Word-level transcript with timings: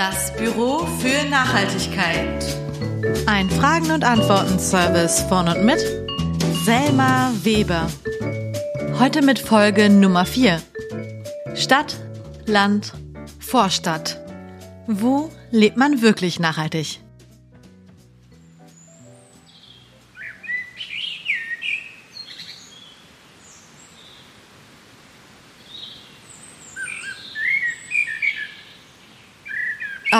Das 0.00 0.32
Büro 0.34 0.86
für 0.98 1.28
Nachhaltigkeit. 1.28 2.42
Ein 3.26 3.50
Fragen- 3.50 3.90
und 3.90 4.02
Antworten-Service 4.02 5.24
von 5.28 5.46
und 5.46 5.66
mit 5.66 5.78
Selma 6.64 7.30
Weber. 7.42 7.86
Heute 8.98 9.20
mit 9.20 9.38
Folge 9.38 9.90
Nummer 9.90 10.24
4. 10.24 10.62
Stadt, 11.54 11.98
Land, 12.46 12.94
Vorstadt. 13.40 14.18
Wo 14.86 15.30
lebt 15.50 15.76
man 15.76 16.00
wirklich 16.00 16.40
nachhaltig? 16.40 17.00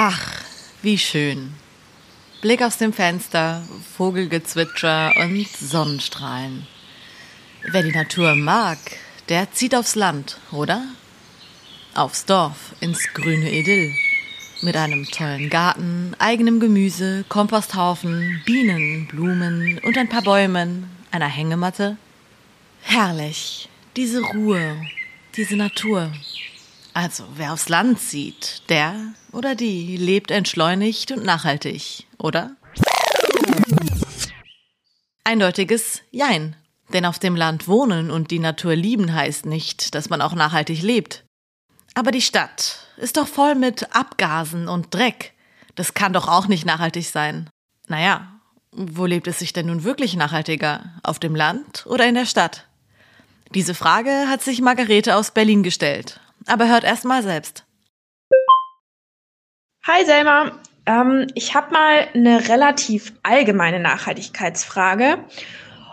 Ach, 0.02 0.42
wie 0.80 0.96
schön. 0.96 1.52
Blick 2.40 2.62
aus 2.62 2.78
dem 2.78 2.94
Fenster, 2.94 3.62
Vogelgezwitscher 3.98 5.12
und 5.18 5.46
Sonnenstrahlen. 5.46 6.66
Wer 7.70 7.82
die 7.82 7.92
Natur 7.92 8.34
mag, 8.34 8.78
der 9.28 9.52
zieht 9.52 9.74
aufs 9.74 9.96
Land, 9.96 10.38
oder? 10.52 10.82
Aufs 11.94 12.24
Dorf, 12.24 12.74
ins 12.80 13.12
grüne 13.12 13.52
Idyll. 13.52 13.92
Mit 14.62 14.74
einem 14.74 15.04
tollen 15.04 15.50
Garten, 15.50 16.16
eigenem 16.18 16.60
Gemüse, 16.60 17.26
Komposthaufen, 17.28 18.40
Bienen, 18.46 19.06
Blumen 19.06 19.80
und 19.80 19.98
ein 19.98 20.08
paar 20.08 20.22
Bäumen, 20.22 20.88
einer 21.10 21.28
Hängematte. 21.28 21.98
Herrlich, 22.80 23.68
diese 23.96 24.22
Ruhe, 24.22 24.80
diese 25.36 25.56
Natur. 25.56 26.10
Also, 26.94 27.24
wer 27.36 27.52
aufs 27.52 27.68
Land 27.68 28.00
zieht, 28.00 28.62
der 28.70 29.12
oder 29.32 29.54
die 29.54 29.96
lebt 29.96 30.30
entschleunigt 30.30 31.12
und 31.12 31.24
nachhaltig, 31.24 32.06
oder? 32.18 32.56
Eindeutiges 35.24 36.02
Jein. 36.10 36.56
Denn 36.92 37.04
auf 37.04 37.20
dem 37.20 37.36
Land 37.36 37.68
wohnen 37.68 38.10
und 38.10 38.32
die 38.32 38.40
Natur 38.40 38.74
lieben 38.74 39.14
heißt 39.14 39.46
nicht, 39.46 39.94
dass 39.94 40.10
man 40.10 40.20
auch 40.20 40.34
nachhaltig 40.34 40.82
lebt. 40.82 41.24
Aber 41.94 42.10
die 42.10 42.22
Stadt 42.22 42.78
ist 42.96 43.16
doch 43.16 43.28
voll 43.28 43.54
mit 43.54 43.94
Abgasen 43.94 44.66
und 44.66 44.92
Dreck. 44.92 45.32
Das 45.76 45.94
kann 45.94 46.12
doch 46.12 46.26
auch 46.26 46.48
nicht 46.48 46.66
nachhaltig 46.66 47.06
sein. 47.06 47.48
Naja, 47.86 48.40
wo 48.72 49.06
lebt 49.06 49.28
es 49.28 49.38
sich 49.38 49.52
denn 49.52 49.66
nun 49.66 49.84
wirklich 49.84 50.16
nachhaltiger? 50.16 50.94
Auf 51.04 51.20
dem 51.20 51.36
Land 51.36 51.86
oder 51.86 52.08
in 52.08 52.16
der 52.16 52.26
Stadt? 52.26 52.66
Diese 53.54 53.74
Frage 53.74 54.28
hat 54.28 54.42
sich 54.42 54.60
Margarete 54.60 55.14
aus 55.14 55.30
Berlin 55.30 55.62
gestellt 55.62 56.20
aber 56.46 56.68
hört 56.68 56.84
erst 56.84 57.04
mal 57.04 57.22
selbst. 57.22 57.64
Hi 59.82 60.04
Selma, 60.04 60.52
ähm, 60.84 61.26
ich 61.34 61.54
habe 61.54 61.72
mal 61.72 62.06
eine 62.12 62.50
relativ 62.50 63.14
allgemeine 63.22 63.80
Nachhaltigkeitsfrage. 63.80 65.24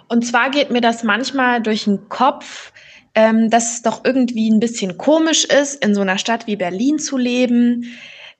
Und 0.09 0.25
zwar 0.25 0.49
geht 0.49 0.71
mir 0.71 0.81
das 0.81 1.03
manchmal 1.03 1.61
durch 1.61 1.85
den 1.85 2.09
Kopf, 2.09 2.73
ähm, 3.15 3.49
dass 3.49 3.75
es 3.75 3.81
doch 3.83 4.03
irgendwie 4.03 4.49
ein 4.49 4.59
bisschen 4.59 4.97
komisch 4.97 5.45
ist, 5.45 5.81
in 5.81 5.95
so 5.95 6.01
einer 6.01 6.17
Stadt 6.17 6.47
wie 6.47 6.57
Berlin 6.57 6.99
zu 6.99 7.15
leben, 7.15 7.85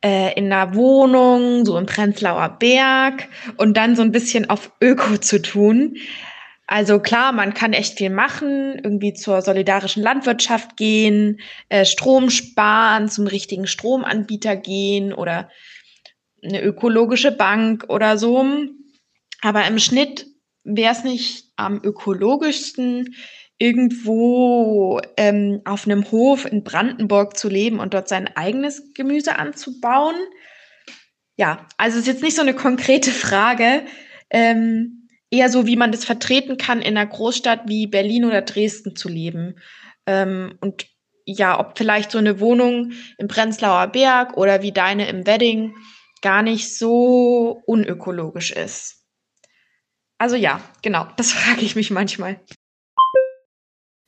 äh, 0.04 0.34
in 0.38 0.52
einer 0.52 0.76
Wohnung, 0.76 1.66
so 1.66 1.78
im 1.78 1.86
Prenzlauer 1.86 2.58
Berg 2.60 3.30
und 3.56 3.78
dann 3.78 3.96
so 3.96 4.02
ein 4.02 4.12
bisschen 4.12 4.50
auf 4.50 4.74
Öko 4.82 5.18
zu 5.18 5.42
tun. 5.42 5.96
Also 6.68 7.00
klar, 7.00 7.32
man 7.32 7.54
kann 7.54 7.72
echt 7.72 7.98
viel 7.98 8.10
machen, 8.10 8.80
irgendwie 8.84 9.14
zur 9.14 9.42
solidarischen 9.42 10.04
Landwirtschaft 10.04 10.76
gehen, 10.76 11.40
äh, 11.70 11.86
Strom 11.86 12.30
sparen, 12.30 13.08
zum 13.08 13.26
richtigen 13.26 13.68
Stromanbieter 13.68 14.58
gehen 14.58 15.14
oder 15.14 15.50
eine 16.44 16.62
ökologische 16.62 17.32
Bank 17.32 17.86
oder 17.88 18.18
so. 18.18 18.46
Aber 19.42 19.66
im 19.66 19.80
Schnitt 19.80 20.28
wäre 20.66 20.92
es 20.92 21.06
nicht 21.06 21.46
am 21.56 21.80
ökologischsten, 21.82 23.16
irgendwo 23.58 25.00
ähm, 25.16 25.62
auf 25.64 25.86
einem 25.86 26.12
Hof 26.12 26.46
in 26.46 26.64
Brandenburg 26.64 27.38
zu 27.38 27.48
leben 27.48 27.80
und 27.80 27.94
dort 27.94 28.10
sein 28.10 28.28
eigenes 28.36 28.94
Gemüse 28.94 29.40
anzubauen. 29.40 30.16
Ja, 31.38 31.66
also 31.78 31.98
ist 31.98 32.08
jetzt 32.08 32.24
nicht 32.24 32.36
so 32.36 32.42
eine 32.42 32.54
konkrete 32.54 33.12
Frage. 33.12 33.84
Ähm, 34.30 34.97
eher 35.30 35.50
so, 35.50 35.66
wie 35.66 35.76
man 35.76 35.92
das 35.92 36.06
vertreten 36.06 36.58
kann, 36.58 36.82
in 36.82 36.98
einer 36.98 37.06
Großstadt 37.06 37.68
wie 37.68 37.88
Berlin 37.88 38.26
oder 38.26 38.42
Dresden 38.42 38.96
zu 38.96 39.10
leben. 39.10 39.56
Ähm, 40.06 40.58
und 40.62 40.86
ja, 41.26 41.60
ob 41.60 41.78
vielleicht 41.78 42.12
so 42.12 42.18
eine 42.18 42.40
Wohnung 42.40 42.94
im 43.18 43.28
Prenzlauer 43.28 43.88
Berg 43.88 44.38
oder 44.38 44.62
wie 44.62 44.72
deine 44.72 45.10
im 45.10 45.28
Wedding 45.28 45.76
gar 46.22 46.42
nicht 46.42 46.78
so 46.78 47.62
unökologisch 47.66 48.52
ist. 48.52 49.04
Also 50.18 50.36
ja, 50.36 50.62
genau, 50.82 51.08
das 51.18 51.32
frage 51.32 51.62
ich 51.62 51.76
mich 51.76 51.92
manchmal. 51.92 52.40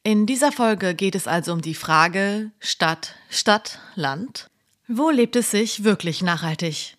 In 0.04 0.26
dieser 0.26 0.52
Folge 0.52 0.96
geht 0.96 1.14
es 1.14 1.28
also 1.28 1.52
um 1.52 1.62
die 1.62 1.76
Frage 1.76 2.52
Stadt, 2.60 3.16
Stadt, 3.30 3.80
Land. 3.96 4.48
Wo 4.88 5.10
lebt 5.10 5.36
es 5.36 5.52
sich 5.52 5.84
wirklich 5.84 6.24
nachhaltig? 6.24 6.96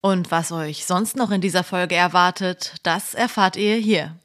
Und 0.00 0.30
was 0.30 0.52
euch 0.52 0.84
sonst 0.84 1.16
noch 1.16 1.30
in 1.30 1.40
dieser 1.40 1.64
Folge 1.64 1.94
erwartet, 1.94 2.74
das 2.82 3.14
erfahrt 3.14 3.56
ihr 3.56 3.76
hier. 3.76 4.16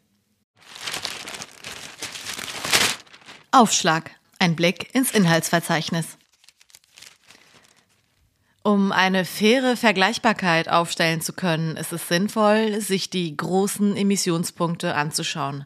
Aufschlag. 3.52 4.12
Ein 4.40 4.56
Blick 4.56 4.94
ins 4.94 5.12
Inhaltsverzeichnis. 5.12 6.18
Um 8.62 8.92
eine 8.92 9.26
faire 9.26 9.76
Vergleichbarkeit 9.76 10.70
aufstellen 10.70 11.22
zu 11.22 11.34
können, 11.34 11.76
ist 11.76 11.92
es 11.92 12.08
sinnvoll, 12.08 12.80
sich 12.80 13.10
die 13.10 13.36
großen 13.36 13.98
Emissionspunkte 13.98 14.96
anzuschauen. 14.96 15.66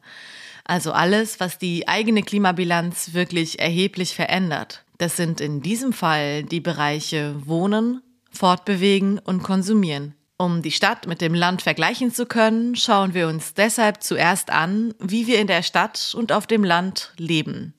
Also 0.63 0.91
alles, 0.91 1.39
was 1.39 1.59
die 1.59 1.88
eigene 1.88 2.24
Klimabilanz 2.24 3.13
wirklich 3.13 3.59
erheblich 3.59 4.16
verändert. 4.16 4.84
Das 4.97 5.16
sind 5.16 5.41
in 5.41 5.62
diesem 5.62 5.94
Fall 5.94 6.44
die 6.44 6.59
Bereiche 6.59 7.35
Wohnen, 7.45 8.01
fortbewegen 8.38 9.20
und 9.20 9.44
konsumieren. 9.44 10.14
Um 10.38 10.62
die 10.62 10.72
Stadt 10.72 11.08
mit 11.08 11.20
dem 11.20 11.34
Land 11.34 11.64
vergleichen 11.64 12.14
zu 12.14 12.28
können, 12.28 12.75
schauen 12.75 13.16
wir 13.16 13.28
uns 13.28 13.56
deshalb 13.56 14.03
zuerst 14.03 14.52
an, 14.52 14.94
wie 15.00 15.25
wir 15.25 15.40
in 15.40 15.48
der 15.48 15.64
Stadt 15.64 16.14
und 16.16 16.31
auf 16.31 16.46
dem 16.46 16.64
Land 16.64 17.12
leben. 17.18 17.74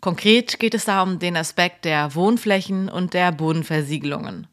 Konkret 0.00 0.58
geht 0.58 0.74
es 0.74 0.84
da 0.84 1.02
um 1.02 1.20
den 1.20 1.36
Aspekt 1.36 1.84
der 1.84 2.14
Wohnflächen 2.14 2.88
und 2.88 3.14
der 3.14 3.30
Bodenversiegelungen. 3.30 4.48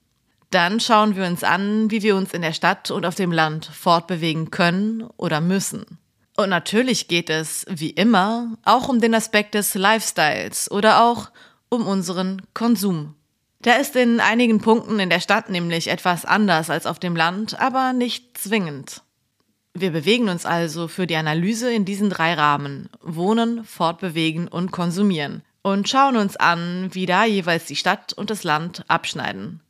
Dann 0.52 0.80
schauen 0.80 1.16
wir 1.16 1.26
uns 1.26 1.44
an, 1.44 1.90
wie 1.90 2.04
wir 2.04 2.16
uns 2.16 2.34
in 2.34 2.42
der 2.42 2.54
Stadt 2.54 2.92
und 2.92 3.06
auf 3.06 3.16
dem 3.16 3.32
Land 3.32 3.66
fortbewegen 3.66 4.52
können 4.52 5.04
oder 5.18 5.42
müssen. 5.42 5.98
Und 6.38 6.50
natürlich 6.50 7.08
geht 7.08 7.30
es, 7.30 7.66
wie 7.70 7.90
immer, 7.90 8.58
auch 8.66 8.88
um 8.88 9.02
den 9.02 9.16
Aspekt 9.16 9.56
des 9.56 9.74
Lifestyles 9.76 10.70
oder 10.70 11.04
auch 11.04 11.32
um 11.70 11.88
unseren 11.88 12.44
Konsum. 12.54 13.16
Der 13.64 13.80
ist 13.80 13.96
in 13.96 14.20
einigen 14.20 14.60
Punkten 14.60 15.00
in 15.00 15.10
der 15.10 15.20
Stadt 15.20 15.50
nämlich 15.50 15.88
etwas 15.88 16.26
anders 16.26 16.72
als 16.72 16.88
auf 16.88 16.98
dem 16.98 17.16
Land, 17.16 17.60
aber 17.60 17.94
nicht 17.94 18.38
zwingend. 18.38 19.02
Wir 19.74 19.92
bewegen 19.92 20.30
uns 20.30 20.46
also 20.46 20.88
für 20.88 21.08
die 21.08 21.16
Analyse 21.16 21.72
in 21.72 21.86
diesen 21.86 22.10
drei 22.10 22.34
Rahmen 22.34 22.90
Wohnen, 23.02 23.64
Fortbewegen 23.64 24.48
und 24.48 24.72
Konsumieren 24.72 25.44
und 25.62 25.88
schauen 25.88 26.18
uns 26.18 26.38
an, 26.38 26.90
wie 26.92 27.06
da 27.06 27.24
jeweils 27.24 27.66
die 27.66 27.76
Stadt 27.76 28.14
und 28.14 28.30
das 28.30 28.44
Land 28.44 28.84
abschneiden. 28.88 29.62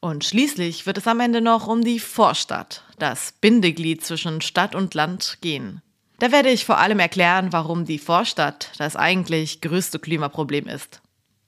Und 0.00 0.24
schließlich 0.24 0.84
wird 0.84 0.98
es 0.98 1.06
am 1.06 1.20
Ende 1.20 1.40
noch 1.40 1.68
um 1.68 1.82
die 1.84 2.00
Vorstadt, 2.00 2.84
das 2.98 3.32
Bindeglied 3.40 4.04
zwischen 4.04 4.40
Stadt 4.40 4.74
und 4.74 4.94
Land 4.94 5.38
gehen. 5.40 5.80
Da 6.18 6.30
werde 6.32 6.50
ich 6.50 6.64
vor 6.64 6.78
allem 6.78 6.98
erklären, 6.98 7.52
warum 7.52 7.84
die 7.84 7.98
Vorstadt 7.98 8.72
das 8.78 8.94
eigentlich 8.94 9.60
größte 9.60 9.98
Klimaproblem 9.98 10.68
ist. 10.68 11.01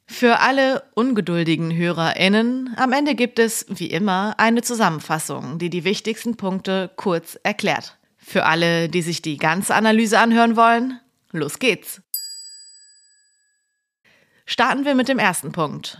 Für 0.07 0.41
alle 0.41 0.85
ungeduldigen 0.95 1.75
HörerInnen, 1.75 2.75
am 2.77 2.93
Ende 2.93 3.15
gibt 3.15 3.39
es, 3.39 3.67
wie 3.69 3.91
immer, 3.91 4.35
eine 4.39 4.63
Zusammenfassung, 4.63 5.59
die 5.59 5.71
die 5.71 5.85
wichtigsten 5.85 6.37
Punkte 6.37 6.91
kurz 6.97 7.39
erklärt. 7.43 7.99
Für 8.19 8.45
alle, 8.45 8.89
die 8.89 9.03
sich 9.03 9.23
die 9.23 9.39
ganze 9.39 9.75
Analyse 9.75 10.19
anhören 10.19 10.57
wollen, 10.57 11.01
los 11.33 11.59
geht's! 11.59 12.03
Starten 14.47 14.85
wir 14.85 14.95
mit 14.95 15.09
dem 15.09 15.19
ersten 15.19 15.53
Punkt. 15.53 15.99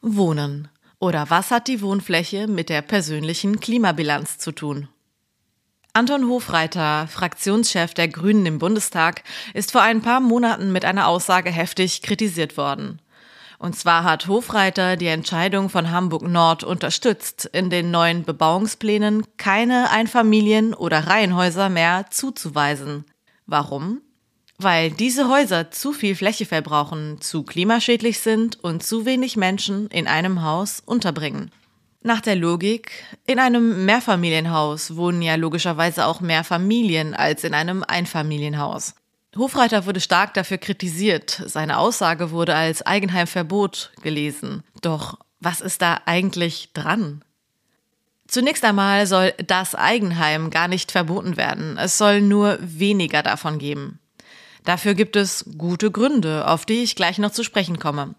Wohnen. 0.00 0.68
Oder 0.98 1.30
was 1.30 1.50
hat 1.50 1.68
die 1.68 1.80
Wohnfläche 1.80 2.48
mit 2.48 2.68
der 2.68 2.82
persönlichen 2.82 3.60
Klimabilanz 3.60 4.38
zu 4.38 4.52
tun? 4.52 4.88
Anton 5.94 6.26
Hofreiter, 6.28 7.06
Fraktionschef 7.06 7.92
der 7.92 8.08
Grünen 8.08 8.46
im 8.46 8.58
Bundestag, 8.58 9.22
ist 9.52 9.72
vor 9.72 9.82
ein 9.82 10.00
paar 10.00 10.20
Monaten 10.20 10.72
mit 10.72 10.86
einer 10.86 11.06
Aussage 11.06 11.50
heftig 11.50 12.00
kritisiert 12.00 12.56
worden. 12.56 13.00
Und 13.58 13.76
zwar 13.76 14.02
hat 14.02 14.26
Hofreiter 14.26 14.96
die 14.96 15.06
Entscheidung 15.06 15.68
von 15.68 15.90
Hamburg 15.90 16.22
Nord 16.22 16.64
unterstützt, 16.64 17.44
in 17.52 17.68
den 17.68 17.90
neuen 17.90 18.24
Bebauungsplänen 18.24 19.24
keine 19.36 19.90
Einfamilien- 19.90 20.74
oder 20.74 21.06
Reihenhäuser 21.06 21.68
mehr 21.68 22.06
zuzuweisen. 22.10 23.04
Warum? 23.46 24.00
weil 24.62 24.90
diese 24.90 25.28
Häuser 25.28 25.70
zu 25.70 25.92
viel 25.92 26.14
Fläche 26.14 26.46
verbrauchen, 26.46 27.20
zu 27.20 27.42
klimaschädlich 27.42 28.20
sind 28.20 28.62
und 28.62 28.82
zu 28.82 29.04
wenig 29.04 29.36
Menschen 29.36 29.88
in 29.88 30.06
einem 30.06 30.42
Haus 30.42 30.82
unterbringen. 30.84 31.50
Nach 32.04 32.20
der 32.20 32.34
Logik, 32.34 33.04
in 33.26 33.38
einem 33.38 33.84
Mehrfamilienhaus 33.84 34.96
wohnen 34.96 35.22
ja 35.22 35.36
logischerweise 35.36 36.06
auch 36.06 36.20
mehr 36.20 36.42
Familien 36.42 37.14
als 37.14 37.44
in 37.44 37.54
einem 37.54 37.84
Einfamilienhaus. 37.86 38.94
Hofreiter 39.36 39.86
wurde 39.86 40.00
stark 40.00 40.34
dafür 40.34 40.58
kritisiert. 40.58 41.42
Seine 41.46 41.78
Aussage 41.78 42.32
wurde 42.32 42.54
als 42.54 42.84
Eigenheimverbot 42.84 43.92
gelesen. 44.02 44.64
Doch 44.82 45.18
was 45.40 45.60
ist 45.60 45.80
da 45.80 46.00
eigentlich 46.06 46.72
dran? 46.72 47.24
Zunächst 48.26 48.64
einmal 48.64 49.06
soll 49.06 49.32
das 49.46 49.74
Eigenheim 49.74 50.50
gar 50.50 50.66
nicht 50.66 50.90
verboten 50.90 51.36
werden. 51.36 51.78
Es 51.78 51.98
soll 51.98 52.20
nur 52.20 52.58
weniger 52.60 53.22
davon 53.22 53.58
geben. 53.58 54.00
Dafür 54.64 54.94
gibt 54.94 55.16
es 55.16 55.44
gute 55.56 55.90
Gründe, 55.90 56.48
auf 56.48 56.64
die 56.66 56.82
ich 56.82 56.96
gleich 56.96 57.18
noch 57.18 57.32
zu 57.32 57.44
sprechen 57.44 57.78
komme. 57.78 58.14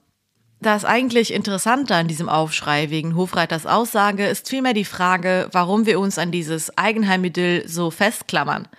Das 0.63 0.85
eigentlich 0.85 1.33
Interessante 1.33 1.93
an 1.93 2.07
diesem 2.07 2.29
Aufschrei 2.29 2.89
wegen 2.89 3.17
Hofreiters 3.17 3.65
Aussage 3.65 4.25
ist 4.25 4.47
vielmehr 4.47 4.73
die 4.73 4.85
Frage, 4.85 5.49
warum 5.51 5.85
wir 5.85 5.99
uns 5.99 6.17
an 6.17 6.31
dieses 6.31 6.77
Eigenheimidyll 6.77 7.67
so 7.67 7.91
festklammern. 7.91 8.69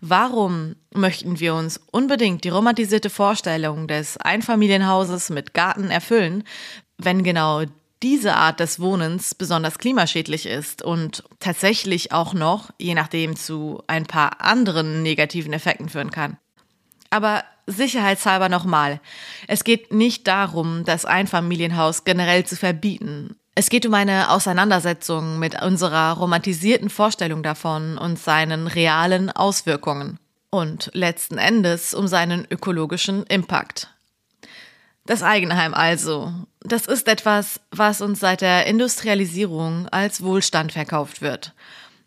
Warum 0.00 0.76
möchten 0.94 1.40
wir 1.40 1.54
uns 1.54 1.80
unbedingt 1.90 2.44
die 2.44 2.50
romantisierte 2.50 3.10
Vorstellung 3.10 3.88
des 3.88 4.18
Einfamilienhauses 4.18 5.30
mit 5.30 5.52
Garten 5.52 5.90
erfüllen, 5.90 6.44
wenn 6.96 7.24
genau 7.24 7.64
diese 8.04 8.36
Art 8.36 8.60
des 8.60 8.78
Wohnens 8.78 9.34
besonders 9.34 9.78
klimaschädlich 9.78 10.46
ist 10.46 10.80
und 10.80 11.24
tatsächlich 11.40 12.12
auch 12.12 12.34
noch, 12.34 12.70
je 12.78 12.94
nachdem, 12.94 13.34
zu 13.34 13.82
ein 13.88 14.06
paar 14.06 14.40
anderen 14.42 15.02
negativen 15.02 15.52
Effekten 15.52 15.88
führen 15.88 16.12
kann? 16.12 16.38
Aber 17.10 17.42
sicherheitshalber 17.66 18.48
nochmal. 18.48 19.00
Es 19.48 19.64
geht 19.64 19.92
nicht 19.92 20.26
darum, 20.26 20.84
das 20.84 21.04
Einfamilienhaus 21.04 22.04
generell 22.04 22.44
zu 22.44 22.56
verbieten. 22.56 23.36
Es 23.54 23.70
geht 23.70 23.86
um 23.86 23.94
eine 23.94 24.30
Auseinandersetzung 24.30 25.38
mit 25.38 25.60
unserer 25.62 26.12
romantisierten 26.12 26.90
Vorstellung 26.90 27.42
davon 27.42 27.98
und 27.98 28.18
seinen 28.18 28.66
realen 28.66 29.30
Auswirkungen. 29.30 30.18
Und 30.50 30.90
letzten 30.94 31.38
Endes 31.38 31.92
um 31.92 32.06
seinen 32.06 32.46
ökologischen 32.50 33.24
Impact. 33.24 33.90
Das 35.04 35.22
Eigenheim 35.22 35.74
also. 35.74 36.32
Das 36.60 36.86
ist 36.86 37.08
etwas, 37.08 37.60
was 37.70 38.00
uns 38.00 38.20
seit 38.20 38.40
der 38.40 38.66
Industrialisierung 38.66 39.88
als 39.88 40.22
Wohlstand 40.22 40.72
verkauft 40.72 41.22
wird 41.22 41.52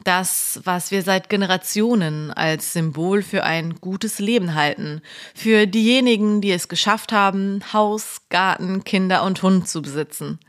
das, 0.04 0.62
was 0.64 0.92
wir 0.92 1.04
seit 1.04 1.30
Generationen 1.30 2.32
als 2.32 2.74
Symbol 2.74 3.22
für 3.22 3.44
ein 3.44 3.76
gutes 3.76 4.20
Leben 4.20 4.56
halten, 4.56 5.02
für 5.36 5.68
diejenigen, 5.68 6.42
die 6.42 6.52
es 6.52 6.68
geschafft 6.68 7.12
haben, 7.12 7.62
Haus, 7.74 8.22
Garten, 8.30 8.84
Kinder 8.84 9.24
und 9.24 9.42
Hund 9.44 9.68
zu 9.68 9.82
besitzen. 9.82 10.40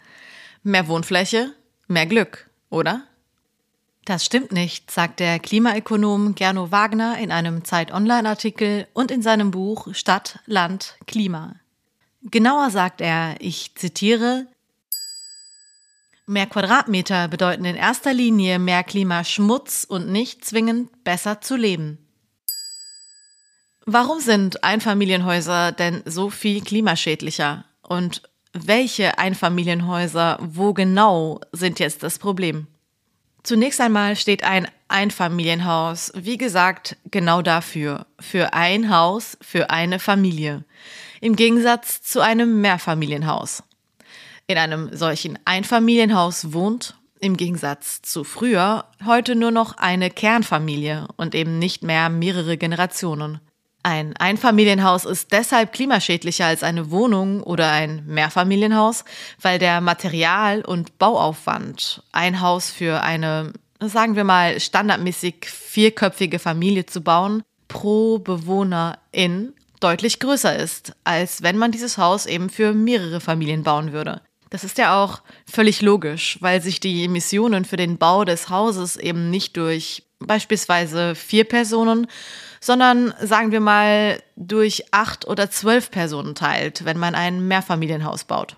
Mehr 0.63 0.89
Wohnfläche, 0.89 1.53
mehr 1.89 2.07
Glück, 2.07 2.49
oder? 2.69 3.05
Das 4.05 4.25
stimmt 4.25 4.53
nicht, 4.53 4.91
sagt 4.91 5.21
der 5.21 5.39
Klimaökonom 5.39 6.35
Gerno 6.35 6.71
Wagner 6.71 7.19
in 7.19 7.31
einem 7.31 7.65
Zeit-Online-Artikel 7.65 8.87
und 8.93 9.11
in 9.11 9.23
seinem 9.23 9.51
Buch 9.51 9.95
Stadt, 9.95 10.41
Land, 10.47 10.97
Klima. 11.07 11.57
Genauer 12.23 12.71
sagt 12.71 13.01
er, 13.01 13.37
ich 13.41 13.75
zitiere, 13.75 14.47
Mehr 16.31 16.47
Quadratmeter 16.47 17.27
bedeuten 17.27 17.65
in 17.65 17.75
erster 17.75 18.15
Linie 18.15 18.61
mehr 18.61 18.85
Klimaschmutz 18.85 19.83
und 19.83 20.13
nicht 20.13 20.45
zwingend 20.45 21.03
besser 21.03 21.41
zu 21.41 21.57
leben. 21.57 21.99
Warum 23.85 24.21
sind 24.21 24.63
Einfamilienhäuser 24.63 25.73
denn 25.73 26.05
so 26.05 26.31
viel 26.31 26.63
klimaschädlicher? 26.63 27.65
Und 27.83 28.23
welche 28.53 29.19
Einfamilienhäuser, 29.19 30.39
wo 30.41 30.73
genau 30.73 31.41
sind 31.51 31.81
jetzt 31.81 32.05
das 32.05 32.21
Problem? 32.21 32.69
Zunächst 33.43 33.81
einmal 33.81 34.15
steht 34.15 34.45
ein 34.45 34.69
Einfamilienhaus, 34.87 36.13
wie 36.15 36.39
gesagt, 36.39 36.97
genau 37.11 37.43
dafür, 37.43 38.07
für 38.21 38.55
ein 38.55 38.89
Haus, 38.95 39.37
für 39.41 39.71
eine 39.71 39.99
Familie, 39.99 40.63
im 41.21 41.35
Gegensatz 41.35 42.03
zu 42.03 42.21
einem 42.21 42.61
Mehrfamilienhaus 42.61 43.65
in 44.51 44.59
einem 44.59 44.95
solchen 44.95 45.39
Einfamilienhaus 45.45 46.53
wohnt, 46.53 46.97
im 47.21 47.37
Gegensatz 47.37 48.03
zu 48.03 48.25
früher, 48.25 48.87
heute 49.05 49.37
nur 49.37 49.53
noch 49.53 49.77
eine 49.77 50.11
Kernfamilie 50.11 51.07
und 51.17 51.35
eben 51.35 51.59
nicht 51.59 51.85
mehr 51.85 52.09
mehrere 52.09 52.57
Generationen. 52.57 53.41
Ein 53.83 54.17
Einfamilienhaus 54.17 55.05
ist 55.05 55.33
deshalb 55.33 55.73
klimaschädlicher 55.73 56.47
als 56.47 56.63
eine 56.63 56.91
Wohnung 56.91 57.43
oder 57.43 57.71
ein 57.71 58.05
Mehrfamilienhaus, 58.07 59.05
weil 59.41 59.59
der 59.59 59.81
Material- 59.81 60.65
und 60.65 60.99
Bauaufwand, 60.99 62.03
ein 62.13 62.41
Haus 62.41 62.71
für 62.71 63.03
eine, 63.03 63.53
sagen 63.79 64.17
wir 64.17 64.25
mal, 64.25 64.59
standardmäßig 64.59 65.47
vierköpfige 65.47 66.39
Familie 66.39 66.87
zu 66.87 67.03
bauen, 67.03 67.43
pro 67.69 68.19
Bewohnerin 68.19 69.55
deutlich 69.79 70.19
größer 70.19 70.57
ist, 70.57 70.93
als 71.05 71.43
wenn 71.43 71.57
man 71.57 71.71
dieses 71.71 71.97
Haus 71.97 72.27
eben 72.27 72.51
für 72.51 72.75
mehrere 72.75 73.21
Familien 73.21 73.63
bauen 73.63 73.93
würde. 73.93 74.21
Das 74.51 74.65
ist 74.65 74.79
ja 74.79 75.03
auch 75.03 75.23
völlig 75.51 75.81
logisch, 75.81 76.39
weil 76.41 76.61
sich 76.61 76.81
die 76.81 77.05
Emissionen 77.05 77.65
für 77.65 77.77
den 77.77 77.99
Bau 77.99 78.25
des 78.25 78.51
Hauses 78.51 78.97
eben 78.97 79.31
nicht 79.31 79.57
durch 79.57 80.03
beispielsweise 80.19 81.15
vier 81.15 81.45
Personen, 81.45 82.07
sondern 82.61 83.15
sagen 83.21 83.53
wir 83.53 83.61
mal 83.61 84.23
durch 84.37 84.93
acht 84.93 85.27
oder 85.27 85.51
zwölf 85.51 85.91
Personen 85.91 86.35
teilt, 86.35 86.85
wenn 86.85 86.99
man 86.99 87.15
ein 87.15 87.47
Mehrfamilienhaus 87.47 88.25
baut. 88.25 88.57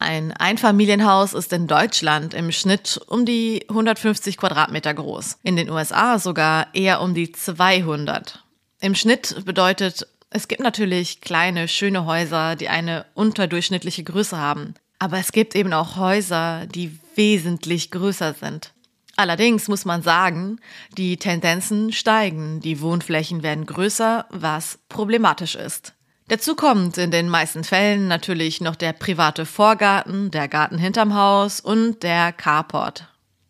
Ein 0.00 0.32
Einfamilienhaus 0.32 1.32
ist 1.32 1.52
in 1.52 1.66
Deutschland 1.66 2.34
im 2.34 2.52
Schnitt 2.52 3.00
um 3.08 3.24
die 3.24 3.64
150 3.68 4.36
Quadratmeter 4.36 4.94
groß, 4.94 5.38
in 5.42 5.56
den 5.56 5.70
USA 5.70 6.18
sogar 6.18 6.68
eher 6.72 7.00
um 7.00 7.14
die 7.14 7.32
200. 7.32 8.44
Im 8.80 8.94
Schnitt 8.94 9.44
bedeutet, 9.44 10.06
es 10.30 10.46
gibt 10.46 10.62
natürlich 10.62 11.20
kleine, 11.20 11.66
schöne 11.66 12.06
Häuser, 12.06 12.54
die 12.54 12.68
eine 12.68 13.06
unterdurchschnittliche 13.14 14.04
Größe 14.04 14.36
haben. 14.36 14.74
Aber 14.98 15.18
es 15.18 15.32
gibt 15.32 15.54
eben 15.54 15.72
auch 15.72 15.96
Häuser, 15.96 16.66
die 16.66 16.98
wesentlich 17.14 17.90
größer 17.90 18.34
sind. 18.34 18.72
Allerdings 19.16 19.66
muss 19.66 19.84
man 19.84 20.02
sagen, 20.02 20.60
die 20.96 21.16
Tendenzen 21.16 21.92
steigen, 21.92 22.60
die 22.60 22.80
Wohnflächen 22.80 23.42
werden 23.42 23.66
größer, 23.66 24.26
was 24.30 24.78
problematisch 24.88 25.56
ist. 25.56 25.94
Dazu 26.28 26.54
kommt 26.54 26.98
in 26.98 27.10
den 27.10 27.28
meisten 27.28 27.64
Fällen 27.64 28.06
natürlich 28.06 28.60
noch 28.60 28.76
der 28.76 28.92
private 28.92 29.46
Vorgarten, 29.46 30.30
der 30.30 30.46
Garten 30.46 30.78
hinterm 30.78 31.14
Haus 31.14 31.60
und 31.60 32.02
der 32.02 32.32
Carport. 32.32 33.08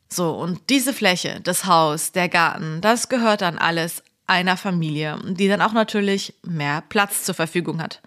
So, 0.09 0.31
und 0.31 0.71
diese 0.71 0.95
Fläche, 0.95 1.41
das 1.43 1.67
Haus, 1.67 2.13
der 2.13 2.31
Garten, 2.31 2.81
das 2.81 3.11
gehört 3.11 3.43
dann 3.43 3.59
alles 3.59 4.03
einer 4.27 4.57
Familie, 4.57 5.19
die 5.25 5.49
dann 5.49 5.61
auch 5.61 5.73
natürlich 5.73 6.35
mehr 6.43 6.83
Platz 6.89 7.25
zur 7.25 7.35
Verfügung 7.35 7.83
hat 7.83 8.01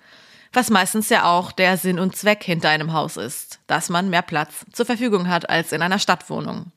was 0.54 0.70
meistens 0.70 1.10
ja 1.10 1.32
auch 1.32 1.52
der 1.52 1.78
Sinn 1.78 2.00
und 2.00 2.16
Zweck 2.16 2.44
hinter 2.44 2.70
einem 2.70 2.94
Haus 2.94 3.18
ist, 3.18 3.60
dass 3.68 3.90
man 3.90 4.10
mehr 4.10 4.22
Platz 4.22 4.66
zur 4.72 4.86
Verfügung 4.86 5.30
hat 5.30 5.50
als 5.50 5.72
in 5.72 5.82
einer 5.82 6.00
Stadtwohnung. 6.00 6.72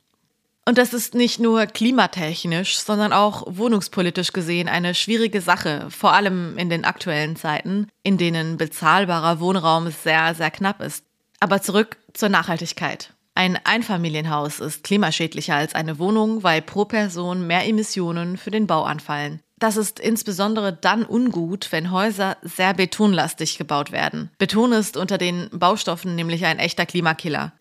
Und 0.67 0.79
das 0.79 0.95
ist 0.95 1.15
nicht 1.15 1.41
nur 1.41 1.67
klimatechnisch, 1.67 2.79
sondern 2.79 3.13
auch 3.13 3.45
wohnungspolitisch 3.47 4.33
gesehen 4.33 4.69
eine 4.69 4.95
schwierige 4.95 5.43
Sache, 5.43 5.89
vor 5.91 6.15
allem 6.15 6.57
in 6.57 6.71
den 6.71 6.85
aktuellen 6.85 7.37
Zeiten, 7.37 7.89
in 8.03 8.17
denen 8.17 8.57
bezahlbarer 8.57 9.41
Wohnraum 9.41 9.91
sehr, 9.91 10.35
sehr 10.35 10.51
knapp 10.51 10.81
ist. 10.81 11.05
Aber 11.39 11.61
zurück 11.61 11.99
zur 12.15 12.31
Nachhaltigkeit. 12.31 13.14
Ein 13.37 13.59
Einfamilienhaus 13.65 14.61
ist 14.61 14.85
klimaschädlicher 14.85 15.57
als 15.57 15.75
eine 15.75 15.99
Wohnung, 15.99 16.45
weil 16.45 16.63
pro 16.63 16.85
Person 16.85 17.47
mehr 17.47 17.67
Emissionen 17.67 18.37
für 18.37 18.53
den 18.53 18.69
Bau 18.69 18.85
anfallen. 18.85 19.41
Das 19.59 19.77
ist 19.77 19.99
insbesondere 19.99 20.73
dann 20.73 21.05
ungut, 21.05 21.73
wenn 21.73 21.91
Häuser 21.91 22.37
sehr 22.43 22.75
betonlastig 22.75 23.59
gebaut 23.59 23.93
werden. 23.93 24.31
Beton 24.39 24.73
ist 24.73 24.97
unter 24.97 25.19
den 25.19 25.49
Baustoffen 25.53 26.15
nämlich 26.15 26.45
ein 26.45 26.59
echter 26.59 26.87
Klimakiller. 26.87 27.53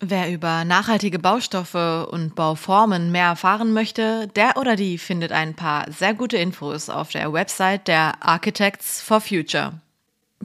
Wer 0.00 0.32
über 0.32 0.64
nachhaltige 0.64 1.18
Baustoffe 1.18 2.08
und 2.10 2.34
Bauformen 2.34 3.12
mehr 3.12 3.26
erfahren 3.26 3.72
möchte, 3.72 4.28
der 4.34 4.56
oder 4.56 4.74
die 4.74 4.98
findet 4.98 5.32
ein 5.32 5.54
paar 5.54 5.90
sehr 5.90 6.14
gute 6.14 6.36
Infos 6.36 6.88
auf 6.90 7.10
der 7.10 7.32
Website 7.32 7.86
der 7.88 8.14
Architects 8.20 9.00
for 9.00 9.20
Future. 9.20 9.80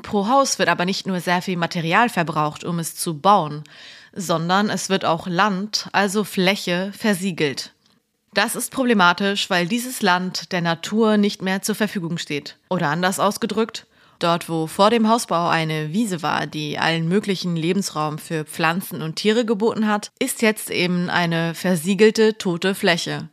Pro 0.02 0.28
Haus 0.28 0.60
wird 0.60 0.70
aber 0.70 0.86
nicht 0.86 1.08
nur 1.08 1.20
sehr 1.20 1.42
viel 1.42 1.58
Material 1.58 2.10
verbraucht, 2.10 2.64
um 2.64 2.80
es 2.80 2.96
zu 2.96 3.20
bauen, 3.20 3.64
sondern 4.14 4.70
es 4.70 4.90
wird 4.90 5.06
auch 5.06 5.28
Land, 5.28 5.88
also 5.92 6.24
Fläche, 6.24 6.92
versiegelt. 6.98 7.74
Das 8.34 8.56
ist 8.56 8.72
problematisch, 8.72 9.50
weil 9.50 9.68
dieses 9.68 10.02
Land 10.02 10.52
der 10.52 10.62
Natur 10.62 11.18
nicht 11.18 11.42
mehr 11.42 11.62
zur 11.62 11.76
Verfügung 11.76 12.18
steht. 12.18 12.58
Oder 12.70 12.90
anders 12.90 13.20
ausgedrückt, 13.20 13.88
dort 14.20 14.50
wo 14.50 14.68
vor 14.68 14.92
dem 14.92 15.08
Hausbau 15.08 15.50
eine 15.50 15.94
Wiese 15.94 16.22
war, 16.22 16.46
die 16.46 16.78
allen 16.78 17.08
möglichen 17.08 17.56
Lebensraum 17.56 18.20
für 18.20 18.46
Pflanzen 18.46 19.02
und 19.02 19.16
Tiere 19.16 19.46
geboten 19.46 19.88
hat, 19.88 20.12
ist 20.20 20.42
jetzt 20.42 20.70
eben 20.70 21.10
eine 21.10 21.56
versiegelte 21.56 22.38
tote 22.38 22.76
Fläche. 22.76 23.30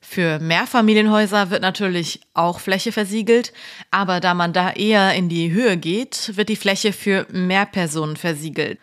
Für 0.00 0.38
Mehrfamilienhäuser 0.38 1.50
wird 1.50 1.62
natürlich 1.62 2.20
auch 2.34 2.60
Fläche 2.60 2.92
versiegelt, 2.92 3.52
aber 3.90 4.20
da 4.20 4.34
man 4.34 4.52
da 4.52 4.70
eher 4.70 5.14
in 5.14 5.28
die 5.28 5.50
Höhe 5.50 5.76
geht, 5.76 6.36
wird 6.36 6.48
die 6.48 6.56
Fläche 6.56 6.92
für 6.92 7.26
Mehrpersonen 7.30 8.16
versiegelt. 8.16 8.78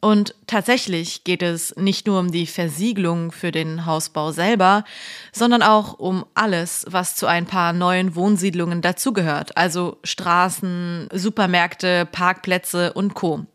Und 0.00 0.34
tatsächlich 0.46 1.24
geht 1.24 1.42
es 1.42 1.74
nicht 1.76 2.06
nur 2.06 2.20
um 2.20 2.30
die 2.30 2.46
Versiegelung 2.46 3.32
für 3.32 3.50
den 3.50 3.84
Hausbau 3.84 4.30
selber, 4.30 4.84
sondern 5.32 5.62
auch 5.62 5.98
um 5.98 6.24
alles, 6.34 6.86
was 6.88 7.16
zu 7.16 7.26
ein 7.26 7.46
paar 7.46 7.72
neuen 7.72 8.14
Wohnsiedlungen 8.14 8.80
dazugehört, 8.80 9.56
also 9.56 9.98
Straßen, 10.04 11.08
Supermärkte, 11.12 12.06
Parkplätze 12.06 12.92
und 12.92 13.14
Co. 13.14 13.46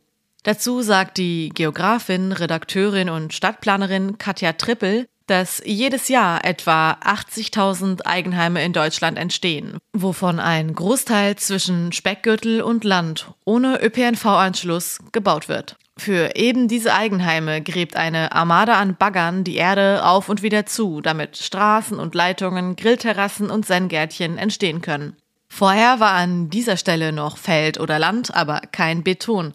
Dazu 0.44 0.82
sagt 0.82 1.18
die 1.18 1.50
Geografin, 1.54 2.34
Redakteurin 2.34 3.10
und 3.10 3.34
Stadtplanerin 3.34 4.18
Katja 4.18 4.52
Trippel, 4.52 5.08
dass 5.28 5.62
jedes 5.66 6.10
Jahr 6.10 6.44
etwa 6.44 6.92
80.000 7.02 8.06
Eigenheime 8.06 8.64
in 8.66 8.74
Deutschland 8.74 9.18
entstehen, 9.18 9.78
wovon 9.94 10.42
ein 10.42 10.76
Großteil 10.76 11.38
zwischen 11.38 11.94
Speckgürtel 11.94 12.62
und 12.62 12.84
Land 12.84 13.32
ohne 13.46 13.82
ÖPNV-Anschluss 13.82 15.00
gebaut 15.14 15.48
wird. 15.48 15.78
Für 15.98 16.36
eben 16.36 16.68
diese 16.68 16.94
Eigenheime 16.94 17.62
gräbt 17.62 17.96
eine 17.96 18.32
Armada 18.32 18.80
an 18.80 18.96
Baggern 18.96 19.44
die 19.44 19.56
Erde 19.56 20.04
auf 20.04 20.28
und 20.28 20.42
wieder 20.42 20.66
zu, 20.66 21.02
damit 21.02 21.38
Straßen 21.38 22.00
und 22.00 22.16
Leitungen, 22.16 22.76
Grillterrassen 22.76 23.52
und 23.52 23.66
Senngärtchen 23.66 24.38
entstehen 24.38 24.82
können. 24.82 25.16
Vorher 25.50 26.00
war 26.00 26.14
an 26.14 26.50
dieser 26.50 26.78
Stelle 26.78 27.12
noch 27.12 27.38
Feld 27.38 27.80
oder 27.80 28.00
Land, 28.00 28.34
aber 28.34 28.62
kein 28.72 29.04
Beton. 29.04 29.54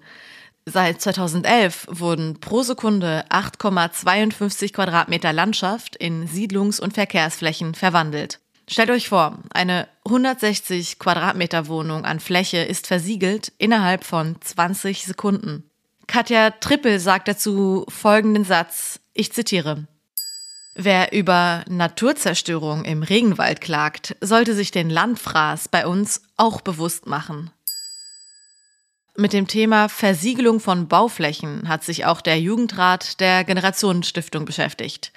Seit 0.64 1.00
2011 1.00 1.88
wurden 1.90 2.38
pro 2.40 2.62
Sekunde 2.62 3.24
8,52 3.30 4.72
Quadratmeter 4.72 5.32
Landschaft 5.32 5.96
in 5.96 6.28
Siedlungs- 6.28 6.80
und 6.80 6.92
Verkehrsflächen 6.92 7.74
verwandelt. 7.74 8.38
Stellt 8.70 8.90
euch 8.90 9.08
vor, 9.08 9.38
eine 9.50 9.88
160 10.04 10.98
Quadratmeter 10.98 11.66
Wohnung 11.68 12.04
an 12.04 12.20
Fläche 12.20 12.58
ist 12.58 12.86
versiegelt 12.86 13.50
innerhalb 13.58 14.04
von 14.04 14.36
20 14.40 15.04
Sekunden. 15.04 15.67
Katja 16.08 16.50
Trippel 16.50 16.98
sagt 16.98 17.28
dazu 17.28 17.84
folgenden 17.88 18.44
Satz, 18.44 18.98
ich 19.12 19.32
zitiere. 19.32 19.86
Wer 20.74 21.12
über 21.12 21.64
Naturzerstörung 21.68 22.84
im 22.84 23.02
Regenwald 23.02 23.60
klagt, 23.60 24.16
sollte 24.22 24.54
sich 24.54 24.70
den 24.70 24.88
Landfraß 24.88 25.68
bei 25.68 25.86
uns 25.86 26.22
auch 26.36 26.62
bewusst 26.62 27.06
machen. 27.06 27.50
Mit 29.16 29.32
dem 29.32 29.46
Thema 29.48 29.88
Versiegelung 29.88 30.60
von 30.60 30.88
Bauflächen 30.88 31.68
hat 31.68 31.84
sich 31.84 32.06
auch 32.06 32.22
der 32.22 32.40
Jugendrat 32.40 33.20
der 33.20 33.44
Generationenstiftung 33.44 34.46
beschäftigt. 34.46 35.12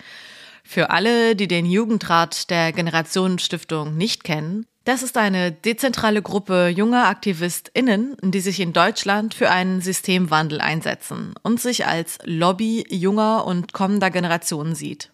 Für 0.64 0.90
alle, 0.90 1.36
die 1.36 1.48
den 1.48 1.66
Jugendrat 1.66 2.50
der 2.50 2.74
Generationenstiftung 2.74 3.96
nicht 3.96 4.24
kennen, 4.24 4.66
das 4.84 5.04
ist 5.04 5.18
eine 5.18 5.52
dezentrale 5.52 6.22
Gruppe 6.22 6.68
junger 6.68 7.08
AktivistInnen, 7.08 8.18
die 8.24 8.40
sich 8.40 8.60
in 8.60 8.74
Deutschland 8.74 9.34
für 9.34 9.52
einen 9.52 9.82
Systemwandel 9.82 10.60
einsetzen 10.60 11.36
und 11.44 11.62
sich 11.62 11.86
als 11.86 12.18
Lobby 12.24 12.86
junger 12.90 13.46
und 13.46 13.74
kommender 13.74 14.10
Generationen 14.10 14.74
sieht. 14.74 15.12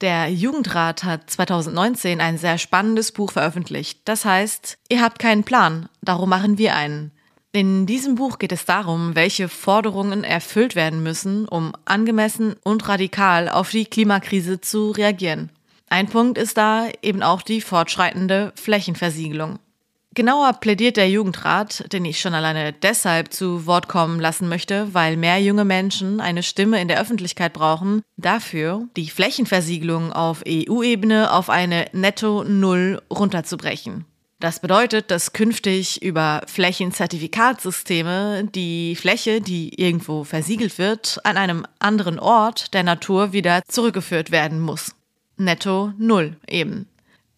Der 0.00 0.28
Jugendrat 0.28 1.04
hat 1.04 1.28
2019 1.28 2.22
ein 2.22 2.38
sehr 2.38 2.56
spannendes 2.56 3.12
Buch 3.12 3.32
veröffentlicht. 3.32 4.00
Das 4.06 4.24
heißt, 4.24 4.78
ihr 4.88 5.02
habt 5.02 5.18
keinen 5.18 5.44
Plan, 5.44 5.90
darum 6.00 6.30
machen 6.30 6.56
wir 6.56 6.74
einen. 6.74 7.12
In 7.52 7.84
diesem 7.84 8.14
Buch 8.14 8.38
geht 8.38 8.52
es 8.52 8.64
darum, 8.64 9.16
welche 9.16 9.48
Forderungen 9.48 10.24
erfüllt 10.24 10.76
werden 10.76 11.02
müssen, 11.02 11.46
um 11.46 11.72
angemessen 11.84 12.54
und 12.62 12.88
radikal 12.88 13.48
auf 13.50 13.70
die 13.70 13.84
Klimakrise 13.84 14.60
zu 14.60 14.92
reagieren. 14.92 15.50
Ein 15.92 16.06
Punkt 16.06 16.38
ist 16.38 16.56
da 16.56 16.88
eben 17.02 17.20
auch 17.20 17.42
die 17.42 17.60
fortschreitende 17.60 18.52
Flächenversiegelung. 18.54 19.58
Genauer 20.14 20.52
plädiert 20.54 20.96
der 20.96 21.10
Jugendrat, 21.10 21.92
den 21.92 22.04
ich 22.04 22.20
schon 22.20 22.32
alleine 22.32 22.72
deshalb 22.72 23.32
zu 23.32 23.66
Wort 23.66 23.88
kommen 23.88 24.20
lassen 24.20 24.48
möchte, 24.48 24.94
weil 24.94 25.16
mehr 25.16 25.40
junge 25.40 25.64
Menschen 25.64 26.20
eine 26.20 26.44
Stimme 26.44 26.80
in 26.80 26.86
der 26.86 27.00
Öffentlichkeit 27.00 27.52
brauchen, 27.52 28.02
dafür, 28.16 28.86
die 28.96 29.08
Flächenversiegelung 29.08 30.12
auf 30.12 30.44
EU-Ebene 30.46 31.32
auf 31.32 31.50
eine 31.50 31.86
Netto 31.92 32.44
Null 32.44 33.02
runterzubrechen. 33.10 34.04
Das 34.38 34.60
bedeutet, 34.60 35.10
dass 35.10 35.32
künftig 35.32 36.02
über 36.02 36.42
Flächenzertifikatsysteme 36.46 38.48
die 38.54 38.96
Fläche, 38.96 39.40
die 39.40 39.80
irgendwo 39.80 40.24
versiegelt 40.24 40.78
wird, 40.78 41.18
an 41.24 41.36
einem 41.36 41.66
anderen 41.78 42.18
Ort 42.18 42.74
der 42.74 42.84
Natur 42.84 43.32
wieder 43.32 43.62
zurückgeführt 43.68 44.30
werden 44.30 44.60
muss 44.60 44.94
netto 45.40 45.92
null 45.98 46.36
eben. 46.48 46.86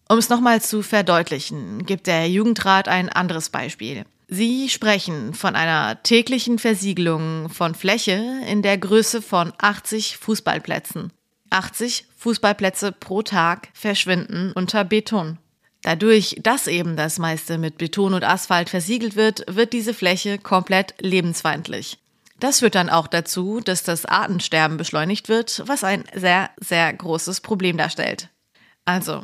Um 0.07 0.17
es 0.19 0.29
nochmal 0.29 0.61
zu 0.61 0.83
verdeutlichen, 0.83 1.85
gibt 1.85 2.07
der 2.07 2.29
Jugendrat 2.29 2.87
ein 2.87 3.09
anderes 3.09 3.49
Beispiel. 3.49 4.05
Sie 4.27 4.69
sprechen 4.69 5.33
von 5.33 5.55
einer 5.55 6.01
täglichen 6.03 6.59
Versiegelung 6.59 7.49
von 7.49 7.75
Fläche 7.75 8.41
in 8.47 8.61
der 8.61 8.77
Größe 8.77 9.21
von 9.21 9.53
80 9.57 10.17
Fußballplätzen. 10.17 11.11
80 11.49 12.05
Fußballplätze 12.17 12.91
pro 12.91 13.21
Tag 13.21 13.69
verschwinden 13.73 14.51
unter 14.53 14.83
Beton. 14.83 15.37
Dadurch, 15.83 16.37
dass 16.41 16.67
eben 16.67 16.95
das 16.95 17.19
meiste 17.19 17.57
mit 17.57 17.77
Beton 17.77 18.13
und 18.13 18.23
Asphalt 18.23 18.69
versiegelt 18.69 19.15
wird, 19.15 19.43
wird 19.47 19.73
diese 19.73 19.93
Fläche 19.93 20.37
komplett 20.37 20.95
lebensfeindlich. 20.99 21.99
Das 22.39 22.59
führt 22.59 22.75
dann 22.75 22.89
auch 22.89 23.07
dazu, 23.07 23.59
dass 23.59 23.83
das 23.83 24.05
Artensterben 24.05 24.77
beschleunigt 24.77 25.29
wird, 25.29 25.63
was 25.65 25.83
ein 25.83 26.03
sehr, 26.13 26.49
sehr 26.57 26.91
großes 26.91 27.41
Problem 27.41 27.77
darstellt. 27.77 28.29
Also, 28.85 29.23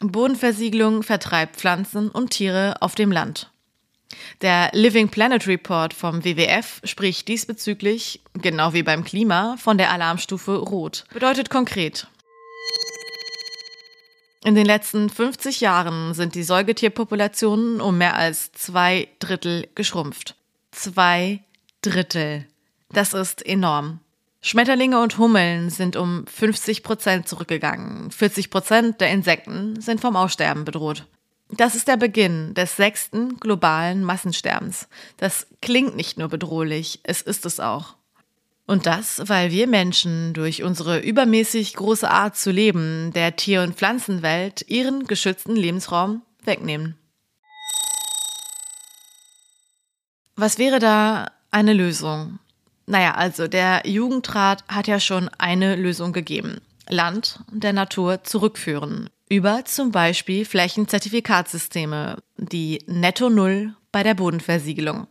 Bodenversiegelung 0.00 1.02
vertreibt 1.02 1.56
Pflanzen 1.56 2.08
und 2.08 2.30
Tiere 2.30 2.76
auf 2.80 2.94
dem 2.94 3.12
Land. 3.12 3.50
Der 4.40 4.70
Living 4.72 5.08
Planet 5.08 5.46
Report 5.46 5.92
vom 5.92 6.24
WWF 6.24 6.80
spricht 6.84 7.28
diesbezüglich, 7.28 8.22
genau 8.34 8.72
wie 8.72 8.82
beim 8.82 9.04
Klima, 9.04 9.56
von 9.58 9.76
der 9.76 9.92
Alarmstufe 9.92 10.56
Rot. 10.56 11.04
Bedeutet 11.12 11.50
konkret, 11.50 12.06
in 14.44 14.54
den 14.54 14.66
letzten 14.66 15.10
50 15.10 15.60
Jahren 15.60 16.14
sind 16.14 16.34
die 16.34 16.44
Säugetierpopulationen 16.44 17.80
um 17.80 17.98
mehr 17.98 18.16
als 18.16 18.52
zwei 18.52 19.08
Drittel 19.18 19.68
geschrumpft. 19.74 20.36
Zwei 20.70 21.40
Drittel. 21.82 22.46
Das 22.90 23.12
ist 23.14 23.44
enorm. 23.44 24.00
Schmetterlinge 24.40 25.00
und 25.00 25.18
Hummeln 25.18 25.68
sind 25.70 25.96
um 25.96 26.26
50 26.26 26.82
Prozent 26.82 27.28
zurückgegangen. 27.28 28.10
40 28.10 28.50
Prozent 28.50 29.00
der 29.00 29.10
Insekten 29.10 29.80
sind 29.80 30.00
vom 30.00 30.16
Aussterben 30.16 30.64
bedroht. 30.64 31.06
Das 31.50 31.74
ist 31.74 31.88
der 31.88 31.96
Beginn 31.96 32.54
des 32.54 32.76
sechsten 32.76 33.38
globalen 33.40 34.04
Massensterbens. 34.04 34.88
Das 35.16 35.46
klingt 35.62 35.96
nicht 35.96 36.18
nur 36.18 36.28
bedrohlich, 36.28 37.00
es 37.04 37.22
ist 37.22 37.46
es 37.46 37.58
auch. 37.58 37.96
Und 38.66 38.84
das, 38.84 39.22
weil 39.28 39.50
wir 39.50 39.66
Menschen 39.66 40.34
durch 40.34 40.62
unsere 40.62 40.98
übermäßig 40.98 41.74
große 41.74 42.08
Art 42.08 42.36
zu 42.36 42.50
leben 42.50 43.12
der 43.14 43.34
Tier- 43.34 43.62
und 43.62 43.76
Pflanzenwelt 43.76 44.68
ihren 44.68 45.06
geschützten 45.06 45.56
Lebensraum 45.56 46.20
wegnehmen. 46.44 46.98
Was 50.36 50.58
wäre 50.58 50.78
da 50.80 51.32
eine 51.50 51.72
Lösung. 51.72 52.38
Naja, 52.86 53.14
also 53.14 53.48
der 53.48 53.82
Jugendrat 53.86 54.64
hat 54.68 54.86
ja 54.86 54.98
schon 54.98 55.28
eine 55.38 55.76
Lösung 55.76 56.12
gegeben. 56.12 56.60
Land 56.88 57.40
der 57.50 57.72
Natur 57.72 58.24
zurückführen. 58.24 59.10
Über 59.28 59.64
zum 59.66 59.92
Beispiel 59.92 60.46
Flächenzertifikatssysteme, 60.46 62.16
die 62.38 62.82
Netto 62.86 63.28
Null 63.28 63.74
bei 63.92 64.02
der 64.02 64.14
Bodenversiegelung. 64.14 65.06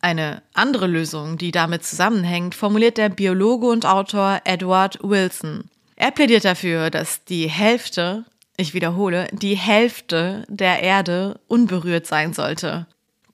Eine 0.00 0.42
andere 0.54 0.86
Lösung, 0.86 1.38
die 1.38 1.52
damit 1.52 1.84
zusammenhängt, 1.84 2.54
formuliert 2.54 2.96
der 2.96 3.10
Biologe 3.10 3.66
und 3.66 3.86
Autor 3.86 4.40
Edward 4.44 4.98
Wilson. 5.02 5.64
Er 5.94 6.10
plädiert 6.10 6.44
dafür, 6.44 6.90
dass 6.90 7.24
die 7.24 7.48
Hälfte, 7.48 8.24
ich 8.56 8.74
wiederhole, 8.74 9.28
die 9.32 9.54
Hälfte 9.54 10.46
der 10.48 10.82
Erde 10.82 11.38
unberührt 11.46 12.06
sein 12.06 12.32
sollte. 12.32 12.86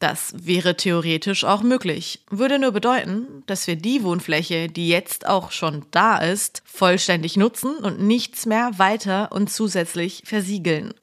Das 0.09 0.33
wäre 0.37 0.77
theoretisch 0.77 1.43
auch 1.43 1.65
möglich, 1.65 2.21
würde 2.31 2.61
nur 2.61 2.71
bedeuten, 2.71 3.43
dass 3.47 3.67
wir 3.67 3.75
die 3.75 4.05
Wohnfläche, 4.05 4.69
die 4.69 4.89
jetzt 4.89 5.27
auch 5.27 5.51
schon 5.51 5.85
da 5.91 6.19
ist, 6.19 6.63
vollständig 6.65 7.37
nutzen 7.37 7.75
und 7.79 7.99
nichts 7.99 8.47
mehr 8.47 8.71
weiter 8.77 9.33
und 9.33 9.51
zusätzlich 9.51 10.23
versiegeln. 10.25 10.95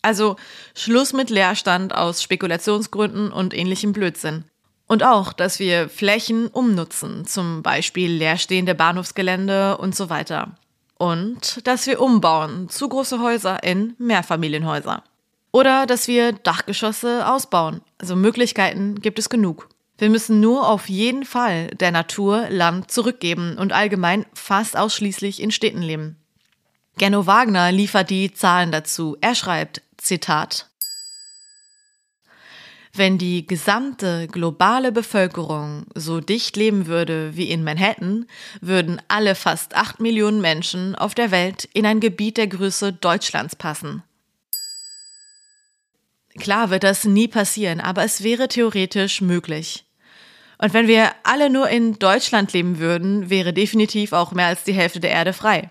Also 0.00 0.36
Schluss 0.76 1.12
mit 1.12 1.28
Leerstand 1.28 1.92
aus 1.92 2.22
Spekulationsgründen 2.22 3.32
und 3.32 3.52
ähnlichem 3.52 3.92
Blödsinn. 3.92 4.44
Und 4.86 5.02
auch, 5.02 5.32
dass 5.32 5.58
wir 5.58 5.88
Flächen 5.88 6.46
umnutzen, 6.46 7.26
zum 7.26 7.64
Beispiel 7.64 8.12
leerstehende 8.12 8.76
Bahnhofsgelände 8.76 9.76
und 9.78 9.96
so 9.96 10.08
weiter. 10.08 10.54
Und 10.98 11.66
dass 11.66 11.88
wir 11.88 12.00
umbauen 12.00 12.68
zu 12.68 12.88
große 12.88 13.18
Häuser 13.18 13.64
in 13.64 13.96
Mehrfamilienhäuser. 13.98 15.02
Oder 15.52 15.86
dass 15.86 16.08
wir 16.08 16.32
Dachgeschosse 16.32 17.28
ausbauen. 17.28 17.82
Also 17.98 18.16
Möglichkeiten 18.16 19.00
gibt 19.00 19.18
es 19.18 19.28
genug. 19.28 19.68
Wir 19.98 20.10
müssen 20.10 20.40
nur 20.40 20.68
auf 20.68 20.88
jeden 20.88 21.24
Fall 21.24 21.68
der 21.68 21.92
Natur 21.92 22.48
Land 22.48 22.90
zurückgeben 22.90 23.56
und 23.58 23.72
allgemein 23.72 24.26
fast 24.32 24.76
ausschließlich 24.76 25.40
in 25.40 25.50
Städten 25.50 25.82
leben. 25.82 26.16
Genno 26.98 27.26
Wagner 27.26 27.70
liefert 27.70 28.10
die 28.10 28.32
Zahlen 28.32 28.72
dazu. 28.72 29.16
Er 29.20 29.34
schreibt, 29.34 29.82
Zitat, 29.98 30.68
wenn 32.94 33.16
die 33.16 33.46
gesamte 33.46 34.28
globale 34.28 34.92
Bevölkerung 34.92 35.86
so 35.94 36.20
dicht 36.20 36.56
leben 36.56 36.86
würde 36.86 37.36
wie 37.36 37.50
in 37.50 37.64
Manhattan, 37.64 38.26
würden 38.60 39.00
alle 39.08 39.34
fast 39.34 39.74
acht 39.74 40.00
Millionen 40.00 40.42
Menschen 40.42 40.94
auf 40.94 41.14
der 41.14 41.30
Welt 41.30 41.64
in 41.72 41.86
ein 41.86 42.00
Gebiet 42.00 42.36
der 42.36 42.48
Größe 42.48 42.92
Deutschlands 42.92 43.56
passen. 43.56 44.02
Klar 46.38 46.70
wird 46.70 46.84
das 46.84 47.04
nie 47.04 47.28
passieren, 47.28 47.80
aber 47.80 48.04
es 48.04 48.22
wäre 48.22 48.48
theoretisch 48.48 49.20
möglich. 49.20 49.84
Und 50.58 50.74
wenn 50.74 50.86
wir 50.86 51.10
alle 51.24 51.50
nur 51.50 51.68
in 51.68 51.98
Deutschland 51.98 52.52
leben 52.52 52.78
würden, 52.78 53.28
wäre 53.28 53.52
definitiv 53.52 54.12
auch 54.12 54.32
mehr 54.32 54.46
als 54.46 54.64
die 54.64 54.72
Hälfte 54.72 55.00
der 55.00 55.10
Erde 55.10 55.32
frei. 55.32 55.70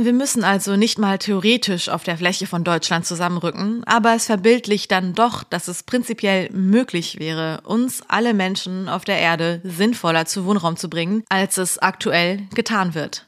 Wir 0.00 0.12
müssen 0.12 0.44
also 0.44 0.76
nicht 0.76 0.96
mal 1.00 1.18
theoretisch 1.18 1.88
auf 1.88 2.04
der 2.04 2.16
Fläche 2.16 2.46
von 2.46 2.62
Deutschland 2.62 3.04
zusammenrücken, 3.04 3.82
aber 3.84 4.14
es 4.14 4.26
verbildlicht 4.26 4.92
dann 4.92 5.12
doch, 5.12 5.42
dass 5.42 5.66
es 5.66 5.82
prinzipiell 5.82 6.48
möglich 6.52 7.18
wäre, 7.18 7.62
uns 7.64 8.02
alle 8.06 8.32
Menschen 8.32 8.88
auf 8.88 9.04
der 9.04 9.18
Erde 9.18 9.60
sinnvoller 9.64 10.24
zu 10.24 10.44
Wohnraum 10.44 10.76
zu 10.76 10.88
bringen, 10.88 11.24
als 11.28 11.58
es 11.58 11.78
aktuell 11.78 12.46
getan 12.54 12.94
wird. 12.94 13.26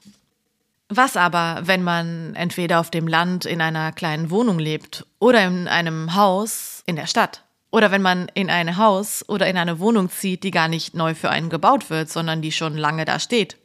Was 0.93 1.17
aber, 1.17 1.61
wenn 1.63 1.85
man 1.85 2.35
entweder 2.35 2.81
auf 2.81 2.91
dem 2.91 3.07
Land 3.07 3.45
in 3.45 3.61
einer 3.61 3.93
kleinen 3.93 4.31
Wohnung 4.31 4.59
lebt 4.59 5.07
oder 5.21 5.45
in 5.47 5.69
einem 5.69 6.17
Haus 6.17 6.83
in 6.85 6.97
der 6.97 7.07
Stadt? 7.07 7.45
Oder 7.71 7.93
wenn 7.93 8.03
man 8.03 8.27
in 8.35 8.51
ein 8.51 8.77
Haus 8.77 9.25
oder 9.29 9.47
in 9.47 9.57
eine 9.57 9.79
Wohnung 9.79 10.11
zieht, 10.11 10.43
die 10.43 10.51
gar 10.51 10.67
nicht 10.67 10.95
neu 10.95 11.15
für 11.15 11.31
einen 11.31 11.49
gebaut 11.49 11.91
wird, 11.91 12.11
sondern 12.11 12.43
die 12.43 12.51
schon 12.51 12.77
lange 12.77 13.05
da 13.05 13.21
steht? 13.21 13.57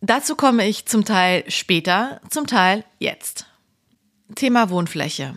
Dazu 0.00 0.34
komme 0.34 0.66
ich 0.66 0.86
zum 0.86 1.04
Teil 1.04 1.44
später, 1.48 2.22
zum 2.30 2.46
Teil 2.46 2.84
jetzt. 2.98 3.44
Thema 4.34 4.70
Wohnfläche. 4.70 5.34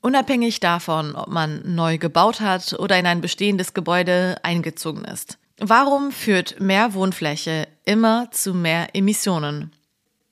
Unabhängig 0.00 0.58
davon, 0.58 1.14
ob 1.14 1.28
man 1.28 1.62
neu 1.64 1.98
gebaut 1.98 2.40
hat 2.40 2.72
oder 2.72 2.98
in 2.98 3.06
ein 3.06 3.20
bestehendes 3.20 3.72
Gebäude 3.72 4.36
eingezogen 4.42 5.04
ist. 5.04 5.38
Warum 5.58 6.10
führt 6.10 6.60
mehr 6.60 6.92
Wohnfläche 6.94 7.68
immer 7.84 8.28
zu 8.32 8.52
mehr 8.52 8.88
Emissionen? 8.94 9.75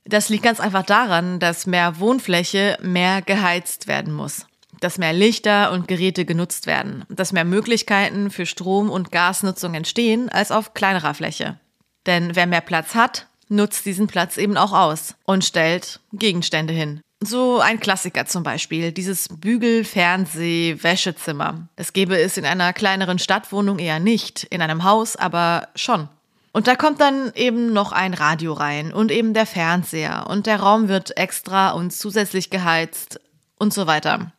Das 0.04 0.28
liegt 0.28 0.44
ganz 0.44 0.61
einfach 0.61 0.84
daran, 0.84 1.40
dass 1.40 1.66
mehr 1.66 1.99
Wohnfläche 1.99 2.76
mehr 2.82 3.23
geheizt 3.23 3.87
werden 3.87 4.12
muss, 4.12 4.46
dass 4.80 4.99
mehr 4.99 5.14
Lichter 5.14 5.73
und 5.73 5.88
Geräte 5.88 6.26
genutzt 6.26 6.66
werden, 6.66 7.04
dass 7.08 7.32
mehr 7.32 7.44
Möglichkeiten 7.44 8.30
für 8.30 8.44
Strom- 8.44 8.90
und 8.90 9.11
Gasnutzung 9.11 9.75
entstehen 9.75 10.28
als 10.28 10.50
auf 10.52 10.75
kleinerer 10.75 11.14
Fläche. 11.14 11.58
Denn 12.06 12.37
wer 12.37 12.46
mehr 12.46 12.61
Platz 12.61 12.94
hat, 12.94 13.28
nutzt 13.49 13.87
diesen 13.87 14.06
Platz 14.06 14.37
eben 14.37 14.58
auch 14.58 14.73
aus 14.73 15.14
und 15.25 15.44
stellt 15.44 16.00
Gegenstände 16.12 16.75
hin. 16.75 17.00
So 17.20 17.61
ein 17.61 17.80
Klassiker 17.80 18.26
zum 18.26 18.42
Beispiel, 18.42 18.92
dieses 18.92 19.28
Bügel-, 19.28 19.84
Fernseh-, 19.84 20.82
Wäschezimmer. 20.82 21.68
Das 21.76 21.94
gäbe 21.94 22.18
es 22.18 22.37
in 22.37 22.44
einer 22.44 22.75
kleineren 22.75 23.18
Stadtwohnung 23.18 23.78
eher 23.78 24.00
nicht, 24.00 24.44
in 24.44 24.61
einem 24.61 24.84
Haus 24.84 25.16
aber 25.16 25.68
schon. 25.75 26.11
Und 26.54 26.68
da 26.68 26.76
kommt 26.76 27.00
dann 27.00 27.32
eben 27.34 27.73
noch 27.73 27.90
ein 27.90 28.14
Radio 28.14 28.52
rein 28.52 28.92
und 28.92 29.11
eben 29.11 29.34
der 29.34 29.44
Fernseher 29.44 30.26
und 30.28 30.46
der 30.46 30.61
Raum 30.61 30.87
wird 30.87 31.16
extra 31.16 31.73
und 31.73 31.92
zusätzlich 31.92 32.49
geheizt 32.49 33.20
und 33.58 33.75
so 33.75 33.88
weiter. 33.88 34.30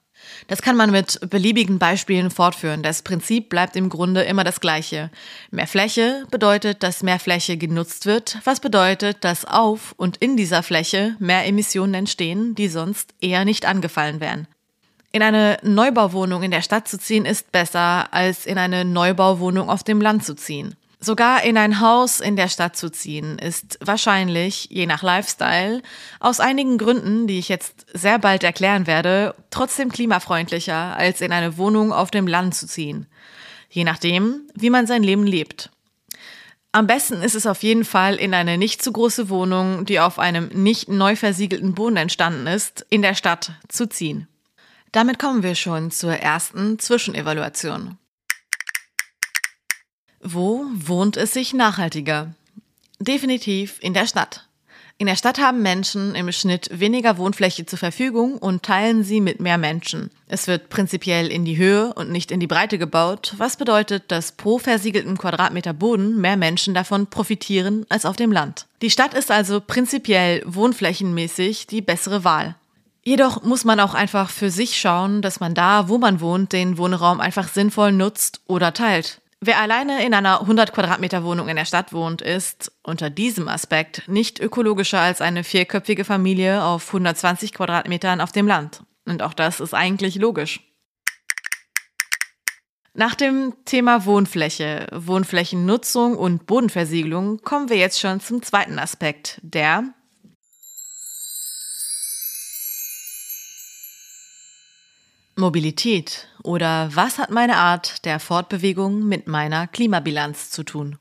Das 0.48 0.62
kann 0.62 0.78
man 0.78 0.92
mit 0.92 1.20
beliebigen 1.30 1.78
Beispielen 1.78 2.32
fortführen. 2.32 2.84
Das 2.84 3.02
Prinzip 3.02 3.50
bleibt 3.50 3.76
im 3.76 3.90
Grunde 3.90 4.24
immer 4.24 4.46
das 4.46 4.62
gleiche. 4.62 5.12
Mehr 5.52 5.68
Fläche 5.68 6.26
bedeutet, 6.32 6.84
dass 6.84 7.04
mehr 7.04 7.20
Fläche 7.20 7.58
genutzt 7.58 8.06
wird, 8.06 8.40
was 8.46 8.62
bedeutet, 8.62 9.18
dass 9.26 9.44
auf 9.44 9.94
und 9.98 10.16
in 10.16 10.38
dieser 10.38 10.64
Fläche 10.64 11.18
mehr 11.20 11.46
Emissionen 11.46 11.96
entstehen, 11.96 12.56
die 12.56 12.70
sonst 12.70 13.14
eher 13.20 13.44
nicht 13.44 13.66
angefallen 13.66 14.22
wären. 14.22 14.48
In 15.12 15.22
eine 15.22 15.58
Neubauwohnung 15.64 16.44
in 16.44 16.52
der 16.52 16.62
Stadt 16.62 16.88
zu 16.88 16.98
ziehen 16.98 17.26
ist 17.26 17.52
besser, 17.52 18.14
als 18.14 18.46
in 18.46 18.58
eine 18.58 18.86
Neubauwohnung 18.86 19.70
auf 19.70 19.84
dem 19.84 20.00
Land 20.00 20.24
zu 20.24 20.34
ziehen. 20.34 20.76
Sogar 21.00 21.44
in 21.44 21.58
ein 21.58 21.80
Haus 21.82 22.20
in 22.20 22.36
der 22.36 22.48
Stadt 22.48 22.76
zu 22.76 22.90
ziehen, 22.90 23.38
ist 23.38 23.78
wahrscheinlich, 23.82 24.68
je 24.70 24.86
nach 24.86 25.04
Lifestyle, 25.04 25.82
aus 26.20 26.40
einigen 26.40 26.78
Gründen, 26.78 27.28
die 27.28 27.40
ich 27.40 27.50
jetzt 27.50 27.86
sehr 27.94 28.18
bald 28.18 28.44
erklären 28.44 28.88
werde, 28.88 29.36
trotzdem 29.50 29.92
klimafreundlicher, 29.92 30.96
als 30.96 31.22
in 31.22 31.32
eine 31.32 31.58
Wohnung 31.58 31.92
auf 31.92 32.12
dem 32.12 32.28
Land 32.28 32.56
zu 32.56 32.68
ziehen. 32.68 33.08
Je 33.70 33.84
nachdem, 33.84 34.42
wie 34.54 34.70
man 34.70 34.88
sein 34.88 35.04
Leben 35.04 35.28
lebt. 35.28 35.70
Am 36.72 36.88
besten 36.88 37.22
ist 37.22 37.36
es 37.36 37.46
auf 37.46 37.64
jeden 37.64 37.86
Fall, 37.86 38.16
in 38.16 38.34
eine 38.34 38.58
nicht 38.58 38.84
zu 38.84 38.92
große 38.92 39.30
Wohnung, 39.30 39.86
die 39.86 40.00
auf 40.00 40.20
einem 40.20 40.50
nicht 40.50 40.90
neu 40.90 41.16
versiegelten 41.16 41.74
Boden 41.74 41.96
entstanden 41.96 42.48
ist, 42.48 42.86
in 42.90 43.02
der 43.02 43.16
Stadt 43.16 43.54
zu 43.70 43.88
ziehen. 43.88 44.28
Damit 44.92 45.20
kommen 45.20 45.44
wir 45.44 45.56
schon 45.56 45.92
zur 45.92 46.14
ersten 46.14 46.80
Zwischenevaluation. 46.80 47.98
Wo 50.28 50.66
wohnt 50.74 51.18
es 51.18 51.34
sich 51.34 51.54
nachhaltiger? 51.54 52.34
Definitiv 53.00 53.78
in 53.80 53.94
der 53.94 54.08
Stadt. 54.08 54.48
In 54.98 55.06
der 55.06 55.18
Stadt 55.18 55.38
haben 55.38 55.62
Menschen 55.62 56.16
im 56.16 56.32
Schnitt 56.32 56.68
weniger 56.72 57.20
Wohnfläche 57.20 57.68
zur 57.68 57.78
Verfügung 57.78 58.40
und 58.40 58.64
teilen 58.64 59.04
sie 59.04 59.22
mit 59.22 59.40
mehr 59.40 59.60
Menschen. 59.60 60.10
Es 60.28 60.48
wird 60.48 60.70
prinzipiell 60.70 61.28
in 61.28 61.46
die 61.46 61.58
Höhe 61.58 61.94
und 61.94 62.10
nicht 62.10 62.32
in 62.32 62.40
die 62.40 62.48
Breite 62.48 62.80
gebaut, 62.80 63.36
was 63.38 63.56
bedeutet, 63.56 64.06
dass 64.08 64.32
pro 64.32 64.58
versiegelten 64.58 65.16
Quadratmeter 65.16 65.74
Boden 65.74 66.20
mehr 66.20 66.38
Menschen 66.38 66.74
davon 66.74 67.06
profitieren 67.06 67.86
als 67.90 68.04
auf 68.04 68.16
dem 68.16 68.32
Land. 68.32 68.66
Die 68.82 68.90
Stadt 68.90 69.14
ist 69.14 69.30
also 69.30 69.62
prinzipiell 69.62 70.42
wohnflächenmäßig 70.48 71.68
die 71.68 71.82
bessere 71.82 72.24
Wahl. 72.24 72.56
Jedoch 73.04 73.44
muss 73.44 73.64
man 73.64 73.80
auch 73.80 73.94
einfach 73.94 74.32
für 74.32 74.50
sich 74.50 74.80
schauen, 74.80 75.22
dass 75.22 75.40
man 75.40 75.54
da, 75.54 75.88
wo 75.88 76.00
man 76.00 76.20
wohnt, 76.20 76.52
den 76.52 76.80
Wohnraum 76.80 77.20
einfach 77.20 77.48
sinnvoll 77.48 77.92
nutzt 77.92 78.42
oder 78.48 78.74
teilt. 78.74 79.22
Wer 79.42 79.60
alleine 79.60 80.06
in 80.06 80.14
einer 80.14 80.42
100 80.42 80.74
Quadratmeter 80.74 81.24
Wohnung 81.24 81.50
in 81.50 81.56
der 81.56 81.66
Stadt 81.66 81.94
wohnt, 81.94 82.22
ist 82.22 82.72
unter 82.84 83.10
diesem 83.10 83.48
Aspekt 83.48 84.08
nicht 84.08 84.40
ökologischer 84.40 85.00
als 85.00 85.22
eine 85.22 85.44
vierköpfige 85.44 86.06
Familie 86.06 86.64
auf 86.64 86.88
120 86.88 87.54
Quadratmetern 87.54 88.22
auf 88.22 88.32
dem 88.32 88.48
Land. 88.48 88.84
Und 89.06 89.22
auch 89.22 89.34
das 89.34 89.60
ist 89.60 89.74
eigentlich 89.74 90.16
logisch. 90.16 90.62
Nach 92.98 93.14
dem 93.14 93.54
Thema 93.66 94.06
Wohnfläche, 94.06 94.88
Wohnflächennutzung 94.94 96.18
und 96.18 96.46
Bodenversiegelung 96.46 97.42
kommen 97.42 97.70
wir 97.70 97.76
jetzt 97.76 98.00
schon 98.00 98.22
zum 98.22 98.42
zweiten 98.42 98.80
Aspekt, 98.80 99.40
der 99.44 99.84
Mobilität 105.36 106.28
oder 106.44 106.90
was 106.94 107.18
hat 107.18 107.30
meine 107.30 107.58
Art 107.58 108.06
der 108.06 108.20
Fortbewegung 108.20 109.04
mit 109.04 109.28
meiner 109.28 109.68
Klimabilanz 109.68 110.50
zu 110.50 110.64
tun? 110.64 110.98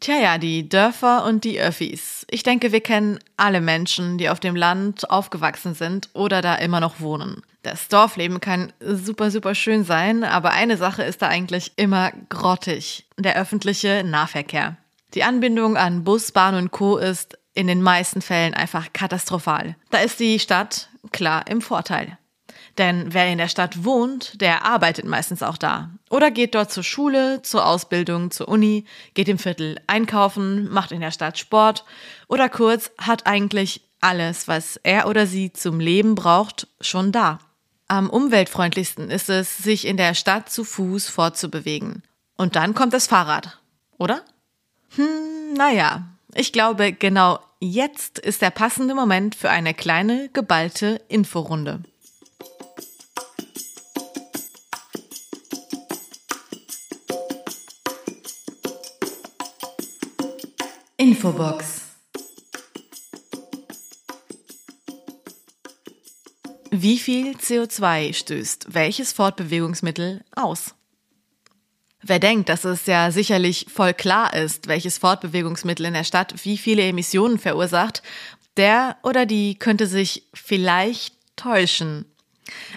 Tja, 0.00 0.16
ja, 0.16 0.38
die 0.38 0.68
Dörfer 0.68 1.24
und 1.24 1.42
die 1.42 1.58
Öffis. 1.58 2.24
Ich 2.30 2.42
denke, 2.42 2.70
wir 2.70 2.80
kennen 2.80 3.18
alle 3.36 3.60
Menschen, 3.60 4.18
die 4.18 4.28
auf 4.28 4.38
dem 4.38 4.54
Land 4.54 5.10
aufgewachsen 5.10 5.74
sind 5.74 6.08
oder 6.12 6.40
da 6.40 6.54
immer 6.54 6.80
noch 6.80 7.00
wohnen. 7.00 7.42
Das 7.62 7.88
Dorfleben 7.88 8.40
kann 8.40 8.72
super, 8.80 9.30
super 9.30 9.54
schön 9.54 9.84
sein, 9.84 10.22
aber 10.22 10.50
eine 10.52 10.76
Sache 10.76 11.02
ist 11.02 11.22
da 11.22 11.28
eigentlich 11.28 11.72
immer 11.76 12.12
grottig. 12.28 13.06
Der 13.16 13.36
öffentliche 13.36 14.04
Nahverkehr. 14.04 14.76
Die 15.14 15.24
Anbindung 15.24 15.76
an 15.76 16.04
Bus, 16.04 16.30
Bahn 16.30 16.54
und 16.54 16.70
Co. 16.70 16.96
ist 16.98 17.38
in 17.54 17.66
den 17.66 17.82
meisten 17.82 18.22
Fällen 18.22 18.54
einfach 18.54 18.92
katastrophal. 18.92 19.74
Da 19.90 19.98
ist 19.98 20.20
die 20.20 20.38
Stadt 20.38 20.90
klar 21.10 21.46
im 21.48 21.60
Vorteil. 21.60 22.18
Denn 22.78 23.12
wer 23.12 23.26
in 23.26 23.38
der 23.38 23.48
Stadt 23.48 23.84
wohnt, 23.84 24.40
der 24.40 24.64
arbeitet 24.64 25.04
meistens 25.04 25.42
auch 25.42 25.56
da. 25.56 25.90
Oder 26.10 26.30
geht 26.30 26.54
dort 26.54 26.70
zur 26.70 26.84
Schule, 26.84 27.42
zur 27.42 27.66
Ausbildung, 27.66 28.30
zur 28.30 28.48
Uni, 28.48 28.84
geht 29.14 29.28
im 29.28 29.38
Viertel 29.38 29.80
einkaufen, 29.88 30.70
macht 30.70 30.92
in 30.92 31.00
der 31.00 31.10
Stadt 31.10 31.38
Sport 31.38 31.84
oder 32.28 32.48
kurz 32.48 32.92
hat 32.98 33.26
eigentlich 33.26 33.82
alles, 34.00 34.46
was 34.46 34.76
er 34.76 35.08
oder 35.08 35.26
sie 35.26 35.52
zum 35.52 35.80
Leben 35.80 36.14
braucht, 36.14 36.68
schon 36.80 37.10
da. 37.10 37.40
Am 37.88 38.08
umweltfreundlichsten 38.10 39.10
ist 39.10 39.28
es, 39.28 39.58
sich 39.58 39.84
in 39.84 39.96
der 39.96 40.14
Stadt 40.14 40.50
zu 40.50 40.62
Fuß 40.62 41.08
fortzubewegen. 41.08 42.02
Und 42.36 42.54
dann 42.54 42.74
kommt 42.74 42.92
das 42.92 43.08
Fahrrad, 43.08 43.58
oder? 43.96 44.22
Hm, 44.94 45.54
naja, 45.56 46.06
ich 46.34 46.52
glaube, 46.52 46.92
genau 46.92 47.40
jetzt 47.58 48.20
ist 48.20 48.42
der 48.42 48.50
passende 48.50 48.94
Moment 48.94 49.34
für 49.34 49.50
eine 49.50 49.74
kleine, 49.74 50.28
geballte 50.32 51.00
Inforunde. 51.08 51.82
Infobox. 61.00 61.82
Wie 66.72 66.98
viel 66.98 67.36
CO2 67.36 68.12
stößt 68.12 68.74
welches 68.74 69.12
Fortbewegungsmittel 69.12 70.24
aus? 70.34 70.74
Wer 72.02 72.18
denkt, 72.18 72.48
dass 72.48 72.64
es 72.64 72.86
ja 72.86 73.12
sicherlich 73.12 73.66
voll 73.72 73.94
klar 73.94 74.34
ist, 74.34 74.66
welches 74.66 74.98
Fortbewegungsmittel 74.98 75.86
in 75.86 75.94
der 75.94 76.02
Stadt 76.02 76.44
wie 76.44 76.58
viele 76.58 76.82
Emissionen 76.82 77.38
verursacht, 77.38 78.02
Der 78.56 78.96
oder 79.04 79.24
die 79.24 79.54
könnte 79.54 79.86
sich 79.86 80.24
vielleicht 80.34 81.14
täuschen. 81.36 82.06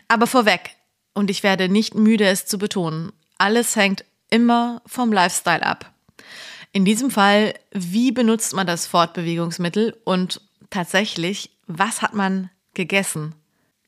Aber 0.07 0.27
vorweg, 0.27 0.75
und 1.15 1.31
ich 1.31 1.41
werde 1.41 1.69
nicht 1.69 1.95
müde 1.95 2.27
es 2.27 2.45
zu 2.45 2.59
betonen, 2.59 3.13
alles 3.39 3.75
hängt 3.75 4.05
immer 4.29 4.83
vom 4.85 5.11
Lifestyle 5.11 5.65
ab. 5.65 5.91
In 6.73 6.85
diesem 6.85 7.11
Fall, 7.11 7.53
wie 7.71 8.11
benutzt 8.11 8.53
man 8.53 8.65
das 8.65 8.87
Fortbewegungsmittel 8.87 9.97
und 10.05 10.41
tatsächlich, 10.69 11.51
was 11.67 12.01
hat 12.01 12.13
man 12.13 12.49
gegessen? 12.73 13.35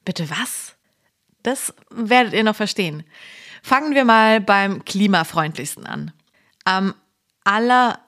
Bitte 0.04 0.30
was? 0.30 0.76
Das 1.44 1.74
werdet 1.90 2.34
ihr 2.34 2.44
noch 2.44 2.56
verstehen. 2.56 3.04
Fangen 3.62 3.96
wir 3.96 4.04
mal 4.04 4.42
beim 4.42 4.84
klimafreundlichsten 4.84 5.86
an. 5.86 6.12
Am 6.66 6.94
aller, 7.46 8.00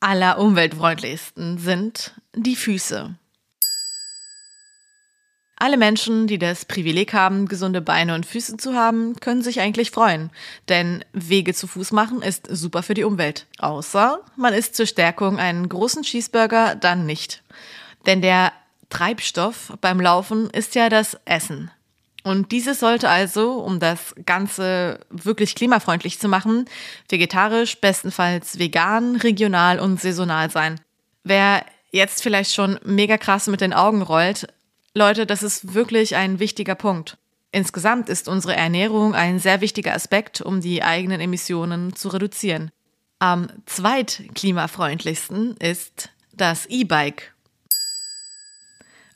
aller 0.00 0.38
umweltfreundlichsten 0.38 1.58
sind 1.58 2.14
die 2.34 2.56
Füße. 2.56 3.16
Alle 5.62 5.76
Menschen, 5.76 6.26
die 6.26 6.40
das 6.40 6.64
Privileg 6.64 7.12
haben, 7.12 7.46
gesunde 7.46 7.80
Beine 7.80 8.16
und 8.16 8.26
Füße 8.26 8.56
zu 8.56 8.74
haben, 8.74 9.14
können 9.20 9.42
sich 9.42 9.60
eigentlich 9.60 9.92
freuen. 9.92 10.30
Denn 10.68 11.04
Wege 11.12 11.54
zu 11.54 11.68
Fuß 11.68 11.92
machen 11.92 12.20
ist 12.20 12.48
super 12.50 12.82
für 12.82 12.94
die 12.94 13.04
Umwelt. 13.04 13.46
Außer 13.60 14.18
man 14.34 14.54
isst 14.54 14.74
zur 14.74 14.86
Stärkung 14.86 15.38
einen 15.38 15.68
großen 15.68 16.02
Cheeseburger, 16.02 16.74
dann 16.74 17.06
nicht. 17.06 17.44
Denn 18.06 18.22
der 18.22 18.52
Treibstoff 18.90 19.72
beim 19.80 20.00
Laufen 20.00 20.50
ist 20.50 20.74
ja 20.74 20.88
das 20.88 21.16
Essen. 21.26 21.70
Und 22.24 22.50
dieses 22.50 22.80
sollte 22.80 23.08
also, 23.08 23.60
um 23.60 23.78
das 23.78 24.16
Ganze 24.26 24.98
wirklich 25.10 25.54
klimafreundlich 25.54 26.18
zu 26.18 26.26
machen, 26.26 26.64
vegetarisch, 27.08 27.80
bestenfalls 27.80 28.58
vegan, 28.58 29.14
regional 29.14 29.78
und 29.78 30.00
saisonal 30.00 30.50
sein. 30.50 30.80
Wer 31.22 31.64
jetzt 31.92 32.20
vielleicht 32.20 32.52
schon 32.52 32.80
mega 32.84 33.16
krass 33.16 33.46
mit 33.46 33.60
den 33.60 33.72
Augen 33.72 34.02
rollt, 34.02 34.48
Leute, 34.94 35.24
das 35.24 35.42
ist 35.42 35.74
wirklich 35.74 36.16
ein 36.16 36.38
wichtiger 36.38 36.74
Punkt. 36.74 37.16
Insgesamt 37.50 38.08
ist 38.08 38.28
unsere 38.28 38.56
Ernährung 38.56 39.14
ein 39.14 39.38
sehr 39.38 39.60
wichtiger 39.60 39.94
Aspekt, 39.94 40.40
um 40.40 40.60
die 40.60 40.82
eigenen 40.82 41.20
Emissionen 41.20 41.94
zu 41.96 42.08
reduzieren. 42.08 42.70
Am 43.18 43.48
zweitklimafreundlichsten 43.66 45.56
ist 45.58 46.10
das 46.34 46.66
E-Bike. 46.66 47.34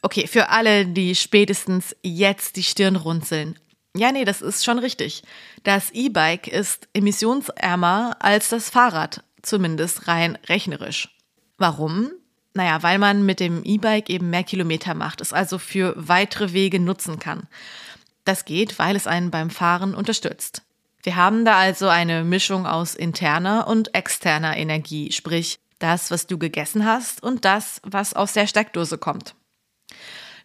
Okay, 0.00 0.26
für 0.26 0.50
alle, 0.50 0.86
die 0.86 1.14
spätestens 1.14 1.96
jetzt 2.02 2.56
die 2.56 2.62
Stirn 2.62 2.96
runzeln. 2.96 3.58
Ja, 3.96 4.12
nee, 4.12 4.24
das 4.24 4.42
ist 4.42 4.64
schon 4.64 4.78
richtig. 4.78 5.22
Das 5.62 5.90
E-Bike 5.90 6.48
ist 6.48 6.88
emissionsärmer 6.92 8.16
als 8.20 8.50
das 8.50 8.70
Fahrrad, 8.70 9.24
zumindest 9.42 10.06
rein 10.06 10.38
rechnerisch. 10.48 11.08
Warum? 11.58 12.12
Naja, 12.56 12.82
weil 12.82 12.98
man 12.98 13.26
mit 13.26 13.38
dem 13.38 13.62
E-Bike 13.64 14.08
eben 14.08 14.30
mehr 14.30 14.42
Kilometer 14.42 14.94
macht, 14.94 15.20
es 15.20 15.34
also 15.34 15.58
für 15.58 15.92
weitere 15.94 16.54
Wege 16.54 16.80
nutzen 16.80 17.18
kann. 17.18 17.48
Das 18.24 18.46
geht, 18.46 18.78
weil 18.78 18.96
es 18.96 19.06
einen 19.06 19.30
beim 19.30 19.50
Fahren 19.50 19.94
unterstützt. 19.94 20.62
Wir 21.02 21.16
haben 21.16 21.44
da 21.44 21.58
also 21.58 21.88
eine 21.88 22.24
Mischung 22.24 22.66
aus 22.66 22.94
interner 22.94 23.66
und 23.68 23.94
externer 23.94 24.56
Energie, 24.56 25.12
sprich 25.12 25.58
das, 25.80 26.10
was 26.10 26.26
du 26.26 26.38
gegessen 26.38 26.86
hast 26.86 27.22
und 27.22 27.44
das, 27.44 27.82
was 27.84 28.14
aus 28.14 28.32
der 28.32 28.46
Steckdose 28.46 28.96
kommt. 28.96 29.34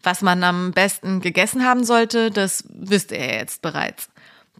Was 0.03 0.21
man 0.21 0.43
am 0.43 0.73
besten 0.73 1.21
gegessen 1.21 1.63
haben 1.63 1.85
sollte, 1.85 2.29
das 2.29 2.65
wisst 2.67 3.13
ihr 3.13 3.25
jetzt 3.25 3.61
bereits. 3.61 4.09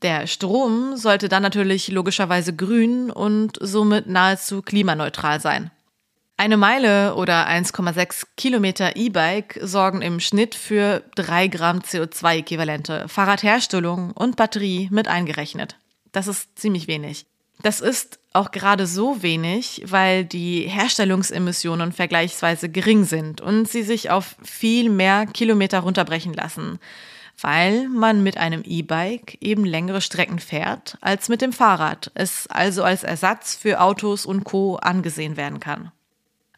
Der 0.02 0.26
Strom 0.26 0.96
sollte 0.96 1.28
dann 1.28 1.44
natürlich 1.44 1.90
logischerweise 1.90 2.56
grün 2.56 3.12
und 3.12 3.58
somit 3.60 4.08
nahezu 4.08 4.62
klimaneutral 4.62 5.42
sein. 5.42 5.70
Eine 6.42 6.58
Meile 6.58 7.14
oder 7.14 7.48
1,6 7.48 8.24
Kilometer 8.36 8.96
E-Bike 8.96 9.60
sorgen 9.62 10.02
im 10.02 10.20
Schnitt 10.20 10.56
für 10.56 11.04
3 11.14 11.46
Gramm 11.46 11.82
CO2-Äquivalente, 11.82 13.08
Fahrradherstellung 13.08 14.10
und 14.14 14.38
Batterie 14.38 14.88
mit 14.90 15.08
eingerechnet. 15.08 15.78
Das 16.12 16.26
ist 16.26 16.58
ziemlich 16.58 16.88
wenig. 16.88 17.28
Das 17.62 17.80
ist 17.80 18.18
auch 18.34 18.50
gerade 18.50 18.88
so 18.88 19.22
wenig, 19.22 19.84
weil 19.86 20.26
die 20.26 20.62
Herstellungsemissionen 20.62 21.92
vergleichsweise 21.92 22.70
gering 22.70 23.04
sind 23.04 23.40
und 23.40 23.70
sie 23.70 23.84
sich 23.84 24.10
auf 24.10 24.36
viel 24.42 24.90
mehr 24.90 25.28
Kilometer 25.28 25.82
runterbrechen 25.82 26.34
lassen, 26.34 26.80
weil 27.40 27.88
man 27.88 28.24
mit 28.24 28.38
einem 28.38 28.64
E-Bike 28.66 29.38
eben 29.42 29.64
längere 29.64 30.02
Strecken 30.02 30.40
fährt 30.40 30.98
als 31.02 31.30
mit 31.30 31.44
dem 31.44 31.54
Fahrrad, 31.54 32.10
es 32.16 32.48
also 32.48 32.84
als 32.84 33.04
Ersatz 33.04 33.56
für 33.56 33.80
Autos 33.80 34.26
und 34.26 34.44
Co 34.44 34.78
angesehen 34.78 35.38
werden 35.38 35.60
kann. 35.60 35.92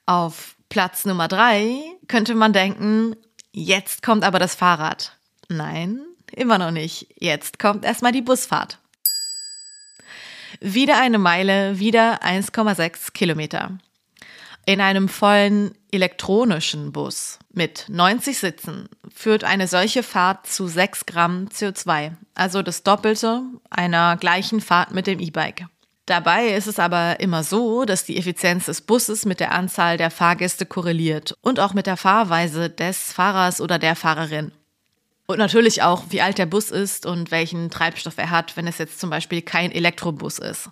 Auf 0.05 0.55
Platz 0.69 1.05
Nummer 1.05 1.27
drei 1.27 1.81
könnte 2.07 2.35
man 2.35 2.51
denken, 2.51 3.15
jetzt 3.51 4.03
kommt 4.03 4.23
aber 4.23 4.39
das 4.39 4.55
Fahrrad. 4.55 5.17
Nein, 5.49 6.01
immer 6.31 6.57
noch 6.57 6.71
nicht. 6.71 7.07
Jetzt 7.17 7.59
kommt 7.59 7.85
erstmal 7.85 8.11
die 8.11 8.21
Busfahrt. 8.21 8.79
Wieder 10.59 10.99
eine 10.99 11.19
Meile, 11.19 11.79
wieder 11.79 12.23
1,6 12.23 13.13
Kilometer. 13.13 13.77
In 14.65 14.79
einem 14.79 15.09
vollen 15.09 15.77
elektronischen 15.91 16.93
Bus 16.93 17.39
mit 17.51 17.85
90 17.89 18.37
Sitzen 18.37 18.87
führt 19.13 19.43
eine 19.43 19.67
solche 19.67 20.03
Fahrt 20.03 20.47
zu 20.47 20.67
6 20.67 21.05
Gramm 21.05 21.49
CO2, 21.49 22.13
also 22.33 22.61
das 22.61 22.83
Doppelte 22.83 23.43
einer 23.69 24.15
gleichen 24.15 24.61
Fahrt 24.61 24.91
mit 24.91 25.05
dem 25.05 25.19
E-Bike. 25.19 25.65
Dabei 26.05 26.49
ist 26.49 26.67
es 26.67 26.79
aber 26.79 27.21
immer 27.21 27.43
so, 27.43 27.85
dass 27.85 28.03
die 28.03 28.17
Effizienz 28.17 28.65
des 28.65 28.81
Busses 28.81 29.25
mit 29.25 29.39
der 29.39 29.53
Anzahl 29.53 29.97
der 29.97 30.11
Fahrgäste 30.11 30.65
korreliert 30.65 31.33
und 31.41 31.61
auch 31.61 31.73
mit 31.73 31.87
der 31.87 31.95
Fahrweise 31.95 32.69
des 32.69 33.13
Fahrers 33.13 33.61
oder 33.61 33.79
der 33.79 33.95
Fahrerin. 33.95 34.51
Und 35.27 35.37
natürlich 35.37 35.81
auch, 35.81 36.03
wie 36.09 36.21
alt 36.21 36.37
der 36.37 36.45
Bus 36.45 36.69
ist 36.71 37.05
und 37.05 37.31
welchen 37.31 37.69
Treibstoff 37.69 38.17
er 38.17 38.29
hat, 38.29 38.57
wenn 38.57 38.67
es 38.67 38.77
jetzt 38.77 38.99
zum 38.99 39.09
Beispiel 39.09 39.41
kein 39.41 39.71
Elektrobus 39.71 40.39
ist. 40.39 40.69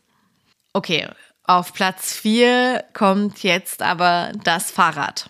Okay, 0.73 1.07
auf 1.45 1.73
Platz 1.73 2.13
4 2.13 2.83
kommt 2.93 3.43
jetzt 3.43 3.81
aber 3.81 4.33
das 4.43 4.69
Fahrrad. 4.69 5.29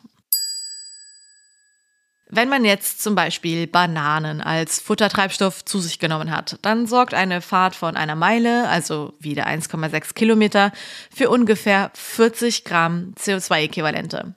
Wenn 2.34 2.48
man 2.48 2.64
jetzt 2.64 3.04
zum 3.04 3.14
Beispiel 3.14 3.68
Bananen 3.68 4.40
als 4.40 4.80
Futtertreibstoff 4.80 5.66
zu 5.66 5.82
sich 5.82 6.00
genommen 6.00 6.32
hat, 6.32 6.58
dann 6.62 6.88
sorgt 6.88 7.14
eine 7.14 7.42
Fahrt 7.42 7.76
von 7.76 7.98
einer 7.98 8.16
Meile, 8.16 8.70
also 8.70 9.14
wieder 9.20 9.48
1,6 9.48 10.14
Kilometer, 10.14 10.72
für 11.14 11.30
ungefähr 11.30 11.92
40 11.94 12.64
Gramm 12.64 13.14
CO2-Äquivalente. 13.20 14.34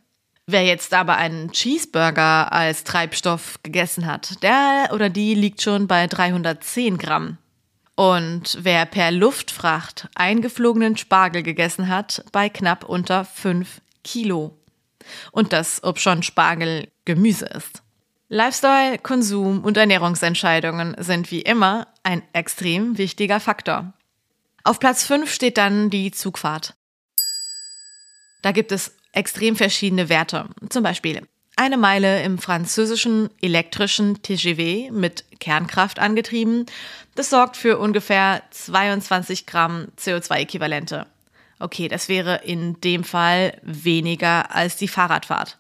Wer 0.47 0.65
jetzt 0.65 0.93
aber 0.93 1.19
einen 1.19 1.53
Cheeseburger 1.53 2.53
als 2.53 2.83
Treibstoff 2.83 3.61
gegessen 3.63 4.07
hat, 4.07 4.43
der 4.43 4.91
oder 4.93 5.09
die 5.09 5.37
liegt 5.37 5.63
schon 5.63 5.87
bei 5.87 6.09
310 6.09 6.99
Gramm. 6.99 7.39
Und 7.95 8.59
wer 8.61 8.87
per 8.87 9.13
Luftfracht 9.13 10.09
eingeflogenen 10.17 10.97
Spargel 10.97 11.45
gegessen 11.45 11.89
hat, 11.89 12.25
bei 12.33 12.49
knapp 12.49 12.83
unter 12.85 13.25
5 13.25 13.81
Kilo. 14.03 14.59
Und 15.31 15.53
das, 15.53 15.85
ob 15.85 16.01
schon 16.01 16.25
Spargel 16.25 16.89
Gemüse 17.05 17.47
ist. 17.47 17.84
Lifestyle, 18.29 18.99
Konsum 18.99 19.63
und 19.65 19.77
Ernährungsentscheidungen 19.77 20.97
sind 20.99 21.31
wie 21.31 21.43
immer 21.43 21.89
ein 22.03 22.23
extrem 22.33 22.97
wichtiger 22.97 23.39
Faktor. 23.39 23.93
Auf 24.63 24.81
Platz 24.81 25.05
5 25.05 25.33
steht 25.33 25.59
dann 25.59 25.91
die 25.91 26.11
Zugfahrt. 26.11 26.75
Da 28.41 28.53
gibt 28.53 28.73
es 28.73 28.97
extrem 29.13 29.57
verschiedene 29.57 30.09
Werte. 30.09 30.49
Zum 30.71 30.83
Beispiel 30.83 31.23
eine 31.57 31.77
Meile 31.77 32.23
im 32.23 32.39
französischen 32.39 33.31
elektrischen 33.41 34.23
TGV 34.23 34.91
mit 34.91 35.25
Kernkraft 35.39 35.99
angetrieben. 35.99 36.67
Das 37.15 37.31
sorgt 37.31 37.57
für 37.57 37.79
ungefähr 37.79 38.43
22 38.51 39.47
Gramm 39.47 39.89
CO2-Äquivalente. 39.99 41.07
Okay, 41.61 41.89
das 41.89 42.09
wäre 42.09 42.41
in 42.45 42.81
dem 42.81 43.05
Fall 43.05 43.57
weniger 43.63 44.55
als 44.55 44.77
die 44.77 44.89
Fahrradfahrt. 44.89 45.59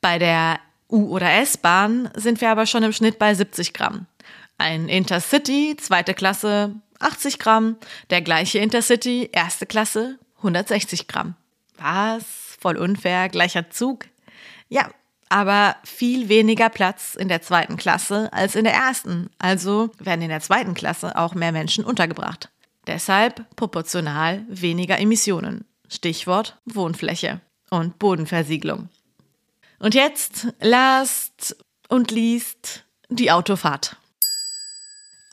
Bei 0.00 0.18
der 0.18 0.60
U- 0.92 1.08
oder 1.08 1.32
S-Bahn 1.40 2.10
sind 2.14 2.40
wir 2.40 2.50
aber 2.50 2.66
schon 2.66 2.82
im 2.82 2.92
Schnitt 2.92 3.18
bei 3.18 3.34
70 3.34 3.72
Gramm. 3.72 4.06
Ein 4.58 4.88
Intercity, 4.88 5.76
zweite 5.80 6.14
Klasse, 6.14 6.74
80 7.00 7.38
Gramm. 7.38 7.76
Der 8.10 8.20
gleiche 8.20 8.58
Intercity, 8.58 9.30
erste 9.32 9.66
Klasse, 9.66 10.18
160 10.38 11.08
Gramm. 11.08 11.34
Was? 11.78 12.24
Voll 12.60 12.76
unfair, 12.76 13.28
gleicher 13.28 13.70
Zug? 13.70 14.04
Ja, 14.68 14.90
aber 15.30 15.76
viel 15.82 16.28
weniger 16.28 16.68
Platz 16.68 17.14
in 17.14 17.28
der 17.28 17.40
zweiten 17.40 17.78
Klasse 17.78 18.30
als 18.32 18.54
in 18.54 18.64
der 18.64 18.74
ersten. 18.74 19.30
Also 19.38 19.90
werden 19.98 20.20
in 20.20 20.28
der 20.28 20.40
zweiten 20.40 20.74
Klasse 20.74 21.16
auch 21.16 21.34
mehr 21.34 21.52
Menschen 21.52 21.84
untergebracht. 21.84 22.50
Deshalb 22.86 23.46
proportional 23.56 24.44
weniger 24.48 24.98
Emissionen. 24.98 25.64
Stichwort 25.88 26.58
Wohnfläche 26.66 27.40
und 27.70 27.98
Bodenversiegelung. 27.98 28.90
Und 29.82 29.96
jetzt 29.96 30.46
last 30.60 31.56
und 31.88 32.12
liest 32.12 32.84
die 33.08 33.32
Autofahrt. 33.32 33.96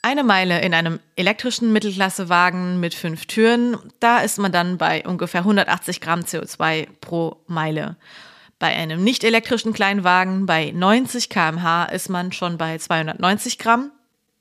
Eine 0.02 0.24
Meile 0.24 0.62
in 0.62 0.74
einem 0.74 1.00
elektrischen 1.16 1.72
Mittelklassewagen 1.72 2.80
mit 2.80 2.96
fünf 2.96 3.28
Türen, 3.28 3.78
da 4.00 4.18
ist 4.22 4.40
man 4.40 4.52
dann 4.52 4.80
bei 4.80 5.06
ungefähr 5.06 5.42
180 5.42 6.02
Gramm 6.02 6.22
CO2 6.22 6.88
pro 7.00 7.44
Meile. 7.46 7.96
Bei 8.58 8.76
einem 8.76 9.04
nicht 9.04 9.24
elektrischen 9.24 9.72
Kleinwagen 9.72 10.48
bei 10.48 10.72
90 10.72 11.30
km/h 11.30 11.86
ist 11.86 12.10
man 12.10 12.32
schon 12.32 12.58
bei 12.58 12.80
290 12.80 13.60
Gramm. 13.60 13.92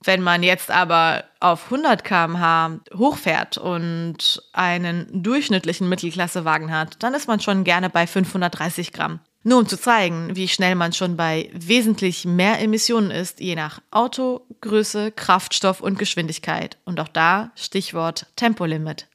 Wenn 0.03 0.23
man 0.23 0.43
jetzt 0.43 0.71
aber 0.71 1.25
auf 1.39 1.65
100 1.65 2.03
km/h 2.03 2.81
hochfährt 2.97 3.59
und 3.59 4.43
einen 4.55 5.23
durchschnittlichen 5.23 5.87
Mittelklassewagen 5.87 6.73
hat, 6.73 7.03
dann 7.03 7.13
ist 7.13 7.29
man 7.29 7.41
schon 7.41 7.63
gerne 7.63 7.91
bei 7.91 8.07
530 8.07 8.95
Gramm. 8.95 9.21
Nur 9.45 9.61
um 9.61 9.67
zu 9.67 9.79
zeigen, 9.79 10.35
wie 10.35 10.49
schnell 10.49 10.75
man 10.75 10.93
schon 10.93 11.17
bei 11.17 11.49
wesentlich 11.53 12.25
mehr 12.25 12.61
Emissionen 12.61 13.11
ist, 13.11 13.41
je 13.41 13.55
nach 13.55 13.81
Auto, 13.91 14.47
Größe, 14.61 15.13
Kraftstoff 15.13 15.81
und 15.81 15.99
Geschwindigkeit. 15.99 16.77
Und 16.85 16.99
auch 17.01 17.09
da 17.09 17.53
Stichwort 17.55 18.27
Tempolimit. 18.37 19.07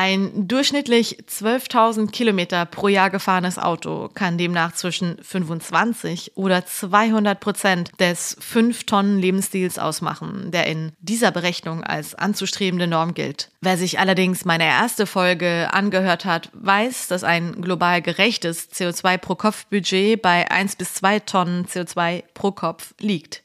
Ein 0.00 0.46
durchschnittlich 0.46 1.24
12.000 1.28 2.12
Kilometer 2.12 2.66
pro 2.66 2.86
Jahr 2.86 3.10
gefahrenes 3.10 3.58
Auto 3.58 4.08
kann 4.14 4.38
demnach 4.38 4.72
zwischen 4.72 5.18
25 5.20 6.36
oder 6.36 6.64
200 6.64 7.40
Prozent 7.40 7.90
des 7.98 8.36
5 8.38 8.84
Tonnen 8.84 9.18
Lebensstils 9.18 9.76
ausmachen, 9.76 10.52
der 10.52 10.68
in 10.68 10.92
dieser 11.00 11.32
Berechnung 11.32 11.82
als 11.82 12.14
anzustrebende 12.14 12.86
Norm 12.86 13.12
gilt. 13.12 13.50
Wer 13.60 13.76
sich 13.76 13.98
allerdings 13.98 14.44
meine 14.44 14.66
erste 14.66 15.04
Folge 15.04 15.68
angehört 15.72 16.24
hat, 16.24 16.50
weiß, 16.52 17.08
dass 17.08 17.24
ein 17.24 17.60
global 17.60 18.00
gerechtes 18.00 18.70
CO2 18.70 19.18
pro 19.18 19.34
Kopf 19.34 19.66
Budget 19.66 20.22
bei 20.22 20.48
1 20.48 20.76
bis 20.76 20.94
2 20.94 21.18
Tonnen 21.18 21.66
CO2 21.66 22.22
pro 22.34 22.52
Kopf 22.52 22.94
liegt. 23.00 23.42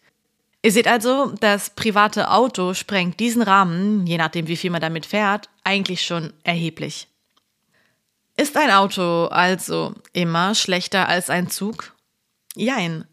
Ihr 0.65 0.71
seht 0.71 0.87
also, 0.87 1.33
das 1.41 1.71
private 1.71 2.31
Auto 2.31 2.73
sprengt 2.73 3.19
diesen 3.19 3.41
Rahmen, 3.41 4.07
je 4.07 4.17
nachdem 4.17 4.47
wie 4.47 4.55
viel 4.55 4.71
man 4.71 4.79
damit 4.79 5.05
fährt, 5.05 5.49
eigentlich 5.65 6.05
schon 6.05 6.31
erheblich. 6.43 7.09
Ist 8.37 8.55
ein 8.55 8.71
Auto 8.71 9.25
also 9.25 9.93
immer 10.13 10.55
schlechter 10.55 11.09
als 11.09 11.29
ein 11.29 11.49
Zug? 11.49 11.93
Jein. 12.55 13.05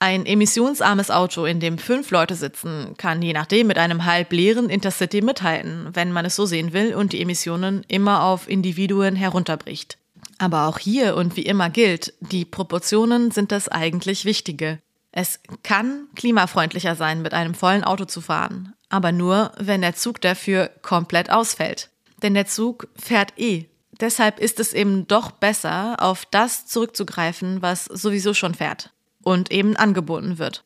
Ein 0.00 0.26
emissionsarmes 0.26 1.10
Auto, 1.10 1.46
in 1.46 1.60
dem 1.60 1.78
fünf 1.78 2.10
Leute 2.10 2.34
sitzen, 2.34 2.94
kann 2.98 3.22
je 3.22 3.32
nachdem 3.32 3.68
mit 3.68 3.78
einem 3.78 4.04
halb 4.04 4.32
leeren 4.32 4.68
Intercity 4.68 5.22
mithalten, 5.22 5.88
wenn 5.94 6.12
man 6.12 6.26
es 6.26 6.36
so 6.36 6.44
sehen 6.44 6.72
will 6.72 6.94
und 6.94 7.12
die 7.12 7.22
Emissionen 7.22 7.84
immer 7.88 8.24
auf 8.24 8.48
Individuen 8.48 9.14
herunterbricht. 9.16 9.96
Aber 10.38 10.66
auch 10.66 10.78
hier 10.78 11.16
und 11.16 11.36
wie 11.36 11.46
immer 11.46 11.70
gilt, 11.70 12.12
die 12.20 12.44
Proportionen 12.44 13.30
sind 13.30 13.52
das 13.52 13.68
eigentlich 13.68 14.26
Wichtige. 14.26 14.80
Es 15.18 15.40
kann 15.62 16.08
klimafreundlicher 16.14 16.94
sein, 16.94 17.22
mit 17.22 17.32
einem 17.32 17.54
vollen 17.54 17.84
Auto 17.84 18.04
zu 18.04 18.20
fahren, 18.20 18.74
aber 18.90 19.12
nur, 19.12 19.50
wenn 19.56 19.80
der 19.80 19.94
Zug 19.94 20.20
dafür 20.20 20.70
komplett 20.82 21.30
ausfällt. 21.30 21.88
Denn 22.22 22.34
der 22.34 22.44
Zug 22.44 22.88
fährt 22.96 23.32
eh. 23.38 23.64
Deshalb 23.98 24.38
ist 24.38 24.60
es 24.60 24.74
eben 24.74 25.06
doch 25.06 25.30
besser, 25.30 25.96
auf 26.00 26.26
das 26.26 26.66
zurückzugreifen, 26.66 27.62
was 27.62 27.86
sowieso 27.86 28.34
schon 28.34 28.52
fährt 28.54 28.92
und 29.22 29.50
eben 29.50 29.74
angeboten 29.74 30.36
wird. 30.36 30.64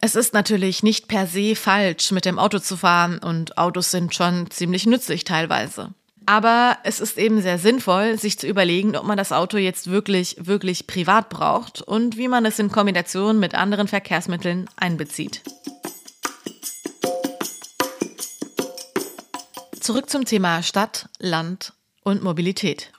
Es 0.00 0.14
ist 0.14 0.32
natürlich 0.32 0.82
nicht 0.82 1.06
per 1.06 1.26
se 1.26 1.54
falsch, 1.54 2.12
mit 2.12 2.24
dem 2.24 2.38
Auto 2.38 2.60
zu 2.60 2.78
fahren 2.78 3.18
und 3.18 3.58
Autos 3.58 3.90
sind 3.90 4.14
schon 4.14 4.50
ziemlich 4.50 4.86
nützlich 4.86 5.24
teilweise. 5.24 5.92
Aber 6.26 6.78
es 6.84 7.00
ist 7.00 7.18
eben 7.18 7.40
sehr 7.42 7.58
sinnvoll, 7.58 8.16
sich 8.18 8.38
zu 8.38 8.46
überlegen, 8.46 8.96
ob 8.96 9.04
man 9.04 9.16
das 9.16 9.32
Auto 9.32 9.56
jetzt 9.56 9.90
wirklich, 9.90 10.36
wirklich 10.38 10.86
privat 10.86 11.28
braucht 11.28 11.82
und 11.82 12.16
wie 12.16 12.28
man 12.28 12.44
es 12.46 12.58
in 12.58 12.70
Kombination 12.70 13.40
mit 13.40 13.54
anderen 13.54 13.88
Verkehrsmitteln 13.88 14.68
einbezieht. 14.76 15.42
Zurück 19.80 20.08
zum 20.08 20.24
Thema 20.24 20.62
Stadt, 20.62 21.08
Land 21.18 21.72
und 22.04 22.22
Mobilität. 22.22 22.92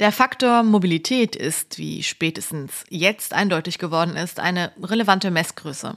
Der 0.00 0.10
Faktor 0.10 0.64
Mobilität 0.64 1.36
ist, 1.36 1.78
wie 1.78 2.02
spätestens 2.02 2.82
jetzt 2.88 3.32
eindeutig 3.32 3.78
geworden 3.78 4.16
ist, 4.16 4.40
eine 4.40 4.72
relevante 4.82 5.30
Messgröße. 5.30 5.96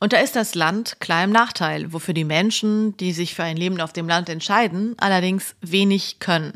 Und 0.00 0.12
da 0.12 0.18
ist 0.18 0.36
das 0.36 0.54
Land 0.54 1.00
klar 1.00 1.24
im 1.24 1.30
Nachteil, 1.30 1.92
wofür 1.92 2.14
die 2.14 2.24
Menschen, 2.24 2.96
die 2.98 3.12
sich 3.12 3.34
für 3.34 3.44
ein 3.44 3.56
Leben 3.56 3.80
auf 3.80 3.92
dem 3.92 4.08
Land 4.08 4.28
entscheiden, 4.28 4.94
allerdings 4.98 5.54
wenig 5.60 6.18
können. 6.18 6.52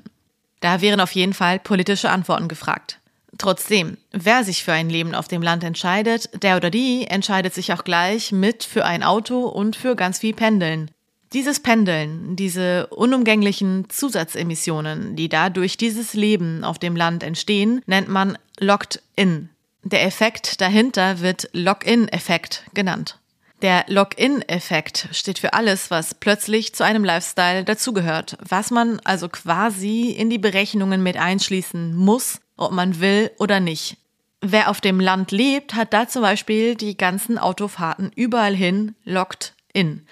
Da 0.61 0.81
wären 0.81 1.01
auf 1.01 1.12
jeden 1.12 1.35
Fall 1.35 1.59
politische 1.59 2.11
Antworten 2.11 2.48
gefragt. 2.48 2.98
Trotzdem, 3.37 3.98
wer 4.11 4.42
sich 4.42 4.64
für 4.64 4.72
ein 4.72 4.90
Leben 4.90 5.14
auf 5.14 5.29
dem 5.29 5.42
Land 5.42 5.62
entscheidet, 5.62 6.42
der 6.42 6.57
oder 6.57 6.70
die 6.70 7.07
entscheidet 7.07 7.55
sich 7.55 7.72
auch 7.72 7.85
gleich 7.85 8.33
mit 8.33 8.64
für 8.64 8.85
ein 8.85 9.03
Auto 9.03 9.46
und 9.46 9.77
für 9.77 9.94
ganz 9.94 10.18
viel 10.18 10.35
Pendeln. 10.35 10.90
Dieses 11.35 11.61
Pendeln, 11.61 12.37
diese 12.37 12.87
unumgänglichen 12.87 13.90
Zusatzemissionen, 13.90 15.14
die 15.14 15.29
dadurch 15.29 15.77
dieses 15.77 16.14
Leben 16.14 16.64
auf 16.64 16.79
dem 16.79 16.96
Land 16.96 17.22
entstehen, 17.22 17.83
nennt 17.87 18.09
man 18.09 18.38
Locked 18.59 19.03
In. 19.14 19.51
Der 19.85 20.05
Effekt 20.05 20.61
dahinter 20.61 21.20
wird 21.20 21.51
Lock-in-Effekt 21.53 22.64
genannt. 22.72 23.18
Der 23.62 23.85
Lock-in-Effekt 23.88 25.09
steht 25.11 25.40
für 25.40 25.53
alles, 25.53 25.90
was 25.90 26.14
plötzlich 26.14 26.75
zu 26.75 26.85
einem 26.85 27.05
Lifestyle 27.05 27.64
dazugehört, 27.64 28.38
was 28.49 28.71
man 28.71 29.01
also 29.03 29.29
quasi 29.29 30.11
in 30.11 30.31
die 30.31 30.38
Berechnungen 30.38 31.03
mit 31.03 31.16
einschließen 31.16 31.97
muss, 31.97 32.40
ob 32.57 32.71
man 32.71 33.01
will 33.01 33.33
oder 33.38 33.59
nicht. 33.59 33.97
Wer 34.40 34.71
auf 34.71 34.81
dem 34.81 35.01
Land 35.01 35.33
lebt, 35.33 35.75
hat 35.75 35.92
da 35.92 36.07
zum 36.07 36.23
Beispiel 36.23 36.77
die 36.77 36.97
ganzen 36.97 37.38
Autofahrten 37.38 38.12
überall 38.14 38.55
hin 38.55 38.94
locked 39.05 39.55
in. 39.73 40.07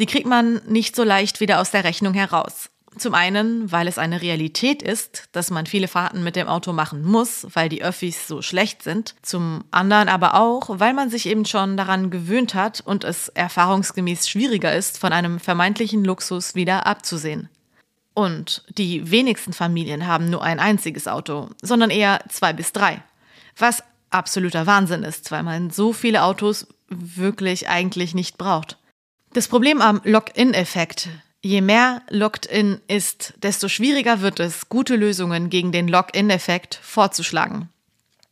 Die 0.00 0.06
kriegt 0.06 0.26
man 0.26 0.60
nicht 0.66 0.96
so 0.96 1.04
leicht 1.04 1.38
wieder 1.38 1.60
aus 1.60 1.70
der 1.70 1.84
Rechnung 1.84 2.14
heraus. 2.14 2.70
Zum 2.98 3.14
einen, 3.14 3.70
weil 3.70 3.88
es 3.88 3.98
eine 3.98 4.22
Realität 4.22 4.82
ist, 4.82 5.28
dass 5.32 5.50
man 5.50 5.66
viele 5.66 5.88
Fahrten 5.88 6.24
mit 6.24 6.36
dem 6.36 6.48
Auto 6.48 6.72
machen 6.72 7.02
muss, 7.02 7.46
weil 7.54 7.68
die 7.68 7.82
Öffis 7.82 8.26
so 8.26 8.42
schlecht 8.42 8.82
sind. 8.82 9.14
Zum 9.22 9.64
anderen 9.70 10.08
aber 10.08 10.34
auch, 10.34 10.78
weil 10.78 10.94
man 10.94 11.10
sich 11.10 11.26
eben 11.26 11.44
schon 11.44 11.76
daran 11.76 12.10
gewöhnt 12.10 12.54
hat 12.54 12.80
und 12.80 13.04
es 13.04 13.28
erfahrungsgemäß 13.28 14.28
schwieriger 14.28 14.74
ist, 14.74 14.98
von 14.98 15.12
einem 15.12 15.38
vermeintlichen 15.40 16.04
Luxus 16.04 16.54
wieder 16.54 16.86
abzusehen. 16.86 17.48
Und 18.14 18.64
die 18.76 19.10
wenigsten 19.10 19.52
Familien 19.52 20.06
haben 20.06 20.28
nur 20.28 20.42
ein 20.42 20.58
einziges 20.58 21.06
Auto, 21.06 21.50
sondern 21.62 21.90
eher 21.90 22.20
zwei 22.28 22.52
bis 22.52 22.72
drei. 22.72 23.02
Was 23.56 23.82
absoluter 24.10 24.66
Wahnsinn 24.66 25.04
ist, 25.04 25.30
weil 25.30 25.42
man 25.42 25.70
so 25.70 25.92
viele 25.92 26.24
Autos 26.24 26.66
wirklich 26.88 27.68
eigentlich 27.68 28.14
nicht 28.14 28.38
braucht. 28.38 28.78
Das 29.34 29.46
Problem 29.46 29.80
am 29.80 30.00
Lock-in-Effekt 30.04 31.10
Je 31.40 31.60
mehr 31.60 32.02
Locked-in 32.10 32.80
ist, 32.88 33.34
desto 33.42 33.68
schwieriger 33.68 34.20
wird 34.20 34.40
es, 34.40 34.68
gute 34.68 34.96
Lösungen 34.96 35.50
gegen 35.50 35.70
den 35.70 35.86
Lock-in-Effekt 35.86 36.80
vorzuschlagen. 36.82 37.68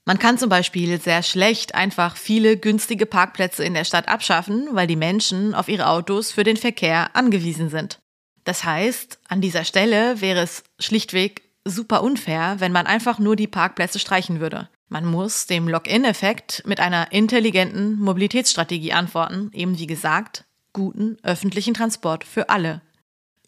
Man 0.05 0.19
kann 0.19 0.38
zum 0.38 0.49
Beispiel 0.49 1.01
sehr 1.01 1.23
schlecht 1.23 1.75
einfach 1.75 2.16
viele 2.16 2.57
günstige 2.57 3.07
Parkplätze 3.07 3.64
in 3.64 3.75
der 3.75 3.85
Stadt 3.85 4.09
abschaffen, 4.09 4.69
weil 4.73 4.87
die 4.87 4.97
Menschen 4.97 5.55
auf 5.55 5.69
ihre 5.69 5.88
Autos 5.88 6.33
für 6.33 6.45
den 6.45 6.57
Verkehr 6.57 7.14
angewiesen 7.14 7.71
sind. 7.71 8.01
Das 8.45 8.64
heißt, 8.64 9.19
an 9.29 9.40
dieser 9.40 9.64
Stelle 9.64 10.21
wäre 10.21 10.40
es 10.40 10.64
schlichtweg 10.79 11.42
super 11.64 12.03
unfair, 12.03 12.57
wenn 12.59 12.73
man 12.73 12.87
einfach 12.87 13.19
nur 13.19 13.37
die 13.37 13.49
Parkplätze 13.49 13.99
streichen 13.99 14.40
würde. 14.40 14.69
Man 14.88 15.05
muss 15.05 15.47
dem 15.47 15.69
Lock-in-Effekt 15.69 16.62
mit 16.66 16.79
einer 16.79 17.11
intelligenten 17.11 18.01
Mobilitätsstrategie 18.01 18.92
antworten, 18.92 19.51
eben 19.53 19.79
wie 19.79 19.88
gesagt, 19.88 20.45
guten 20.73 21.19
öffentlichen 21.25 21.75
Transport 21.75 22.23
für 22.23 22.49
alle. 22.49 22.83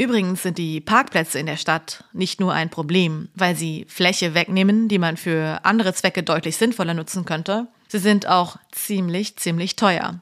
Übrigens 0.00 0.44
sind 0.44 0.58
die 0.58 0.80
Parkplätze 0.80 1.40
in 1.40 1.46
der 1.46 1.56
Stadt 1.56 2.04
nicht 2.12 2.38
nur 2.38 2.52
ein 2.52 2.70
Problem, 2.70 3.30
weil 3.34 3.56
sie 3.56 3.84
Fläche 3.88 4.32
wegnehmen, 4.32 4.88
die 4.88 4.98
man 4.98 5.16
für 5.16 5.64
andere 5.64 5.92
Zwecke 5.92 6.22
deutlich 6.22 6.56
sinnvoller 6.56 6.94
nutzen 6.94 7.24
könnte, 7.24 7.66
sie 7.88 7.98
sind 7.98 8.28
auch 8.28 8.58
ziemlich, 8.70 9.36
ziemlich 9.36 9.74
teuer. 9.74 10.20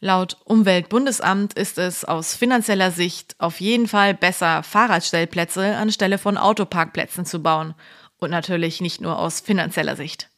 Laut 0.00 0.36
Umweltbundesamt 0.44 1.54
ist 1.54 1.78
es 1.78 2.04
aus 2.04 2.34
finanzieller 2.34 2.90
Sicht 2.90 3.34
auf 3.38 3.60
jeden 3.60 3.88
Fall 3.88 4.14
besser, 4.14 4.62
Fahrradstellplätze 4.62 5.76
anstelle 5.76 6.18
von 6.18 6.36
Autoparkplätzen 6.36 7.24
zu 7.24 7.42
bauen. 7.42 7.74
Und 8.20 8.30
natürlich 8.30 8.80
nicht 8.80 9.00
nur 9.00 9.18
aus 9.18 9.40
finanzieller 9.40 9.96
Sicht. 9.96 10.28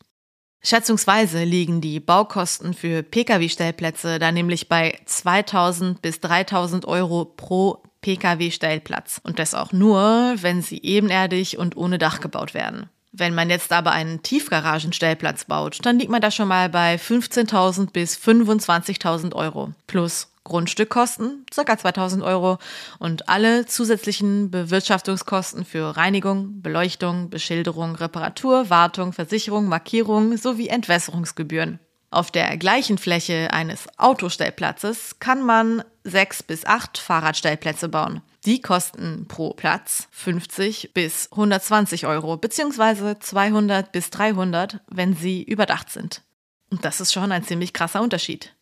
Schätzungsweise 0.62 1.44
liegen 1.44 1.80
die 1.80 1.98
Baukosten 1.98 2.74
für 2.74 3.02
Pkw-Stellplätze 3.02 4.18
da 4.18 4.30
nämlich 4.32 4.68
bei 4.68 4.98
2000 5.06 6.02
bis 6.02 6.20
3000 6.20 6.84
Euro 6.84 7.24
pro 7.24 7.82
Pkw-Stellplatz. 8.00 9.20
Und 9.22 9.38
das 9.38 9.54
auch 9.54 9.72
nur, 9.72 10.34
wenn 10.36 10.62
sie 10.62 10.82
ebenerdig 10.82 11.58
und 11.58 11.76
ohne 11.76 11.98
Dach 11.98 12.20
gebaut 12.20 12.54
werden. 12.54 12.88
Wenn 13.12 13.34
man 13.34 13.50
jetzt 13.50 13.72
aber 13.72 13.90
einen 13.90 14.22
Tiefgaragenstellplatz 14.22 15.44
baut, 15.46 15.78
dann 15.82 15.98
liegt 15.98 16.10
man 16.10 16.20
da 16.20 16.30
schon 16.30 16.46
mal 16.46 16.68
bei 16.68 16.94
15.000 16.94 17.90
bis 17.90 18.16
25.000 18.16 19.34
Euro 19.34 19.72
plus 19.88 20.28
Grundstückkosten, 20.44 21.44
ca. 21.54 21.78
2000 21.78 22.22
Euro 22.22 22.58
und 22.98 23.28
alle 23.28 23.66
zusätzlichen 23.66 24.50
Bewirtschaftungskosten 24.50 25.64
für 25.64 25.96
Reinigung, 25.96 26.62
Beleuchtung, 26.62 27.30
Beschilderung, 27.30 27.94
Reparatur, 27.94 28.70
Wartung, 28.70 29.12
Versicherung, 29.12 29.66
Markierung 29.66 30.36
sowie 30.36 30.68
Entwässerungsgebühren. 30.68 31.78
Auf 32.10 32.30
der 32.30 32.56
gleichen 32.56 32.98
Fläche 32.98 33.52
eines 33.52 33.86
Autostellplatzes 33.96 35.20
kann 35.20 35.44
man 35.44 35.84
sechs 36.04 36.42
bis 36.42 36.64
acht 36.64 36.98
Fahrradstellplätze 36.98 37.88
bauen. 37.88 38.22
Die 38.46 38.60
kosten 38.60 39.26
pro 39.28 39.52
Platz 39.52 40.08
50 40.12 40.92
bis 40.94 41.28
120 41.32 42.06
Euro, 42.06 42.36
beziehungsweise 42.36 43.18
200 43.18 43.92
bis 43.92 44.10
300, 44.10 44.80
wenn 44.88 45.14
sie 45.14 45.42
überdacht 45.42 45.90
sind. 45.90 46.22
Und 46.70 46.84
das 46.84 47.00
ist 47.00 47.12
schon 47.12 47.32
ein 47.32 47.44
ziemlich 47.44 47.72
krasser 47.72 48.00
Unterschied. 48.00 48.54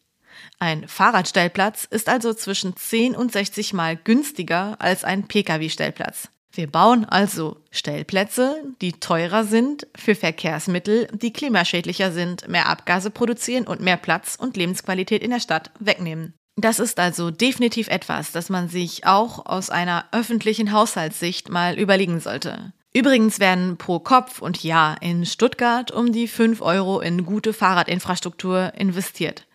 Ein 0.58 0.88
Fahrradstellplatz 0.88 1.84
ist 1.84 2.08
also 2.08 2.34
zwischen 2.34 2.76
10 2.76 3.14
und 3.14 3.32
60 3.32 3.72
Mal 3.72 3.96
günstiger 3.96 4.76
als 4.80 5.04
ein 5.04 5.28
Pkw-Stellplatz. 5.28 6.28
Wir 6.52 6.66
bauen 6.66 7.04
also 7.04 7.62
Stellplätze, 7.70 8.64
die 8.80 8.94
teurer 8.94 9.44
sind 9.44 9.86
für 9.94 10.14
Verkehrsmittel, 10.14 11.06
die 11.12 11.32
klimaschädlicher 11.32 12.10
sind, 12.10 12.48
mehr 12.48 12.68
Abgase 12.68 13.10
produzieren 13.10 13.66
und 13.66 13.80
mehr 13.80 13.96
Platz 13.96 14.36
und 14.36 14.56
Lebensqualität 14.56 15.22
in 15.22 15.30
der 15.30 15.40
Stadt 15.40 15.70
wegnehmen. 15.78 16.34
Das 16.60 16.80
ist 16.80 16.98
also 16.98 17.30
definitiv 17.30 17.86
etwas, 17.86 18.32
das 18.32 18.48
man 18.48 18.68
sich 18.68 19.06
auch 19.06 19.46
aus 19.46 19.70
einer 19.70 20.06
öffentlichen 20.10 20.72
Haushaltssicht 20.72 21.50
mal 21.50 21.78
überlegen 21.78 22.18
sollte. 22.18 22.72
Übrigens 22.92 23.38
werden 23.38 23.76
pro 23.76 24.00
Kopf 24.00 24.42
und 24.42 24.64
Jahr 24.64 25.00
in 25.00 25.24
Stuttgart 25.24 25.92
um 25.92 26.10
die 26.10 26.26
5 26.26 26.60
Euro 26.60 26.98
in 26.98 27.24
gute 27.24 27.52
Fahrradinfrastruktur 27.52 28.72
investiert. 28.76 29.46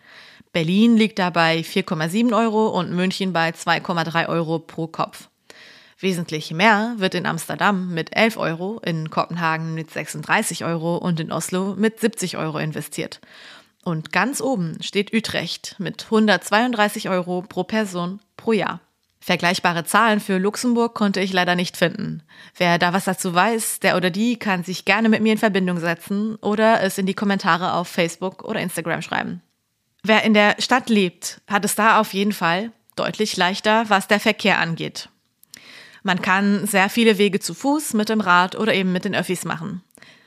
Berlin 0.54 0.96
liegt 0.96 1.18
dabei 1.18 1.58
4,7 1.60 2.34
Euro 2.34 2.68
und 2.68 2.90
München 2.90 3.34
bei 3.34 3.50
2,3 3.50 4.30
Euro 4.30 4.58
pro 4.58 4.86
Kopf. 4.86 5.28
Wesentlich 5.98 6.52
mehr 6.52 6.94
wird 6.96 7.14
in 7.14 7.26
Amsterdam 7.26 7.92
mit 7.92 8.16
11 8.16 8.38
Euro, 8.38 8.80
in 8.82 9.10
Kopenhagen 9.10 9.74
mit 9.74 9.90
36 9.90 10.64
Euro 10.64 10.96
und 10.96 11.20
in 11.20 11.32
Oslo 11.32 11.74
mit 11.76 12.00
70 12.00 12.38
Euro 12.38 12.56
investiert. 12.56 13.20
Und 13.84 14.12
ganz 14.12 14.40
oben 14.40 14.78
steht 14.82 15.12
Utrecht 15.12 15.76
mit 15.78 16.04
132 16.04 17.10
Euro 17.10 17.42
pro 17.42 17.64
Person 17.64 18.20
pro 18.36 18.52
Jahr. 18.52 18.80
Vergleichbare 19.20 19.84
Zahlen 19.84 20.20
für 20.20 20.38
Luxemburg 20.38 20.94
konnte 20.94 21.20
ich 21.20 21.32
leider 21.32 21.54
nicht 21.54 21.76
finden. 21.76 22.22
Wer 22.56 22.78
da 22.78 22.92
was 22.92 23.04
dazu 23.04 23.34
weiß, 23.34 23.80
der 23.80 23.96
oder 23.96 24.10
die 24.10 24.38
kann 24.38 24.64
sich 24.64 24.84
gerne 24.84 25.08
mit 25.08 25.22
mir 25.22 25.32
in 25.32 25.38
Verbindung 25.38 25.78
setzen 25.80 26.36
oder 26.36 26.82
es 26.82 26.98
in 26.98 27.06
die 27.06 27.14
Kommentare 27.14 27.72
auf 27.72 27.88
Facebook 27.88 28.44
oder 28.44 28.60
Instagram 28.60 29.00
schreiben. 29.00 29.40
Wer 30.02 30.24
in 30.24 30.34
der 30.34 30.56
Stadt 30.58 30.90
lebt, 30.90 31.40
hat 31.46 31.64
es 31.64 31.74
da 31.74 32.00
auf 32.00 32.12
jeden 32.12 32.32
Fall 32.32 32.70
deutlich 32.96 33.36
leichter, 33.36 33.88
was 33.88 34.08
der 34.08 34.20
Verkehr 34.20 34.58
angeht. 34.58 35.08
Man 36.02 36.20
kann 36.20 36.66
sehr 36.66 36.90
viele 36.90 37.16
Wege 37.16 37.40
zu 37.40 37.54
Fuß, 37.54 37.94
mit 37.94 38.10
dem 38.10 38.20
Rad 38.20 38.56
oder 38.56 38.74
eben 38.74 38.92
mit 38.92 39.06
den 39.06 39.14
Öffis 39.14 39.46
machen. 39.46 39.82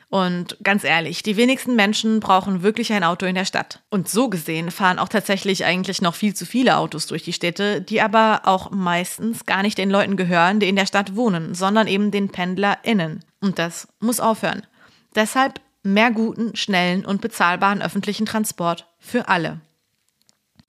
Und 0.10 0.58
ganz 0.64 0.86
ehrlich, 0.86 1.22
die 1.22 1.36
wenigsten 1.36 1.76
Menschen 1.76 2.22
brauchen 2.22 2.64
wirklich 2.64 2.94
ein 2.94 3.04
Auto 3.04 3.26
in 3.26 3.36
der 3.36 3.44
Stadt. 3.44 3.82
Und 3.90 4.08
so 4.08 4.30
gesehen 4.30 4.72
fahren 4.72 5.00
auch 5.00 5.10
tatsächlich 5.10 5.66
eigentlich 5.66 6.02
noch 6.02 6.16
viel 6.16 6.34
zu 6.34 6.46
viele 6.46 6.78
Autos 6.78 7.08
durch 7.08 7.24
die 7.24 7.34
Städte, 7.34 7.82
die 7.82 8.02
aber 8.02 8.42
auch 8.46 8.72
meistens 8.72 9.46
gar 9.46 9.64
nicht 9.64 9.78
den 9.78 9.90
Leuten 9.90 10.16
gehören, 10.16 10.62
die 10.62 10.70
in 10.70 10.78
der 10.78 10.86
Stadt 10.86 11.18
wohnen, 11.18 11.56
sondern 11.56 11.88
eben 11.88 12.12
den 12.12 12.30
PendlerInnen. 12.30 13.26
Und 13.42 13.60
das 13.60 13.90
muss 14.00 14.22
aufhören. 14.22 14.66
Deshalb 15.14 15.60
mehr 15.84 16.12
guten, 16.12 16.56
schnellen 16.56 17.06
und 17.06 17.20
bezahlbaren 17.20 17.82
öffentlichen 17.82 18.26
Transport 18.26 18.88
für 19.00 19.28
alle. 19.28 19.60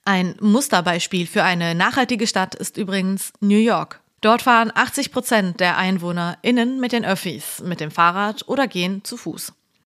Ein 0.04 0.34
Musterbeispiel 0.40 1.26
für 1.26 1.44
eine 1.44 1.74
nachhaltige 1.74 2.26
Stadt 2.26 2.54
ist 2.54 2.76
übrigens 2.76 3.32
New 3.40 3.58
York. 3.58 4.00
Dort 4.20 4.42
fahren 4.42 4.72
80 4.74 5.12
Prozent 5.12 5.60
der 5.60 5.76
EinwohnerInnen 5.78 6.80
mit 6.80 6.92
den 6.92 7.04
Öffis, 7.04 7.62
mit 7.64 7.80
dem 7.80 7.90
Fahrrad 7.90 8.48
oder 8.48 8.66
gehen 8.66 9.04
zu 9.04 9.16
Fuß. 9.16 9.52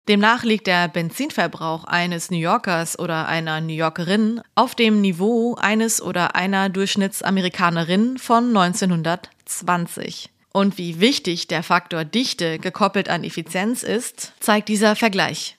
Demnach 0.08 0.44
liegt 0.44 0.66
der 0.66 0.88
Benzinverbrauch 0.88 1.84
eines 1.84 2.30
New 2.30 2.38
Yorkers 2.38 2.98
oder 2.98 3.26
einer 3.26 3.60
New 3.62 3.72
Yorkerin 3.72 4.42
auf 4.54 4.74
dem 4.74 5.00
Niveau 5.00 5.54
eines 5.54 6.02
oder 6.02 6.36
einer 6.36 6.68
Durchschnittsamerikanerin 6.68 8.18
von 8.18 8.48
1920. 8.48 10.30
Und 10.52 10.76
wie 10.78 11.00
wichtig 11.00 11.48
der 11.48 11.62
Faktor 11.62 12.04
Dichte 12.04 12.58
gekoppelt 12.58 13.08
an 13.08 13.24
Effizienz 13.24 13.82
ist, 13.82 14.32
zeigt 14.40 14.68
dieser 14.68 14.94
Vergleich. 14.94 15.56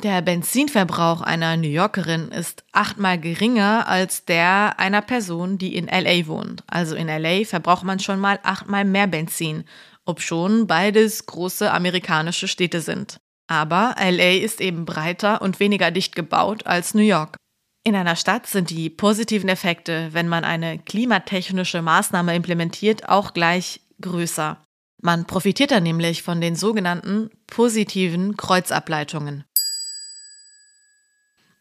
Der 0.00 0.22
Benzinverbrauch 0.22 1.22
einer 1.22 1.56
New 1.56 1.66
Yorkerin 1.66 2.28
ist 2.28 2.62
achtmal 2.70 3.18
geringer 3.18 3.88
als 3.88 4.24
der 4.24 4.78
einer 4.78 5.02
Person, 5.02 5.58
die 5.58 5.74
in 5.74 5.86
LA 5.86 6.28
wohnt. 6.28 6.62
Also 6.68 6.94
in 6.94 7.08
LA 7.08 7.44
verbraucht 7.44 7.82
man 7.82 7.98
schon 7.98 8.20
mal 8.20 8.38
achtmal 8.44 8.84
mehr 8.84 9.08
Benzin, 9.08 9.64
obschon 10.04 10.68
beides 10.68 11.26
große 11.26 11.72
amerikanische 11.72 12.46
Städte 12.46 12.80
sind. 12.80 13.18
Aber 13.48 13.96
LA 13.98 14.36
ist 14.36 14.60
eben 14.60 14.84
breiter 14.84 15.42
und 15.42 15.58
weniger 15.58 15.90
dicht 15.90 16.14
gebaut 16.14 16.64
als 16.64 16.94
New 16.94 17.02
York. 17.02 17.36
In 17.82 17.96
einer 17.96 18.14
Stadt 18.14 18.46
sind 18.46 18.70
die 18.70 18.90
positiven 18.90 19.48
Effekte, 19.48 20.10
wenn 20.12 20.28
man 20.28 20.44
eine 20.44 20.78
klimatechnische 20.78 21.82
Maßnahme 21.82 22.36
implementiert, 22.36 23.08
auch 23.08 23.34
gleich 23.34 23.80
größer. 24.00 24.62
Man 25.00 25.26
profitiert 25.26 25.72
dann 25.72 25.82
nämlich 25.82 26.22
von 26.22 26.40
den 26.40 26.54
sogenannten 26.54 27.30
positiven 27.48 28.36
Kreuzableitungen. 28.36 29.44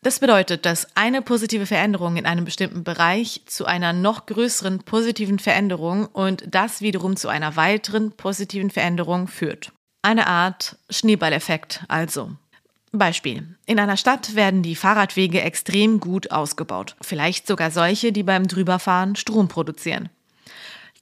Das 0.04 0.20
bedeutet, 0.20 0.66
dass 0.66 0.88
eine 0.96 1.22
positive 1.22 1.66
Veränderung 1.66 2.18
in 2.18 2.26
einem 2.26 2.46
bestimmten 2.46 2.84
Bereich 2.84 3.42
zu 3.46 3.66
einer 3.66 3.94
noch 3.94 4.26
größeren 4.26 4.80
positiven 4.80 5.40
Veränderung 5.40 6.06
und 6.06 6.44
das 6.48 6.82
wiederum 6.82 7.16
zu 7.16 7.30
einer 7.30 7.56
weiteren 7.56 8.12
positiven 8.12 8.70
Veränderung 8.70 9.28
führt. 9.28 9.72
Eine 10.04 10.28
Art 10.28 10.78
Schneeballeffekt 10.90 11.84
also. 11.88 12.32
Beispiel. 12.92 13.56
In 13.66 13.80
einer 13.80 13.98
Stadt 13.98 14.36
werden 14.36 14.64
die 14.64 14.76
Fahrradwege 14.76 15.42
extrem 15.42 16.00
gut 16.00 16.32
ausgebaut. 16.32 16.96
Vielleicht 17.02 17.48
sogar 17.48 17.72
solche, 17.72 18.12
die 18.12 18.24
beim 18.24 18.48
Drüberfahren 18.48 19.16
Strom 19.16 19.48
produzieren. 19.50 20.10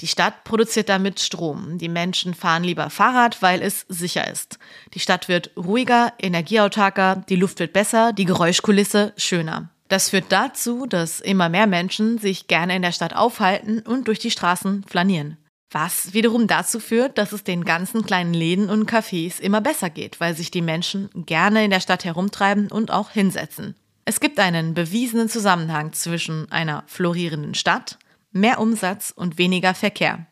Die 0.02 0.08
Stadt 0.08 0.44
produziert 0.44 0.90
damit 0.90 1.20
Strom. 1.20 1.78
Die 1.78 1.90
Menschen 1.90 2.34
fahren 2.34 2.64
lieber 2.64 2.90
Fahrrad, 2.90 3.42
weil 3.42 3.62
es 3.62 3.86
sicher 3.88 4.30
ist. 4.30 4.60
Die 4.94 5.00
Stadt 5.00 5.28
wird 5.28 5.52
ruhiger, 5.56 6.14
energieautarker, 6.20 7.24
die 7.30 7.38
Luft 7.38 7.60
wird 7.60 7.74
besser, 7.74 8.12
die 8.14 8.26
Geräuschkulisse 8.26 9.14
schöner. 9.18 9.70
Das 9.88 10.10
führt 10.10 10.26
dazu, 10.30 10.86
dass 10.88 11.20
immer 11.20 11.48
mehr 11.48 11.68
Menschen 11.68 12.18
sich 12.18 12.48
gerne 12.48 12.76
in 12.76 12.82
der 12.82 12.92
Stadt 12.92 13.16
aufhalten 13.16 13.80
und 13.80 14.08
durch 14.08 14.20
die 14.20 14.32
Straßen 14.32 14.84
flanieren. 14.88 15.38
Was 15.72 16.14
wiederum 16.14 16.48
dazu 16.48 16.80
führt, 16.80 17.18
dass 17.18 17.32
es 17.32 17.44
den 17.44 17.66
ganzen 17.66 18.06
kleinen 18.06 18.34
Läden 18.34 18.70
und 18.70 18.90
Cafés 18.90 19.40
immer 19.40 19.62
besser 19.62 19.90
geht, 19.90 20.20
weil 20.20 20.36
sich 20.36 20.50
die 20.50 20.62
Menschen 20.62 21.10
gerne 21.14 21.64
in 21.64 21.70
der 21.70 21.82
Stadt 21.82 22.06
herumtreiben 22.06 22.72
und 22.72 22.92
auch 22.92 23.12
hinsetzen. 23.12 23.76
Es 24.06 24.20
gibt 24.20 24.40
einen 24.40 24.74
bewiesenen 24.74 25.30
Zusammenhang 25.30 25.92
zwischen 25.94 26.52
einer 26.52 26.84
florierenden 26.88 27.56
Stadt, 27.56 27.98
mehr 28.36 28.60
Umsatz 28.60 29.14
und 29.16 29.38
weniger 29.38 29.74
Verkehr. 29.74 30.26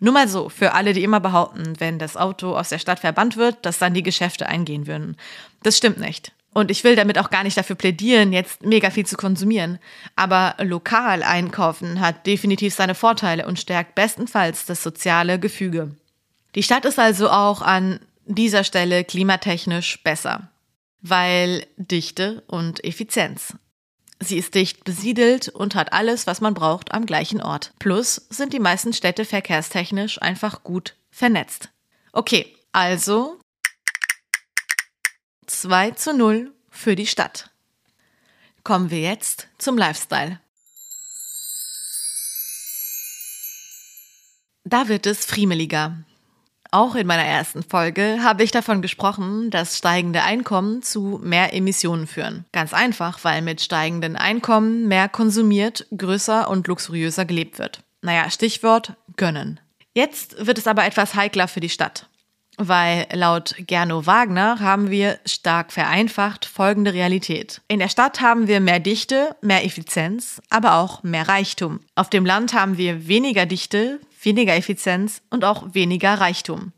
Nur 0.00 0.12
mal 0.12 0.28
so, 0.28 0.48
für 0.48 0.74
alle, 0.74 0.92
die 0.92 1.02
immer 1.02 1.18
behaupten, 1.18 1.74
wenn 1.78 1.98
das 1.98 2.16
Auto 2.16 2.54
aus 2.54 2.68
der 2.68 2.78
Stadt 2.78 3.00
verbannt 3.00 3.36
wird, 3.36 3.66
dass 3.66 3.78
dann 3.78 3.94
die 3.94 4.04
Geschäfte 4.04 4.46
eingehen 4.46 4.86
würden. 4.86 5.16
Das 5.62 5.76
stimmt 5.76 5.98
nicht. 5.98 6.32
Und 6.54 6.70
ich 6.70 6.84
will 6.84 6.94
damit 6.94 7.18
auch 7.18 7.30
gar 7.30 7.42
nicht 7.42 7.56
dafür 7.56 7.76
plädieren, 7.76 8.32
jetzt 8.32 8.62
mega 8.62 8.90
viel 8.90 9.06
zu 9.06 9.16
konsumieren. 9.16 9.78
Aber 10.14 10.54
lokal 10.58 11.22
einkaufen 11.22 12.00
hat 12.00 12.26
definitiv 12.26 12.74
seine 12.74 12.94
Vorteile 12.94 13.46
und 13.46 13.58
stärkt 13.58 13.94
bestenfalls 13.94 14.66
das 14.66 14.82
soziale 14.82 15.38
Gefüge. 15.38 15.94
Die 16.54 16.62
Stadt 16.62 16.84
ist 16.84 16.98
also 16.98 17.30
auch 17.30 17.60
an 17.62 18.00
dieser 18.24 18.64
Stelle 18.64 19.04
klimatechnisch 19.04 20.02
besser, 20.02 20.48
weil 21.00 21.66
Dichte 21.76 22.42
und 22.46 22.84
Effizienz. 22.84 23.54
Sie 24.20 24.38
ist 24.38 24.54
dicht 24.54 24.84
besiedelt 24.84 25.48
und 25.48 25.74
hat 25.74 25.92
alles, 25.92 26.26
was 26.26 26.40
man 26.40 26.54
braucht, 26.54 26.92
am 26.92 27.06
gleichen 27.06 27.40
Ort. 27.40 27.72
Plus 27.78 28.26
sind 28.30 28.52
die 28.52 28.58
meisten 28.58 28.92
Städte 28.92 29.24
verkehrstechnisch 29.24 30.20
einfach 30.20 30.64
gut 30.64 30.96
vernetzt. 31.10 31.70
Okay, 32.12 32.56
also 32.72 33.38
2 35.46 35.92
zu 35.92 36.14
0 36.14 36.52
für 36.68 36.96
die 36.96 37.06
Stadt. 37.06 37.50
Kommen 38.64 38.90
wir 38.90 39.00
jetzt 39.00 39.48
zum 39.58 39.78
Lifestyle. 39.78 40.40
Da 44.64 44.88
wird 44.88 45.06
es 45.06 45.24
friemeliger. 45.24 46.04
Auch 46.70 46.94
in 46.94 47.06
meiner 47.06 47.24
ersten 47.24 47.62
Folge 47.62 48.18
habe 48.22 48.42
ich 48.42 48.50
davon 48.50 48.82
gesprochen, 48.82 49.50
dass 49.50 49.78
steigende 49.78 50.22
Einkommen 50.22 50.82
zu 50.82 51.18
mehr 51.22 51.54
Emissionen 51.54 52.06
führen. 52.06 52.44
Ganz 52.52 52.74
einfach, 52.74 53.24
weil 53.24 53.40
mit 53.40 53.62
steigenden 53.62 54.16
Einkommen 54.16 54.86
mehr 54.86 55.08
konsumiert, 55.08 55.86
größer 55.96 56.50
und 56.50 56.66
luxuriöser 56.66 57.24
gelebt 57.24 57.58
wird. 57.58 57.80
Naja, 58.02 58.30
Stichwort 58.30 58.94
gönnen. 59.16 59.60
Jetzt 59.94 60.46
wird 60.46 60.58
es 60.58 60.66
aber 60.66 60.84
etwas 60.84 61.14
heikler 61.14 61.48
für 61.48 61.60
die 61.60 61.70
Stadt. 61.70 62.06
Weil 62.60 63.06
laut 63.12 63.54
Gerno 63.66 64.04
Wagner 64.04 64.58
haben 64.58 64.90
wir 64.90 65.20
stark 65.24 65.72
vereinfacht 65.72 66.44
folgende 66.44 66.92
Realität. 66.92 67.62
In 67.68 67.78
der 67.78 67.88
Stadt 67.88 68.20
haben 68.20 68.48
wir 68.48 68.60
mehr 68.60 68.80
Dichte, 68.80 69.36
mehr 69.42 69.64
Effizienz, 69.64 70.42
aber 70.50 70.74
auch 70.74 71.04
mehr 71.04 71.28
Reichtum. 71.28 71.80
Auf 71.94 72.10
dem 72.10 72.26
Land 72.26 72.54
haben 72.54 72.76
wir 72.76 73.06
weniger 73.06 73.46
Dichte, 73.46 74.00
weniger 74.22 74.54
Effizienz 74.54 75.22
und 75.30 75.44
auch 75.44 75.74
weniger 75.74 76.14
Reichtum. 76.14 76.72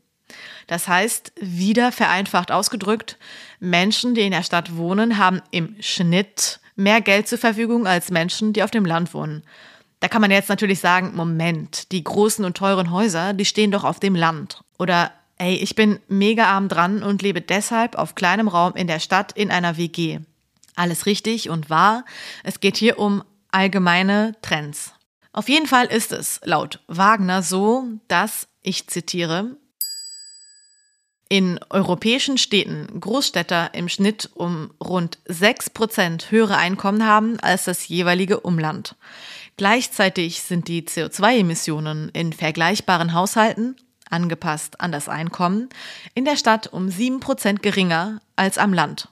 Das 0.67 0.87
heißt, 0.87 1.33
wieder 1.39 1.91
vereinfacht 1.91 2.51
ausgedrückt, 2.51 3.17
Menschen, 3.59 4.15
die 4.15 4.21
in 4.21 4.31
der 4.31 4.43
Stadt 4.43 4.75
wohnen, 4.77 5.17
haben 5.17 5.41
im 5.51 5.75
Schnitt 5.81 6.59
mehr 6.75 7.01
Geld 7.01 7.27
zur 7.27 7.37
Verfügung 7.37 7.87
als 7.87 8.11
Menschen, 8.11 8.53
die 8.53 8.63
auf 8.63 8.71
dem 8.71 8.85
Land 8.85 9.13
wohnen. 9.13 9.43
Da 9.99 10.07
kann 10.07 10.21
man 10.21 10.31
jetzt 10.31 10.49
natürlich 10.49 10.79
sagen, 10.79 11.11
Moment, 11.15 11.91
die 11.91 12.03
großen 12.03 12.43
und 12.43 12.57
teuren 12.57 12.91
Häuser, 12.91 13.33
die 13.33 13.45
stehen 13.45 13.71
doch 13.71 13.83
auf 13.83 13.99
dem 13.99 14.15
Land. 14.15 14.61
Oder 14.79 15.11
ey, 15.37 15.55
ich 15.55 15.75
bin 15.75 15.99
mega 16.07 16.45
arm 16.45 16.69
dran 16.69 17.03
und 17.03 17.21
lebe 17.21 17.41
deshalb 17.41 17.95
auf 17.95 18.15
kleinem 18.15 18.47
Raum 18.47 18.73
in 18.75 18.87
der 18.87 18.99
Stadt 18.99 19.31
in 19.33 19.51
einer 19.51 19.77
WG. 19.77 20.19
Alles 20.75 21.05
richtig 21.05 21.49
und 21.49 21.69
wahr. 21.69 22.05
Es 22.43 22.61
geht 22.61 22.77
hier 22.77 22.97
um 22.97 23.23
allgemeine 23.51 24.35
Trends. 24.41 24.93
Auf 25.33 25.47
jeden 25.47 25.67
Fall 25.67 25.85
ist 25.85 26.11
es 26.11 26.41
laut 26.43 26.81
Wagner 26.87 27.41
so, 27.41 27.85
dass, 28.07 28.47
ich 28.61 28.87
zitiere, 28.87 29.55
in 31.29 31.61
europäischen 31.69 32.37
Städten 32.37 32.99
Großstädter 32.99 33.73
im 33.73 33.87
Schnitt 33.87 34.29
um 34.33 34.73
rund 34.83 35.19
6% 35.29 36.29
höhere 36.29 36.57
Einkommen 36.57 37.05
haben 37.05 37.39
als 37.39 37.63
das 37.63 37.87
jeweilige 37.87 38.41
Umland. 38.41 38.97
Gleichzeitig 39.55 40.41
sind 40.41 40.67
die 40.67 40.81
CO2-Emissionen 40.81 42.09
in 42.09 42.33
vergleichbaren 42.33 43.13
Haushalten, 43.13 43.77
angepasst 44.09 44.81
an 44.81 44.91
das 44.91 45.07
Einkommen, 45.07 45.69
in 46.15 46.25
der 46.25 46.35
Stadt 46.35 46.67
um 46.73 46.87
7% 46.87 47.59
geringer 47.59 48.19
als 48.35 48.57
am 48.57 48.73
Land. 48.73 49.07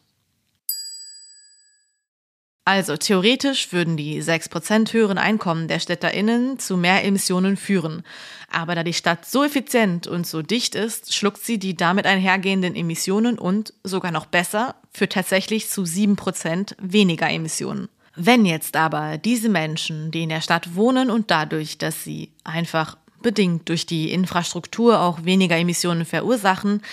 Also 2.69 2.97
theoretisch 2.97 3.73
würden 3.73 3.97
die 3.97 4.21
6% 4.21 4.93
höheren 4.93 5.17
Einkommen 5.17 5.67
der 5.67 5.79
StädterInnen 5.79 6.59
zu 6.59 6.77
mehr 6.77 7.03
Emissionen 7.03 7.57
führen. 7.57 8.03
Aber 8.51 8.75
da 8.75 8.83
die 8.83 8.93
Stadt 8.93 9.25
so 9.25 9.43
effizient 9.43 10.05
und 10.05 10.27
so 10.27 10.43
dicht 10.43 10.75
ist, 10.75 11.15
schluckt 11.15 11.43
sie 11.43 11.57
die 11.57 11.75
damit 11.75 12.05
einhergehenden 12.05 12.75
Emissionen 12.75 13.39
und, 13.39 13.73
sogar 13.83 14.11
noch 14.11 14.27
besser, 14.27 14.75
führt 14.91 15.13
tatsächlich 15.13 15.67
zu 15.67 15.81
7% 15.81 16.75
weniger 16.79 17.27
Emissionen. 17.27 17.89
Wenn 18.15 18.45
jetzt 18.45 18.77
aber 18.77 19.17
diese 19.17 19.49
Menschen, 19.49 20.11
die 20.11 20.21
in 20.21 20.29
der 20.29 20.41
Stadt 20.41 20.75
wohnen 20.75 21.09
und 21.09 21.31
dadurch, 21.31 21.79
dass 21.79 22.03
sie 22.03 22.29
einfach 22.43 22.97
bedingt 23.23 23.67
durch 23.67 23.87
die 23.87 24.11
Infrastruktur 24.11 25.01
auch 25.01 25.25
weniger 25.25 25.57
Emissionen 25.57 26.05
verursachen, 26.05 26.83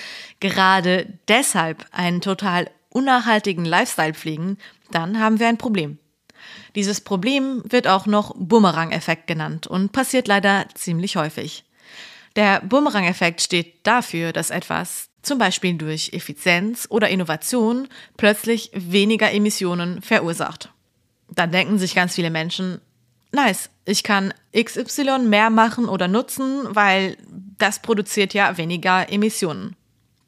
gerade 0.41 1.07
deshalb 1.29 1.85
einen 1.93 2.23
total 2.23 2.71
unnachhaltigen 2.97 3.67
Lifestyle 3.67 4.15
pflegen, 4.15 4.57
dann 4.91 5.21
haben 5.21 5.39
wir 5.39 5.49
ein 5.49 5.59
Problem. 5.59 5.99
Dieses 6.75 7.01
Problem 7.01 7.63
wird 7.69 7.89
auch 7.89 8.07
noch 8.07 8.35
Bumerang-Effekt 8.37 9.27
genannt 9.27 9.67
und 9.67 9.93
passiert 9.93 10.29
leider 10.29 10.67
ziemlich 10.75 11.17
häufig. 11.17 11.65
Der 12.37 12.61
Bumerang-Effekt 12.61 13.41
steht 13.41 13.87
dafür, 13.87 14.33
dass 14.33 14.51
etwas, 14.51 15.09
zum 15.23 15.39
Beispiel 15.39 15.75
durch 15.75 16.11
Effizienz 16.13 16.87
oder 16.91 17.09
Innovation, 17.09 17.89
plötzlich 18.17 18.71
weniger 18.75 19.33
Emissionen 19.33 20.03
verursacht. 20.03 20.71
Dann 21.31 21.51
denken 21.51 21.79
sich 21.79 21.95
ganz 21.95 22.15
viele 22.15 22.31
Menschen, 22.31 22.81
nice, 23.33 23.71
ich 23.87 24.03
kann 24.03 24.35
XY 24.55 25.21
mehr 25.21 25.51
machen 25.51 25.89
oder 25.89 26.09
nutzen, 26.09 26.63
weil 26.69 27.17
das 27.59 27.81
produziert 27.81 28.35
ja 28.35 28.57
weniger 28.59 29.11
Emissionen. 29.11 29.77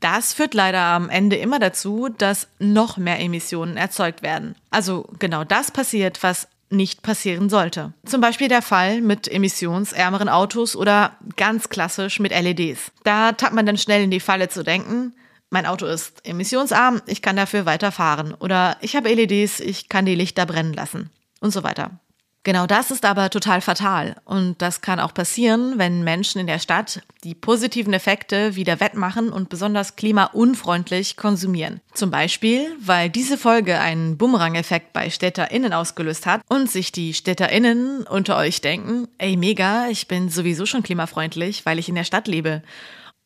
Das 0.00 0.32
führt 0.32 0.54
leider 0.54 0.80
am 0.80 1.08
Ende 1.08 1.36
immer 1.36 1.58
dazu, 1.58 2.08
dass 2.08 2.48
noch 2.58 2.96
mehr 2.96 3.20
Emissionen 3.20 3.76
erzeugt 3.76 4.22
werden. 4.22 4.54
Also 4.70 5.08
genau 5.18 5.44
das 5.44 5.70
passiert, 5.70 6.22
was 6.22 6.48
nicht 6.70 7.02
passieren 7.02 7.48
sollte. 7.48 7.92
Zum 8.04 8.20
Beispiel 8.20 8.48
der 8.48 8.62
Fall 8.62 9.00
mit 9.00 9.26
emissionsärmeren 9.26 10.28
Autos 10.28 10.76
oder 10.76 11.16
ganz 11.36 11.68
klassisch 11.68 12.20
mit 12.20 12.32
LEDs. 12.32 12.92
Da 13.04 13.32
tappt 13.32 13.54
man 13.54 13.66
dann 13.66 13.78
schnell 13.78 14.02
in 14.02 14.10
die 14.10 14.20
Falle 14.20 14.48
zu 14.48 14.62
denken, 14.62 15.14
mein 15.50 15.66
Auto 15.66 15.86
ist 15.86 16.26
emissionsarm, 16.26 17.00
ich 17.06 17.22
kann 17.22 17.36
dafür 17.36 17.64
weiterfahren. 17.64 18.34
Oder 18.34 18.76
ich 18.82 18.96
habe 18.96 19.12
LEDs, 19.12 19.60
ich 19.60 19.88
kann 19.88 20.04
die 20.04 20.14
Lichter 20.14 20.44
brennen 20.44 20.74
lassen. 20.74 21.10
Und 21.40 21.52
so 21.52 21.62
weiter. 21.62 22.00
Genau 22.48 22.66
das 22.66 22.90
ist 22.90 23.04
aber 23.04 23.28
total 23.28 23.60
fatal. 23.60 24.16
Und 24.24 24.62
das 24.62 24.80
kann 24.80 25.00
auch 25.00 25.12
passieren, 25.12 25.74
wenn 25.76 26.02
Menschen 26.02 26.40
in 26.40 26.46
der 26.46 26.58
Stadt 26.58 27.02
die 27.22 27.34
positiven 27.34 27.92
Effekte 27.92 28.56
wieder 28.56 28.80
wettmachen 28.80 29.28
und 29.28 29.50
besonders 29.50 29.96
klimaunfreundlich 29.96 31.18
konsumieren. 31.18 31.82
Zum 31.92 32.10
Beispiel, 32.10 32.74
weil 32.80 33.10
diese 33.10 33.36
Folge 33.36 33.78
einen 33.78 34.16
Bumerang-Effekt 34.16 34.94
bei 34.94 35.10
StädterInnen 35.10 35.74
ausgelöst 35.74 36.24
hat 36.24 36.40
und 36.48 36.70
sich 36.70 36.90
die 36.90 37.12
StädterInnen 37.12 38.06
unter 38.06 38.38
euch 38.38 38.62
denken, 38.62 39.08
ey 39.18 39.36
mega, 39.36 39.88
ich 39.88 40.08
bin 40.08 40.30
sowieso 40.30 40.64
schon 40.64 40.82
klimafreundlich, 40.82 41.66
weil 41.66 41.78
ich 41.78 41.90
in 41.90 41.96
der 41.96 42.04
Stadt 42.04 42.28
lebe. 42.28 42.62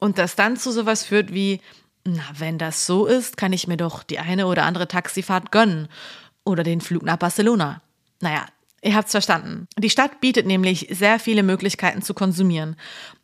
Und 0.01 0.18
das 0.18 0.35
dann 0.35 0.57
zu 0.57 0.73
sowas 0.73 1.05
führt 1.05 1.33
wie, 1.33 1.61
na, 2.03 2.25
wenn 2.37 2.59
das 2.59 2.87
so 2.87 3.07
ist, 3.07 3.37
kann 3.37 3.53
ich 3.53 3.68
mir 3.68 3.77
doch 3.77 4.03
die 4.03 4.18
eine 4.18 4.49
oder 4.49 4.64
andere 4.64 4.89
Taxifahrt 4.89 5.53
gönnen. 5.53 5.87
Oder 6.43 6.64
den 6.64 6.81
Flug 6.81 7.05
nach 7.05 7.18
Barcelona. 7.18 7.83
Naja, 8.18 8.47
Ihr 8.85 8.97
habt's 8.97 9.12
verstanden. 9.12 9.68
Die 9.78 9.91
Stadt 9.91 10.20
bietet 10.20 10.45
nämlich 10.45 10.89
sehr 10.91 11.20
viele 11.20 11.45
Möglichkeiten 11.45 12.03
zu 12.03 12.14
konsumieren. 12.14 12.76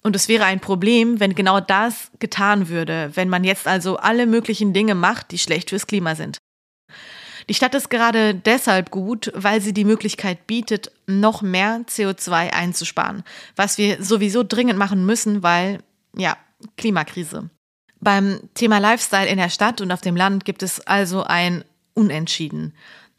Und 0.02 0.14
es 0.14 0.28
wäre 0.28 0.44
ein 0.44 0.60
Problem, 0.60 1.18
wenn 1.18 1.34
genau 1.34 1.58
das 1.58 2.12
getan 2.20 2.68
würde, 2.68 3.10
wenn 3.14 3.28
man 3.28 3.42
jetzt 3.42 3.66
also 3.66 3.96
alle 3.96 4.26
möglichen 4.26 4.72
Dinge 4.72 4.94
macht, 4.94 5.32
die 5.32 5.38
schlecht 5.38 5.70
fürs 5.70 5.88
Klima 5.88 6.14
sind. 6.14 6.38
Die 7.48 7.54
Stadt 7.54 7.74
ist 7.74 7.90
gerade 7.90 8.34
deshalb 8.34 8.90
gut, 8.90 9.32
weil 9.34 9.60
sie 9.60 9.72
die 9.72 9.84
Möglichkeit 9.84 10.46
bietet, 10.46 10.92
noch 11.06 11.42
mehr 11.42 11.80
CO2 11.88 12.52
einzusparen, 12.52 13.24
was 13.56 13.78
wir 13.78 14.02
sowieso 14.02 14.44
dringend 14.44 14.78
machen 14.78 15.06
müssen, 15.06 15.42
weil, 15.42 15.80
ja, 16.16 16.36
Klimakrise. 16.76 17.50
Beim 18.00 18.40
Thema 18.54 18.78
Lifestyle 18.78 19.26
in 19.26 19.38
der 19.38 19.48
Stadt 19.48 19.80
und 19.80 19.90
auf 19.90 20.02
dem 20.02 20.14
Land 20.14 20.44
gibt 20.44 20.62
es 20.62 20.86
also 20.86 21.24
ein 21.24 21.64
Unentschieden. 21.94 22.74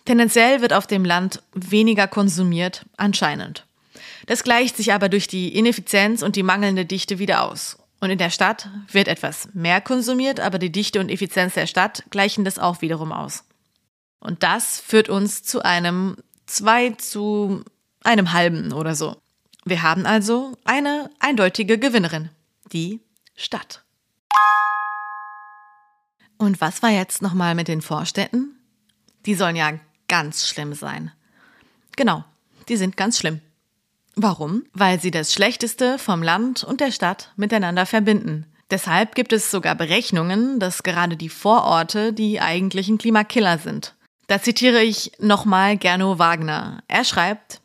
Tendenziell 0.10 0.62
wird 0.62 0.74
auf 0.74 0.88
dem 0.88 1.06
Land 1.06 1.44
weniger 1.54 2.08
konsumiert, 2.08 2.84
anscheinend. 2.98 3.68
Das 4.26 4.44
gleicht 4.44 4.76
sich 4.76 4.92
aber 4.92 5.08
durch 5.08 5.28
die 5.28 5.56
Ineffizienz 5.56 6.24
und 6.24 6.36
die 6.36 6.42
mangelnde 6.42 6.84
Dichte 6.84 7.20
wieder 7.20 7.44
aus. 7.44 7.78
Und 8.00 8.10
in 8.10 8.18
der 8.18 8.32
Stadt 8.32 8.70
wird 8.92 9.08
etwas 9.08 9.50
mehr 9.54 9.82
konsumiert, 9.82 10.40
aber 10.40 10.58
die 10.58 10.72
Dichte 10.72 11.00
und 11.00 11.10
Effizienz 11.10 11.54
der 11.54 11.68
Stadt 11.68 12.06
gleichen 12.10 12.44
das 12.44 12.58
auch 12.58 12.82
wiederum 12.82 13.12
aus. 13.12 13.44
Und 14.20 14.42
das 14.42 14.80
führt 14.80 15.10
uns 15.10 15.44
zu 15.44 15.62
einem 15.62 16.16
2 16.48 16.94
zu 16.94 17.64
einem 18.04 18.34
halben 18.34 18.74
oder 18.74 18.96
so. 18.96 19.16
Wir 19.64 19.84
haben 19.84 20.08
also 20.08 20.58
eine 20.66 21.12
eindeutige 21.20 21.78
Gewinnerin, 21.78 22.30
die 22.72 23.00
Stadt. 23.36 23.84
Und 26.40 26.62
was 26.62 26.82
war 26.82 26.90
jetzt 26.90 27.22
nochmal 27.22 27.54
mit 27.54 27.68
den 27.68 27.84
Vorstädten? 27.84 28.56
Die 29.28 29.36
sollen 29.36 29.56
ja 29.56 29.74
ganz 30.10 30.46
schlimm 30.48 30.74
sein. 30.74 31.14
Genau, 31.96 32.26
die 32.68 32.76
sind 32.76 32.98
ganz 32.98 33.18
schlimm. 33.18 33.40
Warum? 34.16 34.66
Weil 34.74 35.00
sie 35.00 35.12
das 35.12 35.34
Schlechteste 35.34 35.98
vom 35.98 36.22
Land 36.22 36.66
und 36.66 36.82
der 36.82 36.92
Stadt 36.92 37.32
miteinander 37.38 37.86
verbinden. 37.86 38.46
Deshalb 38.70 39.16
gibt 39.16 39.32
es 39.32 39.50
sogar 39.50 39.76
Berechnungen, 39.76 40.60
dass 40.60 40.84
gerade 40.84 41.16
die 41.16 41.30
Vororte 41.30 42.12
die 42.12 42.42
eigentlichen 42.42 42.98
Klimakiller 42.98 43.58
sind. 43.58 43.96
Da 44.28 44.42
zitiere 44.42 44.84
ich 44.84 45.14
nochmal 45.20 45.78
Gernot 45.78 46.20
Wagner. 46.20 46.84
Er 46.88 47.04
schreibt, 47.04 47.62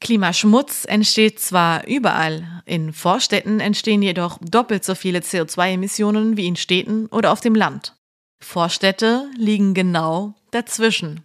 Klimaschmutz 0.00 0.84
entsteht 0.86 1.40
zwar 1.40 1.86
überall, 1.86 2.62
in 2.64 2.92
Vorstädten 2.92 3.60
entstehen 3.60 4.00
jedoch 4.00 4.38
doppelt 4.40 4.84
so 4.84 4.94
viele 4.94 5.18
CO2-Emissionen 5.18 6.36
wie 6.36 6.46
in 6.46 6.56
Städten 6.56 7.06
oder 7.06 7.32
auf 7.32 7.40
dem 7.40 7.54
Land. 7.54 7.97
Vorstädte 8.40 9.28
liegen 9.36 9.74
genau 9.74 10.34
dazwischen. 10.50 11.22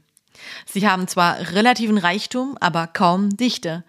Sie 0.66 0.88
haben 0.88 1.08
zwar 1.08 1.40
relativen 1.54 1.98
Reichtum, 1.98 2.58
aber 2.60 2.88
kaum 2.88 3.38
Dichte. 3.38 3.84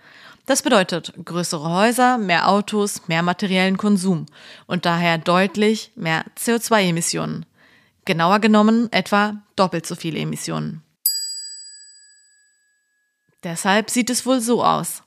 Das 0.46 0.62
bedeutet 0.62 1.14
größere 1.24 1.70
Häuser, 1.70 2.18
mehr 2.18 2.48
Autos, 2.48 3.08
mehr 3.08 3.22
materiellen 3.22 3.78
Konsum 3.78 4.26
und 4.66 4.84
daher 4.84 5.16
deutlich 5.18 5.90
mehr 5.96 6.24
CO2-Emissionen. 6.38 7.46
Genauer 8.04 8.40
genommen 8.40 8.92
etwa 8.92 9.42
doppelt 9.56 9.86
so 9.86 9.94
viele 9.94 10.18
Emissionen. 10.18 10.82
Deshalb 13.42 13.90
sieht 13.90 14.10
es 14.10 14.26
wohl 14.26 14.40
so 14.40 14.62
aus. 14.62 15.02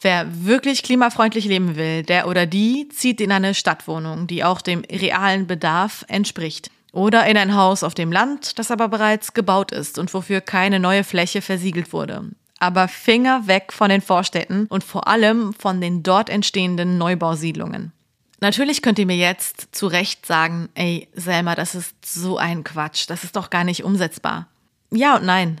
Wer 0.00 0.44
wirklich 0.44 0.82
klimafreundlich 0.82 1.44
leben 1.44 1.76
will, 1.76 2.02
der 2.02 2.28
oder 2.28 2.46
die 2.46 2.88
zieht 2.88 3.20
in 3.20 3.32
eine 3.32 3.54
Stadtwohnung, 3.54 4.26
die 4.26 4.44
auch 4.44 4.60
dem 4.60 4.84
realen 4.90 5.46
Bedarf 5.46 6.04
entspricht. 6.08 6.70
Oder 6.92 7.26
in 7.26 7.36
ein 7.36 7.54
Haus 7.54 7.82
auf 7.82 7.94
dem 7.94 8.12
Land, 8.12 8.58
das 8.58 8.70
aber 8.70 8.88
bereits 8.88 9.34
gebaut 9.34 9.72
ist 9.72 9.98
und 9.98 10.12
wofür 10.14 10.40
keine 10.40 10.80
neue 10.80 11.04
Fläche 11.04 11.42
versiegelt 11.42 11.92
wurde. 11.92 12.30
Aber 12.60 12.88
Finger 12.88 13.46
weg 13.46 13.72
von 13.72 13.88
den 13.88 14.00
Vorstädten 14.00 14.66
und 14.66 14.82
vor 14.82 15.06
allem 15.06 15.52
von 15.52 15.80
den 15.80 16.02
dort 16.02 16.28
entstehenden 16.30 16.98
Neubausiedlungen. 16.98 17.92
Natürlich 18.40 18.82
könnt 18.82 18.98
ihr 18.98 19.06
mir 19.06 19.16
jetzt 19.16 19.68
zu 19.72 19.86
Recht 19.88 20.24
sagen, 20.24 20.68
ey, 20.74 21.08
Selma, 21.14 21.54
das 21.54 21.74
ist 21.74 21.94
so 22.04 22.38
ein 22.38 22.64
Quatsch, 22.64 23.08
das 23.08 23.24
ist 23.24 23.36
doch 23.36 23.50
gar 23.50 23.64
nicht 23.64 23.84
umsetzbar. 23.84 24.46
Ja 24.90 25.16
und 25.16 25.24
nein. 25.24 25.60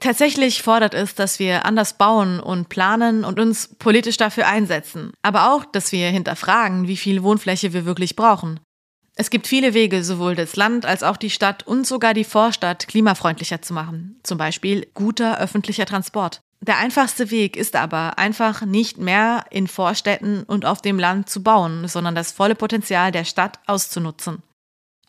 Tatsächlich 0.00 0.62
fordert 0.62 0.94
es, 0.94 1.14
dass 1.14 1.38
wir 1.38 1.64
anders 1.64 1.96
bauen 1.96 2.40
und 2.40 2.68
planen 2.68 3.24
und 3.24 3.38
uns 3.38 3.68
politisch 3.78 4.16
dafür 4.16 4.48
einsetzen. 4.48 5.12
Aber 5.22 5.52
auch, 5.52 5.64
dass 5.64 5.92
wir 5.92 6.08
hinterfragen, 6.08 6.88
wie 6.88 6.96
viel 6.96 7.22
Wohnfläche 7.22 7.72
wir 7.72 7.84
wirklich 7.84 8.16
brauchen. 8.16 8.58
Es 9.14 9.28
gibt 9.28 9.46
viele 9.46 9.74
Wege, 9.74 10.02
sowohl 10.02 10.34
das 10.34 10.56
Land 10.56 10.86
als 10.86 11.02
auch 11.02 11.16
die 11.16 11.30
Stadt 11.30 11.66
und 11.66 11.86
sogar 11.86 12.14
die 12.14 12.24
Vorstadt 12.24 12.88
klimafreundlicher 12.88 13.60
zu 13.60 13.74
machen. 13.74 14.18
Zum 14.22 14.38
Beispiel 14.38 14.86
guter 14.94 15.38
öffentlicher 15.38 15.84
Transport. 15.84 16.40
Der 16.60 16.78
einfachste 16.78 17.30
Weg 17.30 17.56
ist 17.56 17.74
aber 17.74 18.18
einfach 18.18 18.62
nicht 18.62 18.96
mehr 18.96 19.44
in 19.50 19.66
Vorstädten 19.66 20.44
und 20.44 20.64
auf 20.64 20.80
dem 20.80 20.98
Land 20.98 21.28
zu 21.28 21.42
bauen, 21.42 21.88
sondern 21.88 22.14
das 22.14 22.32
volle 22.32 22.54
Potenzial 22.54 23.10
der 23.10 23.24
Stadt 23.24 23.58
auszunutzen. 23.66 24.42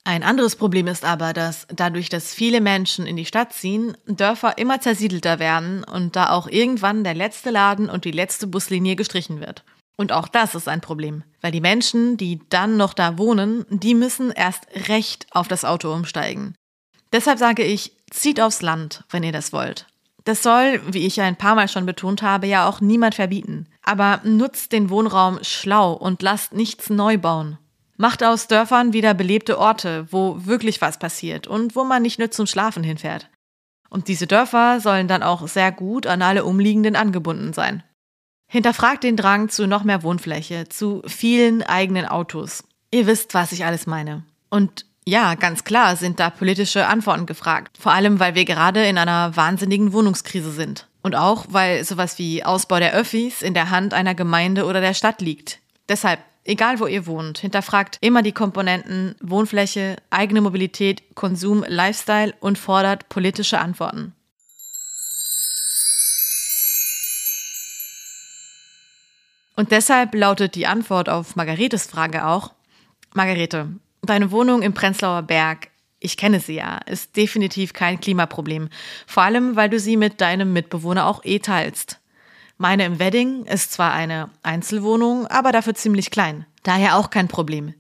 Ein 0.04 0.24
anderes 0.24 0.58
Problem 0.58 0.88
ist 0.88 1.06
aber, 1.06 1.32
dass 1.32 1.66
dadurch, 1.74 2.10
dass 2.10 2.34
viele 2.34 2.60
Menschen 2.60 3.08
in 3.08 3.16
die 3.16 3.26
Stadt 3.26 3.54
ziehen, 3.54 3.96
Dörfer 4.06 4.58
immer 4.58 4.82
zersiedelter 4.82 5.40
werden 5.40 5.86
und 5.86 6.18
da 6.18 6.32
auch 6.32 6.48
irgendwann 6.48 7.06
der 7.06 7.14
letzte 7.14 7.52
Laden 7.52 7.90
und 7.90 8.04
die 8.04 8.12
letzte 8.12 8.48
Buslinie 8.48 8.98
gestrichen 8.98 9.40
wird. 9.40 9.64
Und 9.96 10.12
auch 10.12 10.28
das 10.28 10.56
ist 10.56 10.68
ein 10.68 10.82
Problem, 10.82 11.24
weil 11.42 11.52
die 11.52 11.62
Menschen, 11.62 12.18
die 12.18 12.42
dann 12.50 12.78
noch 12.78 12.94
da 12.94 13.18
wohnen, 13.18 13.66
die 13.70 13.94
müssen 13.94 14.32
erst 14.32 14.68
recht 14.88 15.28
auf 15.32 15.48
das 15.48 15.66
Auto 15.66 15.94
umsteigen. 15.94 16.56
Deshalb 17.12 17.38
sage 17.38 17.64
ich, 17.64 17.92
zieht 18.10 18.42
aufs 18.42 18.62
Land, 18.62 19.04
wenn 19.12 19.24
ihr 19.24 19.32
das 19.32 19.54
wollt. 19.54 19.88
Das 20.24 20.42
soll, 20.42 20.82
wie 20.88 21.06
ich 21.06 21.18
ja 21.18 21.26
ein 21.26 21.36
paar 21.36 21.56
Mal 21.56 21.68
schon 21.68 21.86
betont 21.86 22.22
habe, 22.22 22.48
ja 22.48 22.68
auch 22.68 22.82
niemand 22.82 23.16
verbieten. 23.16 23.68
Aber 23.84 24.22
nutzt 24.24 24.72
den 24.72 24.90
Wohnraum 24.90 25.40
schlau 25.44 25.94
und 25.94 26.22
lasst 26.22 26.54
nichts 26.54 26.90
neu 26.90 27.18
bauen. 27.18 27.58
Macht 27.98 28.24
aus 28.24 28.48
Dörfern 28.48 28.94
wieder 28.94 29.14
belebte 29.14 29.60
Orte, 29.60 30.08
wo 30.10 30.46
wirklich 30.46 30.82
was 30.82 30.98
passiert 30.98 31.46
und 31.46 31.76
wo 31.76 31.84
man 31.84 32.02
nicht 32.02 32.20
nur 32.20 32.32
zum 32.32 32.48
Schlafen 32.48 32.84
hinfährt. 32.84 33.30
Und 33.90 34.08
diese 34.08 34.26
Dörfer 34.26 34.80
sollen 34.80 35.08
dann 35.08 35.22
auch 35.22 35.48
sehr 35.48 35.72
gut 35.72 36.08
an 36.08 36.24
alle 36.24 36.46
umliegenden 36.46 36.96
angebunden 36.96 37.54
sein. 37.54 37.84
Hinterfragt 38.54 39.04
den 39.04 39.18
Drang 39.18 39.50
zu 39.50 39.66
noch 39.66 39.84
mehr 39.84 40.04
Wohnfläche, 40.04 40.70
zu 40.70 41.02
vielen 41.08 41.64
eigenen 41.64 42.06
Autos. 42.06 42.64
Ihr 42.92 43.08
wisst, 43.08 43.34
was 43.34 43.52
ich 43.52 43.66
alles 43.66 43.88
meine. 43.88 44.22
Und 44.52 44.86
ja, 45.08 45.34
ganz 45.34 45.64
klar 45.64 45.96
sind 45.96 46.20
da 46.20 46.30
politische 46.30 46.86
Antworten 46.86 47.26
gefragt. 47.26 47.76
Vor 47.80 47.94
allem, 47.94 48.20
weil 48.20 48.36
wir 48.36 48.46
gerade 48.46 48.86
in 48.86 49.00
einer 49.00 49.36
wahnsinnigen 49.36 49.92
Wohnungskrise 49.92 50.52
sind. 50.52 50.88
Und 51.02 51.16
auch, 51.16 51.48
weil 51.50 51.84
sowas 51.84 52.20
wie 52.20 52.44
Ausbau 52.44 52.78
der 52.78 52.94
Öffis 52.94 53.42
in 53.42 53.56
der 53.56 53.72
Hand 53.72 53.96
einer 53.96 54.14
Gemeinde 54.14 54.66
oder 54.66 54.82
der 54.82 54.94
Stadt 54.94 55.20
liegt. 55.20 55.58
Deshalb, 55.90 56.20
egal 56.44 56.80
wo 56.80 56.86
ihr 56.86 57.08
wohnt, 57.08 57.40
hinterfragt 57.40 57.98
immer 58.02 58.22
die 58.22 58.34
Komponenten 58.34 59.16
Wohnfläche, 59.20 59.96
eigene 60.12 60.42
Mobilität, 60.42 61.16
Konsum, 61.16 61.66
Lifestyle 61.68 62.36
und 62.40 62.60
fordert 62.60 63.10
politische 63.10 63.58
Antworten. 63.58 64.14
Und 69.56 69.72
deshalb 69.72 70.16
lautet 70.16 70.56
die 70.56 70.68
Antwort 70.68 71.10
auf 71.10 71.36
Margaretes 71.36 71.86
Frage 71.86 72.26
auch, 72.26 72.54
Margarete, 73.14 73.70
deine 74.02 74.32
Wohnung 74.32 74.64
im 74.64 74.74
Prenzlauer 74.74 75.22
Berg, 75.22 75.70
ich 76.00 76.18
kenne 76.18 76.40
sie 76.40 76.56
ja, 76.56 76.80
ist 76.86 77.16
definitiv 77.16 77.74
kein 77.74 78.00
Klimaproblem. 78.00 78.70
Vor 79.08 79.24
allem, 79.24 79.56
weil 79.56 79.70
du 79.70 79.80
sie 79.80 79.96
mit 79.96 80.20
deinem 80.20 80.52
Mitbewohner 80.52 81.06
auch 81.06 81.24
eh 81.24 81.40
teilst. 81.40 82.00
Meine 82.58 82.86
im 82.86 83.00
Wedding 83.00 83.46
ist 83.46 83.72
zwar 83.72 83.94
eine 83.94 84.30
Einzelwohnung, 84.42 85.28
aber 85.28 85.52
dafür 85.52 85.76
ziemlich 85.76 86.12
klein. 86.12 86.46
Daher 86.64 86.98
auch 86.98 87.10
kein 87.10 87.28
Problem. 87.28 87.74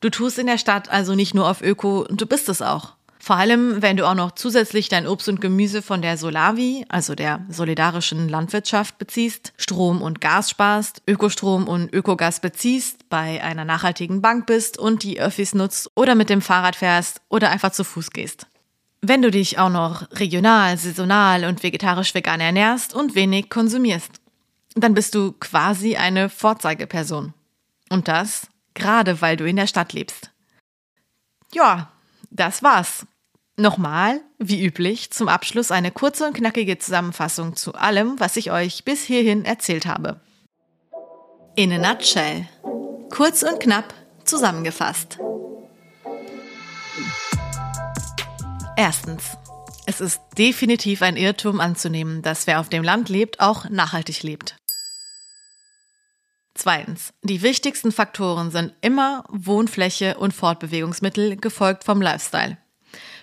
Du 0.00 0.10
tust 0.10 0.38
in 0.38 0.46
der 0.46 0.58
Stadt 0.58 0.90
also 0.90 1.14
nicht 1.14 1.34
nur 1.34 1.48
auf 1.48 1.62
Öko, 1.62 2.04
du 2.10 2.26
bist 2.26 2.48
es 2.48 2.60
auch. 2.60 2.95
Vor 3.26 3.34
allem, 3.34 3.82
wenn 3.82 3.96
du 3.96 4.06
auch 4.06 4.14
noch 4.14 4.36
zusätzlich 4.36 4.88
dein 4.88 5.04
Obst 5.04 5.28
und 5.28 5.40
Gemüse 5.40 5.82
von 5.82 6.00
der 6.00 6.16
Solavi, 6.16 6.86
also 6.88 7.16
der 7.16 7.44
solidarischen 7.48 8.28
Landwirtschaft, 8.28 8.98
beziehst, 8.98 9.52
Strom 9.56 10.00
und 10.00 10.20
Gas 10.20 10.48
sparst, 10.48 11.02
Ökostrom 11.08 11.66
und 11.66 11.92
Ökogas 11.92 12.38
beziehst, 12.38 13.08
bei 13.08 13.42
einer 13.42 13.64
nachhaltigen 13.64 14.22
Bank 14.22 14.46
bist 14.46 14.78
und 14.78 15.02
die 15.02 15.20
Öffis 15.20 15.56
nutzt 15.56 15.90
oder 15.96 16.14
mit 16.14 16.30
dem 16.30 16.40
Fahrrad 16.40 16.76
fährst 16.76 17.20
oder 17.28 17.50
einfach 17.50 17.72
zu 17.72 17.82
Fuß 17.82 18.12
gehst. 18.12 18.46
Wenn 19.02 19.22
du 19.22 19.32
dich 19.32 19.58
auch 19.58 19.70
noch 19.70 20.08
regional, 20.12 20.78
saisonal 20.78 21.46
und 21.46 21.64
vegetarisch-vegan 21.64 22.38
ernährst 22.38 22.94
und 22.94 23.16
wenig 23.16 23.50
konsumierst, 23.50 24.20
dann 24.76 24.94
bist 24.94 25.16
du 25.16 25.32
quasi 25.32 25.96
eine 25.96 26.28
Vorzeigeperson. 26.28 27.34
Und 27.90 28.06
das 28.06 28.46
gerade 28.74 29.20
weil 29.20 29.36
du 29.36 29.44
in 29.48 29.56
der 29.56 29.66
Stadt 29.66 29.92
lebst. 29.94 30.30
Ja, 31.52 31.90
das 32.30 32.62
war's. 32.62 33.04
Nochmal, 33.58 34.20
wie 34.38 34.62
üblich, 34.62 35.10
zum 35.12 35.28
Abschluss 35.28 35.70
eine 35.70 35.90
kurze 35.90 36.26
und 36.26 36.34
knackige 36.34 36.76
Zusammenfassung 36.76 37.56
zu 37.56 37.74
allem, 37.74 38.20
was 38.20 38.36
ich 38.36 38.50
euch 38.50 38.84
bis 38.84 39.02
hierhin 39.02 39.46
erzählt 39.46 39.86
habe. 39.86 40.20
In 41.54 41.72
a 41.72 41.78
nutshell. 41.78 42.46
Kurz 43.08 43.42
und 43.42 43.58
knapp 43.58 43.94
zusammengefasst. 44.24 45.18
Erstens. 48.76 49.38
Es 49.86 50.02
ist 50.02 50.20
definitiv 50.36 51.00
ein 51.00 51.16
Irrtum 51.16 51.60
anzunehmen, 51.60 52.20
dass 52.20 52.46
wer 52.46 52.60
auf 52.60 52.68
dem 52.68 52.82
Land 52.82 53.08
lebt, 53.08 53.40
auch 53.40 53.70
nachhaltig 53.70 54.22
lebt. 54.22 54.56
Zweitens. 56.52 57.14
Die 57.22 57.40
wichtigsten 57.40 57.90
Faktoren 57.90 58.50
sind 58.50 58.74
immer 58.82 59.24
Wohnfläche 59.30 60.18
und 60.18 60.34
Fortbewegungsmittel, 60.34 61.36
gefolgt 61.36 61.84
vom 61.84 62.02
Lifestyle. 62.02 62.58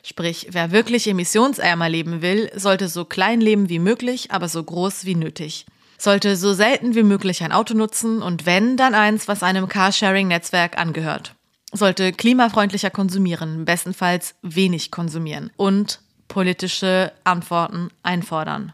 Sprich, 0.05 0.47
wer 0.51 0.71
wirklich 0.71 1.07
emissionsärmer 1.07 1.87
leben 1.87 2.21
will, 2.21 2.51
sollte 2.55 2.89
so 2.89 3.05
klein 3.05 3.39
leben 3.39 3.69
wie 3.69 3.79
möglich, 3.79 4.31
aber 4.31 4.49
so 4.49 4.61
groß 4.61 5.05
wie 5.05 5.15
nötig. 5.15 5.65
Sollte 5.97 6.35
so 6.35 6.53
selten 6.53 6.93
wie 6.93 7.03
möglich 7.03 7.41
ein 7.41 7.53
Auto 7.53 7.73
nutzen 7.73 8.21
und 8.21 8.45
wenn, 8.45 8.75
dann 8.75 8.95
eins, 8.95 9.29
was 9.29 9.43
einem 9.43 9.69
Carsharing-Netzwerk 9.69 10.77
angehört. 10.77 11.35
Sollte 11.71 12.11
klimafreundlicher 12.11 12.89
konsumieren, 12.89 13.63
bestenfalls 13.63 14.35
wenig 14.41 14.91
konsumieren 14.91 15.51
und 15.55 16.01
politische 16.27 17.13
Antworten 17.23 17.89
einfordern. 18.03 18.73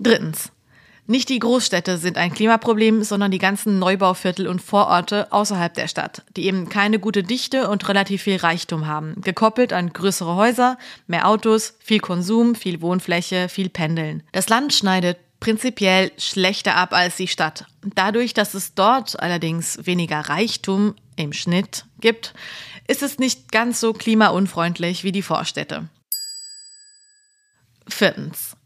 Drittens. 0.00 0.50
Nicht 1.06 1.28
die 1.30 1.40
Großstädte 1.40 1.98
sind 1.98 2.16
ein 2.16 2.32
Klimaproblem, 2.32 3.02
sondern 3.02 3.32
die 3.32 3.38
ganzen 3.38 3.80
Neubauviertel 3.80 4.46
und 4.46 4.62
Vororte 4.62 5.32
außerhalb 5.32 5.74
der 5.74 5.88
Stadt, 5.88 6.22
die 6.36 6.46
eben 6.46 6.68
keine 6.68 7.00
gute 7.00 7.24
Dichte 7.24 7.68
und 7.68 7.88
relativ 7.88 8.22
viel 8.22 8.36
Reichtum 8.36 8.86
haben, 8.86 9.20
gekoppelt 9.20 9.72
an 9.72 9.92
größere 9.92 10.36
Häuser, 10.36 10.78
mehr 11.08 11.26
Autos, 11.26 11.74
viel 11.80 11.98
Konsum, 11.98 12.54
viel 12.54 12.80
Wohnfläche, 12.80 13.48
viel 13.48 13.68
Pendeln. 13.68 14.22
Das 14.30 14.48
Land 14.48 14.72
schneidet 14.74 15.18
prinzipiell 15.40 16.12
schlechter 16.18 16.76
ab 16.76 16.92
als 16.92 17.16
die 17.16 17.26
Stadt. 17.26 17.66
Dadurch, 17.96 18.32
dass 18.32 18.54
es 18.54 18.74
dort 18.74 19.18
allerdings 19.18 19.84
weniger 19.84 20.20
Reichtum 20.20 20.94
im 21.16 21.32
Schnitt 21.32 21.84
gibt, 22.00 22.32
ist 22.86 23.02
es 23.02 23.18
nicht 23.18 23.50
ganz 23.50 23.80
so 23.80 23.92
klimaunfreundlich 23.92 25.02
wie 25.02 25.10
die 25.10 25.22
Vorstädte. 25.22 25.88
Viertens. 27.88 28.56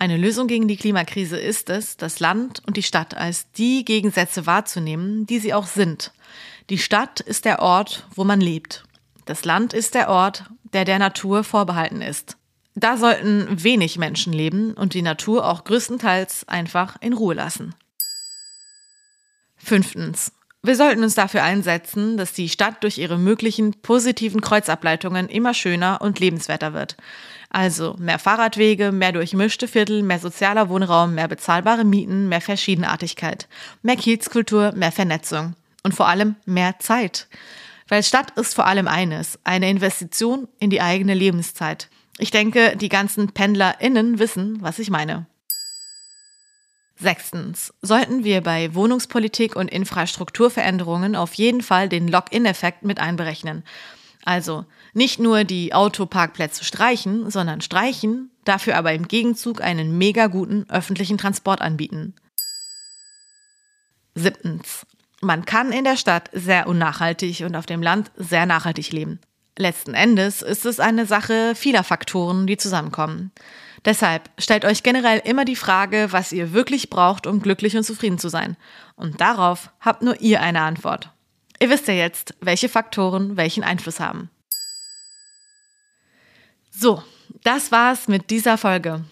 Eine 0.00 0.16
Lösung 0.16 0.46
gegen 0.46 0.66
die 0.66 0.78
Klimakrise 0.78 1.38
ist 1.38 1.68
es, 1.68 1.98
das 1.98 2.20
Land 2.20 2.62
und 2.66 2.78
die 2.78 2.82
Stadt 2.82 3.14
als 3.14 3.52
die 3.52 3.84
Gegensätze 3.84 4.46
wahrzunehmen, 4.46 5.26
die 5.26 5.38
sie 5.38 5.52
auch 5.52 5.66
sind. 5.66 6.12
Die 6.70 6.78
Stadt 6.78 7.20
ist 7.20 7.44
der 7.44 7.60
Ort, 7.60 8.06
wo 8.14 8.24
man 8.24 8.40
lebt. 8.40 8.84
Das 9.26 9.44
Land 9.44 9.74
ist 9.74 9.94
der 9.94 10.08
Ort, 10.08 10.44
der 10.72 10.86
der 10.86 10.98
Natur 10.98 11.44
vorbehalten 11.44 12.00
ist. 12.00 12.38
Da 12.74 12.96
sollten 12.96 13.62
wenig 13.62 13.98
Menschen 13.98 14.32
leben 14.32 14.72
und 14.72 14.94
die 14.94 15.02
Natur 15.02 15.46
auch 15.46 15.64
größtenteils 15.64 16.48
einfach 16.48 16.96
in 17.02 17.12
Ruhe 17.12 17.34
lassen. 17.34 17.74
Fünftens. 19.58 20.32
Wir 20.62 20.76
sollten 20.76 21.02
uns 21.02 21.14
dafür 21.14 21.42
einsetzen, 21.42 22.16
dass 22.16 22.32
die 22.32 22.48
Stadt 22.48 22.82
durch 22.84 22.96
ihre 22.96 23.18
möglichen 23.18 23.82
positiven 23.82 24.40
Kreuzableitungen 24.40 25.28
immer 25.28 25.52
schöner 25.52 26.00
und 26.00 26.20
lebenswerter 26.20 26.72
wird. 26.72 26.96
Also 27.50 27.96
mehr 27.98 28.20
Fahrradwege, 28.20 28.92
mehr 28.92 29.10
durchmischte 29.10 29.66
Viertel, 29.66 30.02
mehr 30.02 30.20
sozialer 30.20 30.68
Wohnraum, 30.68 31.16
mehr 31.16 31.26
bezahlbare 31.26 31.84
Mieten, 31.84 32.28
mehr 32.28 32.40
Verschiedenartigkeit, 32.40 33.48
mehr 33.82 33.96
Kiezkultur, 33.96 34.72
mehr 34.76 34.92
Vernetzung 34.92 35.54
und 35.82 35.92
vor 35.92 36.06
allem 36.06 36.36
mehr 36.46 36.78
Zeit. 36.78 37.26
Weil 37.88 38.04
Stadt 38.04 38.30
ist 38.38 38.54
vor 38.54 38.66
allem 38.66 38.86
eines, 38.86 39.40
eine 39.42 39.68
Investition 39.68 40.46
in 40.60 40.70
die 40.70 40.80
eigene 40.80 41.12
Lebenszeit. 41.12 41.88
Ich 42.18 42.30
denke, 42.30 42.76
die 42.76 42.88
ganzen 42.88 43.32
PendlerInnen 43.32 44.20
wissen, 44.20 44.58
was 44.62 44.78
ich 44.78 44.90
meine. 44.90 45.26
Sechstens. 46.96 47.74
Sollten 47.82 48.22
wir 48.22 48.42
bei 48.42 48.74
Wohnungspolitik 48.74 49.56
und 49.56 49.68
Infrastrukturveränderungen 49.68 51.16
auf 51.16 51.34
jeden 51.34 51.62
Fall 51.62 51.88
den 51.88 52.06
Lock-in-Effekt 52.06 52.84
mit 52.84 53.00
einberechnen. 53.00 53.64
Also 54.24 54.66
nicht 54.92 55.18
nur 55.18 55.44
die 55.44 55.72
Autoparkplätze 55.72 56.64
streichen, 56.64 57.30
sondern 57.30 57.60
streichen, 57.60 58.30
dafür 58.44 58.76
aber 58.76 58.92
im 58.92 59.08
Gegenzug 59.08 59.60
einen 59.62 59.96
mega 59.96 60.26
guten 60.26 60.68
öffentlichen 60.68 61.18
Transport 61.18 61.60
anbieten. 61.60 62.14
Siebtens. 64.14 64.86
Man 65.22 65.44
kann 65.44 65.72
in 65.72 65.84
der 65.84 65.96
Stadt 65.96 66.30
sehr 66.32 66.66
unnachhaltig 66.66 67.44
und 67.44 67.54
auf 67.54 67.66
dem 67.66 67.82
Land 67.82 68.10
sehr 68.16 68.46
nachhaltig 68.46 68.92
leben. 68.92 69.20
Letzten 69.58 69.92
Endes 69.92 70.40
ist 70.40 70.64
es 70.64 70.80
eine 70.80 71.04
Sache 71.04 71.54
vieler 71.54 71.84
Faktoren, 71.84 72.46
die 72.46 72.56
zusammenkommen. 72.56 73.30
Deshalb 73.84 74.30
stellt 74.38 74.64
euch 74.64 74.82
generell 74.82 75.20
immer 75.24 75.44
die 75.44 75.56
Frage, 75.56 76.08
was 76.10 76.32
ihr 76.32 76.52
wirklich 76.52 76.90
braucht, 76.90 77.26
um 77.26 77.40
glücklich 77.40 77.76
und 77.76 77.84
zufrieden 77.84 78.18
zu 78.18 78.28
sein. 78.28 78.56
Und 78.96 79.20
darauf 79.20 79.70
habt 79.80 80.02
nur 80.02 80.20
ihr 80.20 80.40
eine 80.40 80.62
Antwort. 80.62 81.10
Ihr 81.62 81.68
wisst 81.68 81.86
ja 81.88 81.94
jetzt, 81.94 82.34
welche 82.40 82.70
Faktoren 82.70 83.36
welchen 83.36 83.62
Einfluss 83.62 84.00
haben. 84.00 84.30
So, 86.70 87.02
das 87.44 87.70
war's 87.70 88.08
mit 88.08 88.30
dieser 88.30 88.56
Folge. 88.56 89.04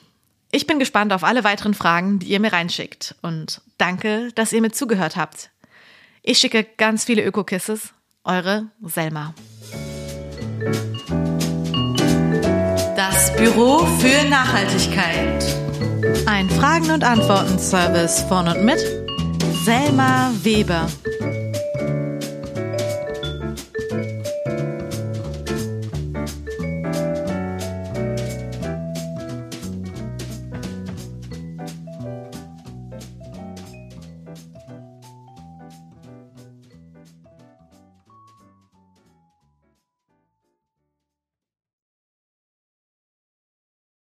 Ich 0.50 0.66
bin 0.66 0.78
gespannt 0.78 1.12
auf 1.12 1.24
alle 1.24 1.44
weiteren 1.44 1.74
Fragen, 1.74 2.18
die 2.18 2.28
ihr 2.28 2.40
mir 2.40 2.52
reinschickt. 2.52 3.14
Und 3.20 3.60
danke, 3.76 4.32
dass 4.34 4.54
ihr 4.54 4.62
mir 4.62 4.72
zugehört 4.72 5.16
habt. 5.16 5.50
Ich 6.22 6.38
schicke 6.38 6.64
ganz 6.64 7.04
viele 7.04 7.22
Öko-Kisses. 7.22 7.92
Eure 8.24 8.70
Selma. 8.82 9.34
Das 12.96 13.36
Büro 13.36 13.84
für 13.98 14.28
Nachhaltigkeit. 14.28 15.44
Ein 16.26 16.48
Fragen- 16.48 16.90
und 16.90 17.04
Antworten-Service 17.04 18.22
von 18.22 18.48
und 18.48 18.64
mit 18.64 18.80
Selma 19.64 20.32
Weber. 20.42 20.88